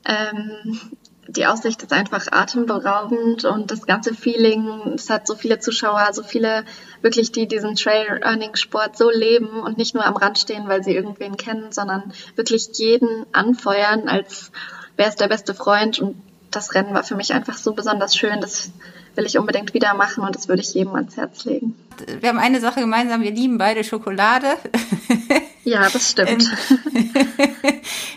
ähm, 0.07 0.81
die 1.29 1.47
Aussicht 1.47 1.83
ist 1.83 1.93
einfach 1.93 2.27
atemberaubend 2.31 3.45
und 3.45 3.71
das 3.71 3.87
ganze 3.87 4.15
Feeling, 4.15 4.93
es 4.95 5.11
hat 5.11 5.27
so 5.27 5.35
viele 5.35 5.59
Zuschauer, 5.59 6.09
so 6.13 6.23
viele 6.23 6.65
wirklich, 7.03 7.33
die 7.33 7.49
diesen 7.49 7.75
Trail-Running-Sport 7.75 8.97
so 8.97 9.11
leben 9.11 9.61
und 9.61 9.77
nicht 9.77 9.95
nur 9.95 10.05
am 10.05 10.17
Rand 10.17 10.39
stehen, 10.39 10.69
weil 10.69 10.85
sie 10.85 10.95
irgendwen 10.95 11.37
kennen, 11.37 11.73
sondern 11.73 12.13
wirklich 12.37 12.69
jeden 12.75 13.27
anfeuern, 13.33 14.09
als 14.09 14.53
wäre 14.97 15.09
es 15.09 15.17
der 15.17 15.29
beste 15.29 15.55
Freund. 15.55 15.99
Und 15.99 16.17
das 16.51 16.75
Rennen 16.75 16.95
war 16.95 17.03
für 17.03 17.17
mich 17.17 17.35
einfach 17.35 17.57
so 17.57 17.75
besonders 17.75 18.17
schön, 18.17 18.41
das 18.41 18.71
will 19.17 19.27
ich 19.27 19.39
unbedingt 19.39 19.75
wieder 19.75 19.95
machen 19.95 20.25
und 20.25 20.35
das 20.35 20.49
würde 20.49 20.63
ich 20.63 20.75
jedem 20.75 20.95
ans 20.95 21.17
Herz 21.17 21.45
legen. 21.45 21.77
Wir 22.21 22.29
haben 22.29 22.39
eine 22.39 22.61
Sache 22.61 22.81
gemeinsam, 22.81 23.23
wir 23.23 23.31
lieben 23.31 23.59
beide 23.59 23.85
Schokolade. 23.85 24.57
Ja, 25.67 25.89
das 25.91 26.13
stimmt. 26.13 26.45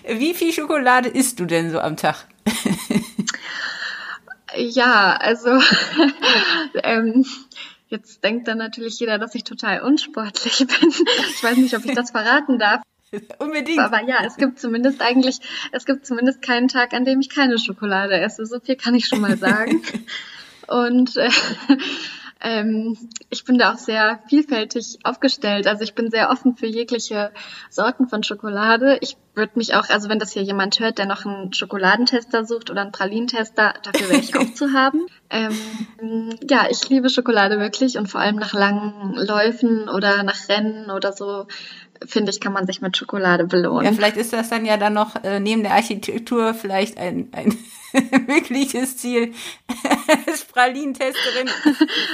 Wie 0.08 0.36
viel 0.36 0.54
Schokolade 0.54 1.10
isst 1.10 1.40
du 1.40 1.46
denn 1.46 1.72
so 1.72 1.80
am 1.80 1.98
Tag? 1.98 2.28
ja, 4.56 5.18
also 5.20 5.60
ähm, 6.84 7.26
jetzt 7.88 8.24
denkt 8.24 8.48
dann 8.48 8.60
natürlich 8.60 9.00
jeder, 9.00 9.18
dass 9.18 9.34
ich 9.34 9.46
total 9.46 9.82
unsportlich 9.82 10.60
bin. 10.60 10.94
Ich 11.34 11.44
weiß 11.44 11.58
nicht, 11.58 11.76
ob 11.76 11.86
ich 11.86 11.96
das 11.96 12.12
verraten 12.12 12.60
darf. 12.60 12.84
Unbedingt. 13.40 13.80
Aber 13.80 14.08
ja, 14.08 14.18
es 14.28 14.38
gibt 14.38 14.60
zumindest 14.60 15.02
eigentlich, 15.02 15.40
es 15.72 15.86
gibt 15.86 16.06
zumindest 16.06 16.44
keinen 16.44 16.68
Tag, 16.68 16.94
an 16.94 17.04
dem 17.04 17.20
ich 17.20 17.30
keine 17.30 17.58
Schokolade 17.58 18.20
esse. 18.20 18.46
So 18.46 18.60
viel 18.60 18.76
kann 18.76 18.94
ich 18.94 19.08
schon 19.08 19.22
mal 19.22 19.40
sagen. 19.40 19.82
Und 20.69 21.17
äh, 21.17 21.29
ähm, 22.41 22.97
ich 23.29 23.43
bin 23.43 23.58
da 23.58 23.73
auch 23.73 23.77
sehr 23.77 24.19
vielfältig 24.27 24.99
aufgestellt. 25.03 25.67
Also 25.67 25.84
ich 25.84 25.95
bin 25.95 26.10
sehr 26.10 26.29
offen 26.29 26.55
für 26.55 26.67
jegliche 26.67 27.32
Sorten 27.69 28.08
von 28.08 28.23
Schokolade. 28.23 28.97
Ich 29.01 29.17
würde 29.36 29.53
mich 29.55 29.75
auch, 29.75 29.89
also 29.89 30.10
wenn 30.10 30.19
das 30.19 30.32
hier 30.32 30.43
jemand 30.43 30.79
hört, 30.79 30.97
der 30.97 31.05
noch 31.05 31.25
einen 31.25 31.53
Schokoladentester 31.53 32.45
sucht 32.45 32.69
oder 32.69 32.82
einen 32.82 32.91
Pralinentester, 32.91 33.73
dafür 33.84 34.10
wäre 34.10 34.19
ich 34.19 34.36
auch 34.38 34.53
zu 34.53 34.73
haben. 34.73 35.08
Ähm, 35.29 35.58
ja, 36.47 36.67
ich 36.69 36.88
liebe 36.89 37.10
Schokolade 37.10 37.60
wirklich 37.60 37.97
und 37.97 38.08
vor 38.08 38.21
allem 38.21 38.38
nach 38.38 38.53
langen 38.53 39.15
Läufen 39.15 39.89
oder 39.89 40.23
nach 40.23 40.49
Rennen 40.49 40.91
oder 40.91 41.13
so 41.13 41.47
finde 42.05 42.32
ich, 42.32 42.39
kann 42.39 42.53
man 42.53 42.65
sich 42.65 42.82
mit 42.82 42.95
Schokolade 42.95 43.45
belohnen. 43.45 43.86
Ja, 43.86 43.91
vielleicht 43.91 44.17
ist 44.17 44.32
das 44.32 44.49
dann 44.49 44.65
ja 44.65 44.77
dann 44.77 44.93
noch 44.93 45.21
äh, 45.23 45.39
neben 45.39 45.63
der 45.63 45.73
Architektur 45.73 46.53
vielleicht 46.53 46.97
ein, 46.97 47.29
ein 47.34 47.58
mögliches 48.28 48.97
Ziel 48.97 49.34
als 50.28 50.45
Pralinentesterin. 50.45 51.49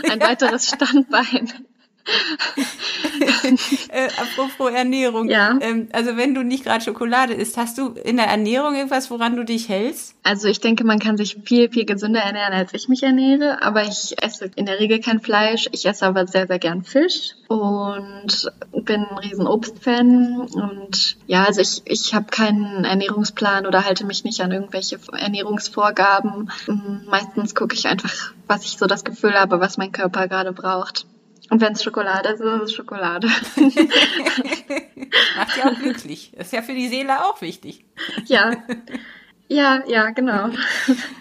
Ein 0.09 0.19
weiteres 0.19 0.67
Standbein. 0.69 1.51
äh, 3.89 4.07
apropos 4.17 4.71
Ernährung. 4.71 5.29
Ja. 5.29 5.57
Ähm, 5.59 5.87
also 5.91 6.17
wenn 6.17 6.35
du 6.35 6.43
nicht 6.43 6.63
gerade 6.63 6.83
Schokolade 6.83 7.33
isst, 7.33 7.57
hast 7.57 7.77
du 7.77 7.89
in 8.03 8.17
der 8.17 8.27
Ernährung 8.27 8.75
irgendwas, 8.75 9.09
woran 9.09 9.35
du 9.35 9.43
dich 9.43 9.69
hältst? 9.69 10.15
Also 10.23 10.47
ich 10.47 10.59
denke, 10.59 10.83
man 10.83 10.99
kann 10.99 11.17
sich 11.17 11.37
viel, 11.43 11.69
viel 11.69 11.85
gesünder 11.85 12.21
ernähren, 12.21 12.53
als 12.53 12.73
ich 12.73 12.89
mich 12.89 13.01
ernähre. 13.03 13.61
Aber 13.61 13.83
ich 13.83 14.15
esse 14.21 14.51
in 14.55 14.65
der 14.65 14.79
Regel 14.79 14.99
kein 14.99 15.19
Fleisch. 15.19 15.67
Ich 15.71 15.85
esse 15.85 16.05
aber 16.05 16.27
sehr, 16.27 16.47
sehr 16.47 16.59
gern 16.59 16.83
Fisch 16.83 17.35
und 17.47 18.51
bin 18.83 19.05
ein 19.05 19.17
riesen 19.17 19.47
Obstfan. 19.47 20.41
Und 20.41 21.17
ja, 21.27 21.45
also 21.45 21.61
ich, 21.61 21.81
ich 21.85 22.13
habe 22.13 22.27
keinen 22.27 22.85
Ernährungsplan 22.85 23.65
oder 23.65 23.85
halte 23.85 24.05
mich 24.05 24.23
nicht 24.23 24.41
an 24.41 24.51
irgendwelche 24.51 24.99
Ernährungsvorgaben. 25.11 26.51
Meistens 27.09 27.55
gucke 27.55 27.75
ich 27.75 27.87
einfach, 27.87 28.33
was 28.47 28.63
ich 28.65 28.77
so 28.77 28.85
das 28.85 29.03
Gefühl 29.03 29.33
habe, 29.33 29.59
was 29.59 29.77
mein 29.77 29.91
Körper 29.91 30.27
gerade 30.27 30.53
braucht. 30.53 31.07
Und 31.49 31.61
wenn 31.61 31.73
es 31.73 31.83
Schokolade 31.83 32.29
ist, 32.29 32.41
ist 32.41 32.61
es 32.61 32.73
Schokolade. 32.73 33.27
Macht 35.37 35.57
ja 35.57 35.71
auch 35.71 35.79
glücklich. 35.79 36.31
Das 36.35 36.47
ist 36.47 36.53
ja 36.53 36.61
für 36.61 36.73
die 36.73 36.87
Seele 36.87 37.25
auch 37.25 37.41
wichtig. 37.41 37.85
Ja. 38.25 38.51
Ja, 39.47 39.83
ja, 39.87 40.09
genau. 40.09 40.49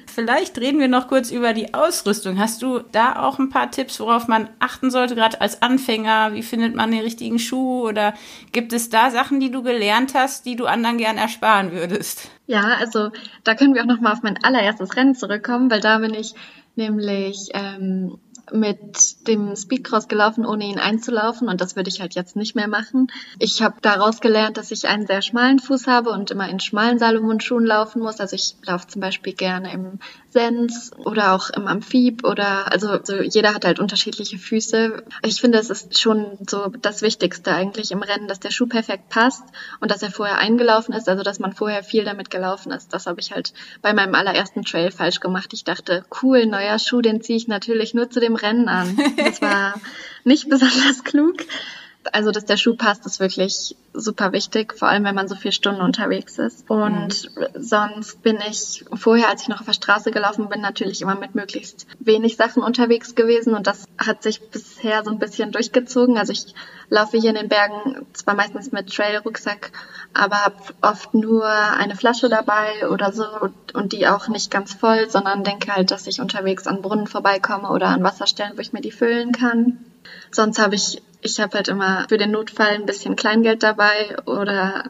Vielleicht 0.06 0.58
reden 0.58 0.78
wir 0.78 0.88
noch 0.88 1.08
kurz 1.08 1.30
über 1.30 1.52
die 1.52 1.74
Ausrüstung. 1.74 2.38
Hast 2.38 2.62
du 2.62 2.78
da 2.78 3.16
auch 3.22 3.38
ein 3.38 3.50
paar 3.50 3.70
Tipps, 3.70 3.98
worauf 4.00 4.28
man 4.28 4.48
achten 4.60 4.90
sollte, 4.90 5.14
gerade 5.14 5.40
als 5.40 5.60
Anfänger? 5.60 6.32
Wie 6.32 6.42
findet 6.42 6.74
man 6.74 6.90
den 6.90 7.00
richtigen 7.00 7.38
Schuh? 7.38 7.86
Oder 7.86 8.14
gibt 8.52 8.72
es 8.72 8.88
da 8.88 9.10
Sachen, 9.10 9.40
die 9.40 9.50
du 9.50 9.62
gelernt 9.62 10.14
hast, 10.14 10.46
die 10.46 10.56
du 10.56 10.66
anderen 10.66 10.98
gern 10.98 11.18
ersparen 11.18 11.72
würdest? 11.72 12.30
Ja, 12.46 12.76
also 12.78 13.10
da 13.42 13.54
können 13.54 13.74
wir 13.74 13.82
auch 13.82 13.86
noch 13.86 14.00
mal 14.00 14.12
auf 14.12 14.22
mein 14.22 14.42
allererstes 14.42 14.96
Rennen 14.96 15.16
zurückkommen, 15.16 15.70
weil 15.70 15.80
da 15.80 15.98
bin 15.98 16.14
ich 16.14 16.34
nämlich 16.76 17.48
ähm, 17.52 18.18
mit 18.52 19.26
dem 19.26 19.56
Speedcross 19.56 20.08
gelaufen, 20.08 20.44
ohne 20.44 20.64
ihn 20.64 20.78
einzulaufen 20.78 21.48
und 21.48 21.60
das 21.60 21.76
würde 21.76 21.88
ich 21.88 22.00
halt 22.00 22.14
jetzt 22.14 22.36
nicht 22.36 22.54
mehr 22.54 22.68
machen. 22.68 23.08
Ich 23.38 23.62
habe 23.62 23.76
daraus 23.80 24.20
gelernt, 24.20 24.56
dass 24.56 24.70
ich 24.70 24.86
einen 24.86 25.06
sehr 25.06 25.22
schmalen 25.22 25.58
Fuß 25.58 25.86
habe 25.86 26.10
und 26.10 26.30
immer 26.30 26.48
in 26.48 26.60
schmalen 26.60 26.98
Salomon-Schuhen 26.98 27.64
laufen 27.64 28.02
muss. 28.02 28.20
Also 28.20 28.36
ich 28.36 28.56
laufe 28.66 28.86
zum 28.88 29.00
Beispiel 29.00 29.32
gerne 29.32 29.72
im 29.72 29.98
Sens 30.34 30.90
oder 30.98 31.32
auch 31.32 31.48
im 31.50 31.68
Amphib 31.68 32.24
oder 32.24 32.70
also, 32.72 32.88
also 32.88 33.22
jeder 33.22 33.54
hat 33.54 33.64
halt 33.64 33.78
unterschiedliche 33.78 34.36
Füße. 34.36 35.04
Ich 35.22 35.40
finde, 35.40 35.58
es 35.58 35.70
ist 35.70 36.00
schon 36.00 36.38
so 36.50 36.72
das 36.82 37.02
Wichtigste 37.02 37.54
eigentlich 37.54 37.92
im 37.92 38.02
Rennen, 38.02 38.26
dass 38.26 38.40
der 38.40 38.50
Schuh 38.50 38.66
perfekt 38.66 39.08
passt 39.10 39.44
und 39.80 39.92
dass 39.92 40.02
er 40.02 40.10
vorher 40.10 40.38
eingelaufen 40.38 40.92
ist, 40.92 41.08
also 41.08 41.22
dass 41.22 41.38
man 41.38 41.52
vorher 41.52 41.84
viel 41.84 42.04
damit 42.04 42.30
gelaufen 42.30 42.72
ist. 42.72 42.92
Das 42.92 43.06
habe 43.06 43.20
ich 43.20 43.30
halt 43.30 43.54
bei 43.80 43.94
meinem 43.94 44.16
allerersten 44.16 44.64
Trail 44.64 44.90
falsch 44.90 45.20
gemacht. 45.20 45.52
Ich 45.52 45.62
dachte, 45.62 46.04
cool, 46.20 46.46
neuer 46.46 46.80
Schuh, 46.80 47.00
den 47.00 47.22
ziehe 47.22 47.38
ich 47.38 47.46
natürlich 47.46 47.94
nur 47.94 48.10
zu 48.10 48.18
dem 48.18 48.34
Rennen 48.34 48.68
an. 48.68 48.98
Das 49.16 49.40
war 49.40 49.74
nicht 50.24 50.48
besonders 50.48 51.04
klug 51.04 51.36
also 52.12 52.30
dass 52.30 52.44
der 52.44 52.56
Schuh 52.56 52.76
passt, 52.76 53.06
ist 53.06 53.20
wirklich 53.20 53.76
super 53.92 54.32
wichtig, 54.32 54.74
vor 54.74 54.88
allem 54.88 55.04
wenn 55.04 55.14
man 55.14 55.28
so 55.28 55.36
viele 55.36 55.52
Stunden 55.52 55.80
unterwegs 55.80 56.38
ist. 56.38 56.68
Und 56.68 57.30
mhm. 57.36 57.46
sonst 57.56 58.22
bin 58.22 58.38
ich 58.48 58.84
vorher, 58.94 59.28
als 59.28 59.42
ich 59.42 59.48
noch 59.48 59.60
auf 59.60 59.66
der 59.66 59.72
Straße 59.72 60.10
gelaufen 60.10 60.48
bin, 60.48 60.60
natürlich 60.60 61.00
immer 61.00 61.14
mit 61.14 61.34
möglichst 61.34 61.86
wenig 62.00 62.36
Sachen 62.36 62.62
unterwegs 62.62 63.14
gewesen 63.14 63.54
und 63.54 63.66
das 63.66 63.84
hat 63.98 64.22
sich 64.22 64.40
bisher 64.50 65.04
so 65.04 65.10
ein 65.10 65.18
bisschen 65.18 65.52
durchgezogen. 65.52 66.18
Also 66.18 66.32
ich 66.32 66.54
laufe 66.90 67.18
hier 67.18 67.30
in 67.30 67.36
den 67.36 67.48
Bergen 67.48 68.06
zwar 68.12 68.34
meistens 68.34 68.72
mit 68.72 68.92
Trail-Rucksack, 68.92 69.72
aber 70.12 70.36
habe 70.36 70.56
oft 70.80 71.14
nur 71.14 71.46
eine 71.46 71.96
Flasche 71.96 72.28
dabei 72.28 72.88
oder 72.88 73.12
so 73.12 73.24
und 73.72 73.92
die 73.92 74.06
auch 74.06 74.28
nicht 74.28 74.50
ganz 74.50 74.74
voll, 74.74 75.08
sondern 75.08 75.44
denke 75.44 75.74
halt, 75.74 75.90
dass 75.90 76.06
ich 76.06 76.20
unterwegs 76.20 76.66
an 76.66 76.82
Brunnen 76.82 77.06
vorbeikomme 77.06 77.70
oder 77.70 77.88
an 77.88 78.02
Wasserstellen, 78.02 78.56
wo 78.56 78.60
ich 78.60 78.72
mir 78.72 78.80
die 78.80 78.92
füllen 78.92 79.32
kann. 79.32 79.78
Sonst 80.30 80.58
habe 80.58 80.74
ich 80.74 81.02
ich 81.24 81.40
habe 81.40 81.56
halt 81.56 81.68
immer 81.68 82.06
für 82.08 82.18
den 82.18 82.30
Notfall 82.30 82.74
ein 82.74 82.86
bisschen 82.86 83.16
Kleingeld 83.16 83.62
dabei 83.62 84.16
oder 84.26 84.84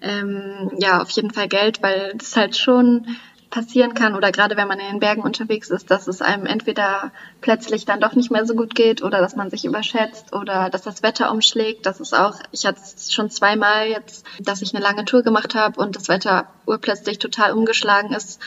ähm, 0.00 0.70
ja, 0.78 1.02
auf 1.02 1.10
jeden 1.10 1.30
Fall 1.30 1.46
Geld, 1.46 1.82
weil 1.82 2.14
es 2.18 2.36
halt 2.36 2.56
schon 2.56 3.06
passieren 3.50 3.94
kann 3.94 4.14
oder 4.14 4.30
gerade 4.30 4.56
wenn 4.56 4.68
man 4.68 4.78
in 4.78 4.86
den 4.86 5.00
Bergen 5.00 5.22
unterwegs 5.22 5.70
ist, 5.70 5.90
dass 5.90 6.06
es 6.06 6.20
einem 6.20 6.46
entweder 6.46 7.12
plötzlich 7.40 7.84
dann 7.86 8.00
doch 8.00 8.14
nicht 8.14 8.30
mehr 8.30 8.46
so 8.46 8.54
gut 8.54 8.74
geht 8.74 9.02
oder 9.02 9.20
dass 9.20 9.36
man 9.36 9.50
sich 9.50 9.64
überschätzt 9.64 10.32
oder 10.34 10.68
dass 10.70 10.82
das 10.82 11.02
Wetter 11.02 11.30
umschlägt. 11.30 11.86
Das 11.86 12.00
ist 12.00 12.14
auch, 12.14 12.36
ich 12.52 12.66
hatte 12.66 12.80
es 12.80 13.12
schon 13.12 13.30
zweimal 13.30 13.88
jetzt, 13.88 14.26
dass 14.40 14.62
ich 14.62 14.74
eine 14.74 14.82
lange 14.82 15.04
Tour 15.04 15.22
gemacht 15.22 15.54
habe 15.54 15.80
und 15.80 15.96
das 15.96 16.08
Wetter 16.08 16.48
urplötzlich 16.66 17.18
total 17.18 17.52
umgeschlagen 17.52 18.14
ist 18.14 18.40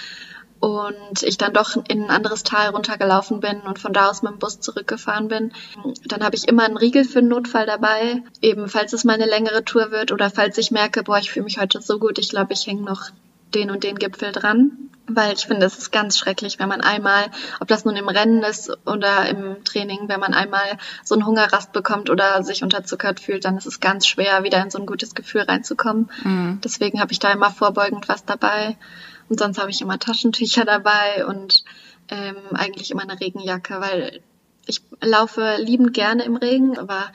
und 0.61 1.23
ich 1.23 1.37
dann 1.37 1.53
doch 1.53 1.75
in 1.87 2.03
ein 2.03 2.09
anderes 2.11 2.43
Tal 2.43 2.69
runtergelaufen 2.69 3.39
bin 3.39 3.61
und 3.61 3.79
von 3.79 3.93
da 3.93 4.09
aus 4.09 4.21
mit 4.21 4.31
dem 4.31 4.39
Bus 4.39 4.59
zurückgefahren 4.59 5.27
bin, 5.27 5.51
dann 6.05 6.23
habe 6.23 6.35
ich 6.35 6.47
immer 6.47 6.63
einen 6.63 6.77
Riegel 6.77 7.03
für 7.03 7.19
einen 7.19 7.29
Notfall 7.29 7.65
dabei, 7.65 8.21
eben 8.41 8.69
falls 8.69 8.93
es 8.93 9.03
mal 9.03 9.13
eine 9.13 9.25
längere 9.25 9.65
Tour 9.65 9.91
wird 9.91 10.11
oder 10.11 10.29
falls 10.29 10.59
ich 10.59 10.69
merke, 10.69 11.03
boah, 11.03 11.17
ich 11.17 11.31
fühle 11.31 11.45
mich 11.45 11.59
heute 11.59 11.81
so 11.81 11.97
gut, 11.97 12.19
ich 12.19 12.29
glaube, 12.29 12.53
ich 12.53 12.67
hänge 12.67 12.83
noch 12.83 13.09
den 13.55 13.71
und 13.71 13.83
den 13.83 13.97
Gipfel 13.97 14.31
dran, 14.31 14.77
weil 15.15 15.33
ich 15.33 15.45
finde, 15.45 15.65
es 15.65 15.77
ist 15.77 15.91
ganz 15.91 16.17
schrecklich, 16.17 16.59
wenn 16.59 16.69
man 16.69 16.81
einmal, 16.81 17.25
ob 17.59 17.67
das 17.67 17.85
nun 17.85 17.95
im 17.95 18.09
Rennen 18.09 18.43
ist 18.43 18.71
oder 18.85 19.27
im 19.29 19.63
Training, 19.63 20.07
wenn 20.07 20.19
man 20.19 20.33
einmal 20.33 20.77
so 21.03 21.15
einen 21.15 21.25
Hungerrast 21.25 21.71
bekommt 21.71 22.09
oder 22.09 22.43
sich 22.43 22.63
unterzuckert 22.63 23.19
fühlt, 23.19 23.45
dann 23.45 23.57
ist 23.57 23.65
es 23.65 23.79
ganz 23.79 24.07
schwer, 24.07 24.43
wieder 24.43 24.61
in 24.61 24.69
so 24.69 24.79
ein 24.79 24.85
gutes 24.85 25.15
Gefühl 25.15 25.41
reinzukommen. 25.41 26.09
Mhm. 26.23 26.59
Deswegen 26.63 26.99
habe 26.99 27.11
ich 27.11 27.19
da 27.19 27.31
immer 27.31 27.51
vorbeugend 27.51 28.09
was 28.09 28.25
dabei. 28.25 28.77
Und 29.29 29.39
sonst 29.39 29.59
habe 29.59 29.71
ich 29.71 29.81
immer 29.81 29.97
Taschentücher 29.97 30.65
dabei 30.65 31.25
und 31.25 31.63
ähm, 32.09 32.35
eigentlich 32.53 32.91
immer 32.91 33.03
eine 33.03 33.19
Regenjacke, 33.19 33.79
weil 33.79 34.21
ich 34.65 34.81
laufe 35.01 35.55
liebend 35.57 35.93
gerne 35.93 36.23
im 36.23 36.35
Regen, 36.35 36.77
aber 36.77 37.11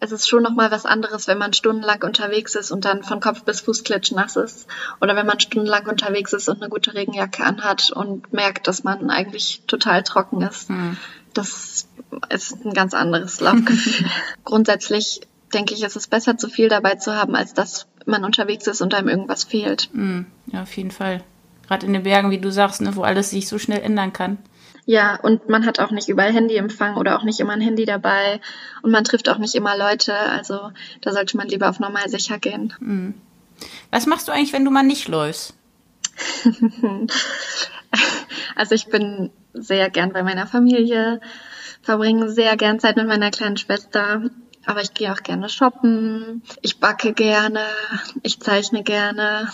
es 0.00 0.12
ist 0.12 0.28
schon 0.28 0.42
nochmal 0.42 0.70
was 0.70 0.86
anderes, 0.86 1.26
wenn 1.26 1.38
man 1.38 1.52
stundenlang 1.52 2.02
unterwegs 2.02 2.54
ist 2.54 2.70
und 2.70 2.84
dann 2.84 3.02
von 3.02 3.20
Kopf 3.20 3.42
bis 3.42 3.60
Fuß 3.60 3.84
klitschnass 3.84 4.36
ist. 4.36 4.68
Oder 5.00 5.16
wenn 5.16 5.26
man 5.26 5.40
stundenlang 5.40 5.86
unterwegs 5.86 6.32
ist 6.32 6.48
und 6.48 6.62
eine 6.62 6.70
gute 6.70 6.94
Regenjacke 6.94 7.44
anhat 7.44 7.90
und 7.90 8.32
merkt, 8.32 8.68
dass 8.68 8.84
man 8.84 9.10
eigentlich 9.10 9.62
total 9.66 10.02
trocken 10.04 10.42
ist. 10.42 10.70
Mhm. 10.70 10.96
Das 11.34 11.88
ist 12.30 12.64
ein 12.64 12.74
ganz 12.74 12.94
anderes 12.94 13.40
Laufgefühl. 13.40 14.08
Grundsätzlich 14.44 15.20
denke 15.52 15.74
ich, 15.74 15.82
ist 15.82 15.96
es 15.96 16.06
besser, 16.06 16.38
zu 16.38 16.48
viel 16.48 16.68
dabei 16.68 16.94
zu 16.94 17.14
haben, 17.14 17.34
als 17.34 17.54
dass 17.54 17.86
man 18.06 18.24
unterwegs 18.24 18.66
ist 18.66 18.80
und 18.80 18.94
einem 18.94 19.08
irgendwas 19.08 19.44
fehlt. 19.44 19.90
Mhm. 19.92 20.26
Ja, 20.46 20.62
auf 20.62 20.76
jeden 20.76 20.90
Fall. 20.90 21.22
Gerade 21.66 21.86
in 21.86 21.92
den 21.92 22.04
Bergen, 22.04 22.30
wie 22.30 22.38
du 22.38 22.50
sagst, 22.50 22.80
ne, 22.80 22.94
wo 22.96 23.02
alles 23.02 23.30
sich 23.30 23.48
so 23.48 23.58
schnell 23.58 23.80
ändern 23.80 24.12
kann. 24.12 24.38
Ja, 24.88 25.16
und 25.16 25.50
man 25.50 25.66
hat 25.66 25.80
auch 25.80 25.90
nicht 25.90 26.08
überall 26.08 26.32
Handyempfang 26.32 26.96
oder 26.96 27.18
auch 27.18 27.22
nicht 27.22 27.38
immer 27.40 27.52
ein 27.52 27.60
Handy 27.60 27.84
dabei 27.84 28.40
und 28.80 28.90
man 28.90 29.04
trifft 29.04 29.28
auch 29.28 29.36
nicht 29.36 29.54
immer 29.54 29.76
Leute. 29.76 30.14
Also 30.14 30.72
da 31.02 31.12
sollte 31.12 31.36
man 31.36 31.46
lieber 31.46 31.68
auf 31.68 31.78
normal 31.78 32.08
sicher 32.08 32.38
gehen. 32.38 32.72
Mhm. 32.80 33.12
Was 33.90 34.06
machst 34.06 34.26
du 34.26 34.32
eigentlich, 34.32 34.54
wenn 34.54 34.64
du 34.64 34.70
mal 34.70 34.82
nicht 34.82 35.06
läufst? 35.06 35.52
also 38.56 38.74
ich 38.74 38.86
bin 38.86 39.30
sehr 39.52 39.90
gern 39.90 40.14
bei 40.14 40.22
meiner 40.22 40.46
Familie, 40.46 41.20
verbringe 41.82 42.30
sehr 42.30 42.56
gern 42.56 42.80
Zeit 42.80 42.96
mit 42.96 43.08
meiner 43.08 43.30
kleinen 43.30 43.58
Schwester. 43.58 44.22
Aber 44.64 44.80
ich 44.80 44.94
gehe 44.94 45.12
auch 45.12 45.22
gerne 45.22 45.50
shoppen, 45.50 46.42
ich 46.62 46.80
backe 46.80 47.12
gerne, 47.12 47.60
ich 48.22 48.40
zeichne 48.40 48.82
gerne. 48.82 49.52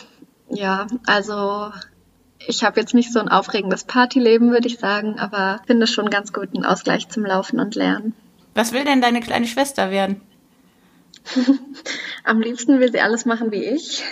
Ja, 0.49 0.87
also 1.07 1.73
ich 2.47 2.65
habe 2.65 2.81
jetzt 2.81 2.95
nicht 2.95 3.13
so 3.13 3.19
ein 3.19 3.29
aufregendes 3.29 3.85
Partyleben, 3.85 4.51
würde 4.51 4.69
ich 4.69 4.79
sagen, 4.79 5.19
aber 5.19 5.61
finde 5.67 5.87
schon 5.87 6.11
ganz 6.11 6.33
guten 6.33 6.65
Ausgleich 6.65 7.09
zum 7.09 7.25
Laufen 7.25 7.61
und 7.61 7.75
Lernen. 7.75 8.15
Was 8.55 8.73
will 8.73 8.85
denn 8.85 9.01
deine 9.01 9.21
kleine 9.21 9.47
Schwester 9.47 9.91
werden? 9.91 10.21
Am 12.25 12.41
liebsten 12.41 12.81
will 12.81 12.93
sie 12.93 13.01
alles 13.01 13.25
machen 13.25 13.51
wie 13.51 13.65
ich. 13.65 14.03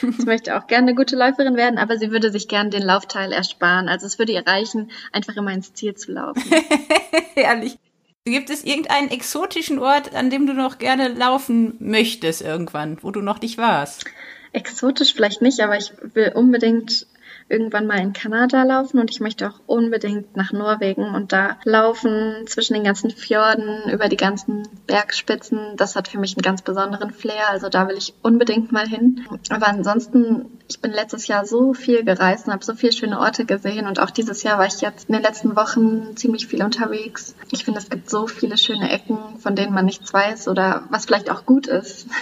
Sie 0.00 0.24
möchte 0.24 0.56
auch 0.56 0.66
gerne 0.66 0.88
eine 0.88 0.94
gute 0.94 1.16
Läuferin 1.16 1.56
werden, 1.56 1.78
aber 1.78 1.98
sie 1.98 2.10
würde 2.10 2.30
sich 2.30 2.48
gerne 2.48 2.70
den 2.70 2.82
Laufteil 2.82 3.32
ersparen. 3.32 3.88
Also 3.88 4.06
es 4.06 4.18
würde 4.18 4.32
ihr 4.32 4.46
reichen, 4.46 4.90
einfach 5.12 5.36
immer 5.36 5.52
ins 5.52 5.72
Ziel 5.74 5.94
zu 5.94 6.12
laufen. 6.12 6.42
Ehrlich. 7.34 7.78
Gibt 8.24 8.50
es 8.50 8.64
irgendeinen 8.64 9.10
exotischen 9.10 9.78
Ort, 9.78 10.14
an 10.14 10.30
dem 10.30 10.46
du 10.46 10.52
noch 10.52 10.78
gerne 10.78 11.08
laufen 11.08 11.76
möchtest 11.78 12.42
irgendwann, 12.42 12.98
wo 13.02 13.12
du 13.12 13.20
noch 13.20 13.40
nicht 13.40 13.56
warst? 13.56 14.04
Exotisch 14.52 15.14
vielleicht 15.14 15.42
nicht, 15.42 15.60
aber 15.60 15.76
ich 15.76 15.92
will 16.14 16.32
unbedingt 16.34 17.06
irgendwann 17.48 17.86
mal 17.86 18.00
in 18.00 18.12
Kanada 18.12 18.64
laufen 18.64 18.98
und 18.98 19.10
ich 19.10 19.20
möchte 19.20 19.48
auch 19.48 19.60
unbedingt 19.66 20.36
nach 20.36 20.52
Norwegen 20.52 21.14
und 21.14 21.32
da 21.32 21.58
laufen 21.64 22.44
zwischen 22.46 22.74
den 22.74 22.82
ganzen 22.82 23.10
Fjorden, 23.10 23.88
über 23.90 24.08
die 24.08 24.16
ganzen 24.16 24.66
Bergspitzen. 24.86 25.76
Das 25.76 25.94
hat 25.94 26.08
für 26.08 26.18
mich 26.18 26.36
einen 26.36 26.42
ganz 26.42 26.62
besonderen 26.62 27.12
Flair, 27.12 27.50
also 27.50 27.68
da 27.68 27.88
will 27.88 27.96
ich 27.96 28.14
unbedingt 28.22 28.72
mal 28.72 28.88
hin. 28.88 29.24
Aber 29.48 29.68
ansonsten, 29.68 30.58
ich 30.68 30.80
bin 30.80 30.90
letztes 30.90 31.28
Jahr 31.28 31.46
so 31.46 31.72
viel 31.72 32.04
gereist 32.04 32.46
und 32.46 32.52
habe 32.52 32.64
so 32.64 32.74
viele 32.74 32.92
schöne 32.92 33.20
Orte 33.20 33.44
gesehen 33.44 33.86
und 33.86 34.00
auch 34.00 34.10
dieses 34.10 34.42
Jahr 34.42 34.58
war 34.58 34.66
ich 34.66 34.80
jetzt 34.80 35.08
in 35.08 35.14
den 35.14 35.22
letzten 35.22 35.54
Wochen 35.54 36.16
ziemlich 36.16 36.48
viel 36.48 36.64
unterwegs. 36.64 37.36
Ich 37.52 37.64
finde, 37.64 37.78
es 37.78 37.90
gibt 37.90 38.10
so 38.10 38.26
viele 38.26 38.58
schöne 38.58 38.90
Ecken, 38.90 39.18
von 39.38 39.54
denen 39.54 39.72
man 39.72 39.84
nichts 39.84 40.12
weiß 40.12 40.48
oder 40.48 40.82
was 40.90 41.06
vielleicht 41.06 41.30
auch 41.30 41.46
gut 41.46 41.66
ist. 41.66 42.08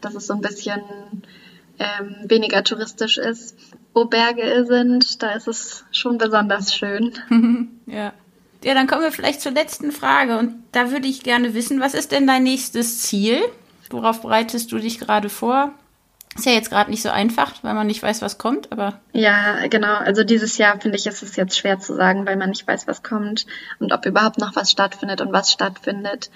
Das 0.00 0.14
ist 0.14 0.26
so 0.26 0.34
ein 0.34 0.42
bisschen 0.42 0.82
ähm, 1.78 2.16
weniger 2.28 2.62
touristisch 2.62 3.16
ist. 3.16 3.56
Wo 3.94 4.06
Berge 4.06 4.66
sind, 4.66 5.22
da 5.22 5.30
ist 5.32 5.48
es 5.48 5.84
schon 5.92 6.18
besonders 6.18 6.74
schön. 6.74 7.12
ja. 7.86 8.12
Ja, 8.64 8.72
dann 8.74 8.86
kommen 8.86 9.02
wir 9.02 9.12
vielleicht 9.12 9.42
zur 9.42 9.52
letzten 9.52 9.92
Frage. 9.92 10.38
Und 10.38 10.54
da 10.72 10.90
würde 10.90 11.06
ich 11.06 11.22
gerne 11.22 11.54
wissen, 11.54 11.80
was 11.80 11.94
ist 11.94 12.12
denn 12.12 12.26
dein 12.26 12.42
nächstes 12.42 13.02
Ziel? 13.02 13.38
Worauf 13.90 14.22
bereitest 14.22 14.72
du 14.72 14.78
dich 14.78 14.98
gerade 14.98 15.28
vor? 15.28 15.72
Ist 16.36 16.46
ja 16.46 16.52
jetzt 16.52 16.70
gerade 16.70 16.90
nicht 16.90 17.02
so 17.02 17.10
einfach, 17.10 17.52
weil 17.62 17.74
man 17.74 17.86
nicht 17.86 18.02
weiß, 18.02 18.20
was 18.22 18.38
kommt, 18.38 18.72
aber. 18.72 19.00
Ja, 19.12 19.66
genau. 19.68 19.94
Also 19.94 20.24
dieses 20.24 20.58
Jahr 20.58 20.80
finde 20.80 20.96
ich, 20.96 21.06
ist 21.06 21.22
es 21.22 21.36
jetzt 21.36 21.56
schwer 21.56 21.78
zu 21.78 21.94
sagen, 21.94 22.26
weil 22.26 22.36
man 22.36 22.50
nicht 22.50 22.66
weiß, 22.66 22.88
was 22.88 23.02
kommt 23.02 23.46
und 23.78 23.92
ob 23.92 24.04
überhaupt 24.04 24.38
noch 24.38 24.56
was 24.56 24.70
stattfindet 24.70 25.20
und 25.20 25.32
was 25.32 25.52
stattfindet. 25.52 26.30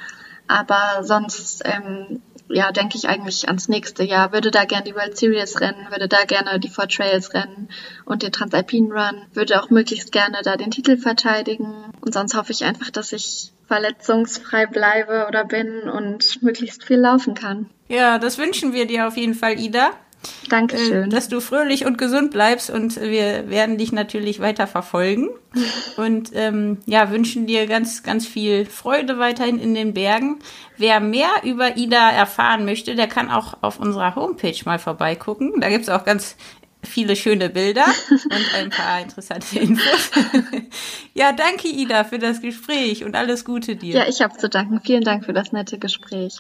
Aber 0.47 1.03
sonst 1.03 1.63
ähm, 1.65 2.23
ja, 2.51 2.73
denke 2.73 2.97
ich 2.97 3.09
eigentlich 3.09 3.49
ans 3.49 3.69
nächste 3.69 4.05
Jahr. 4.05 4.33
Würde 4.33 4.51
da 4.51 4.65
gerne 4.65 4.85
die 4.85 4.95
World 4.95 5.17
Series 5.17 5.61
rennen, 5.61 5.87
würde 5.91 6.09
da 6.09 6.25
gerne 6.25 6.59
die 6.59 6.69
Four 6.69 6.89
Trails 6.89 7.35
rennen 7.35 7.69
und 8.05 8.23
den 8.23 8.33
Transalpine 8.33 8.93
Run, 8.93 9.23
würde 9.33 9.63
auch 9.63 9.71
möglichst 9.71 10.13
gerne 10.13 10.39
da 10.43 10.57
den 10.57 10.71
Titel 10.71 10.97
verteidigen. 10.97 11.93
Und 12.01 12.15
sonst 12.15 12.35
hoffe 12.35 12.53
ich 12.53 12.65
einfach, 12.65 12.91
dass 12.91 13.13
ich 13.13 13.53
verletzungsfrei 13.67 14.67
bleibe 14.67 15.27
oder 15.29 15.45
bin 15.45 15.89
und 15.89 16.43
möglichst 16.43 16.85
viel 16.85 16.99
laufen 16.99 17.35
kann. 17.35 17.69
Ja, 17.89 18.19
das 18.19 18.39
wünschen 18.39 18.73
wir 18.73 18.87
dir 18.87 19.07
auf 19.07 19.17
jeden 19.17 19.35
Fall, 19.35 19.59
Ida. 19.59 19.91
Dankeschön. 20.49 21.05
Äh, 21.05 21.09
dass 21.09 21.29
du 21.29 21.41
fröhlich 21.41 21.87
und 21.87 21.99
gesund 21.99 22.31
bleibst 22.31 22.71
und 22.71 23.01
wir 23.01 23.49
werden 23.49 23.79
dich 23.79 23.93
natürlich 23.93 24.41
weiter 24.41 24.67
verfolgen 24.67 25.29
und 25.97 26.31
ähm, 26.35 26.79
ja, 26.87 27.11
wünschen 27.11 27.47
dir 27.47 27.67
ganz, 27.67 28.03
ganz 28.03 28.27
viel 28.27 28.65
Freude 28.67 29.19
weiterhin 29.19 29.59
in 29.59 29.75
den 29.75 29.95
Bergen. 29.95 30.39
Wer 30.77 31.01
mehr 31.01 31.31
über 31.45 31.77
Ida 31.77 32.11
erfahren 32.11 32.65
möchte, 32.65 32.95
der 32.95 33.07
kann 33.07 33.31
auch 33.31 33.59
auf 33.61 33.79
unserer 33.79 34.15
Homepage 34.15 34.59
mal 34.65 34.79
vorbeigucken. 34.79 35.61
Da 35.61 35.69
gibt's 35.69 35.89
auch 35.89 36.05
ganz 36.05 36.37
viele 36.85 37.17
schöne 37.17 37.51
Bilder 37.51 37.85
und 38.11 38.55
ein 38.55 38.71
paar 38.71 39.01
interessante 39.01 39.59
Infos. 39.59 40.11
ja, 41.15 41.33
danke 41.33 41.69
Ida 41.69 42.05
für 42.05 42.19
das 42.19 42.41
Gespräch 42.41 43.05
und 43.05 43.17
alles 43.17 43.45
Gute 43.45 43.77
dir. 43.77 43.95
Ja, 43.95 44.09
ich 44.09 44.21
habe 44.21 44.37
zu 44.37 44.49
danken. 44.49 44.81
Vielen 44.85 45.03
Dank 45.03 45.25
für 45.25 45.33
das 45.33 45.53
nette 45.53 45.79
Gespräch. 45.79 46.39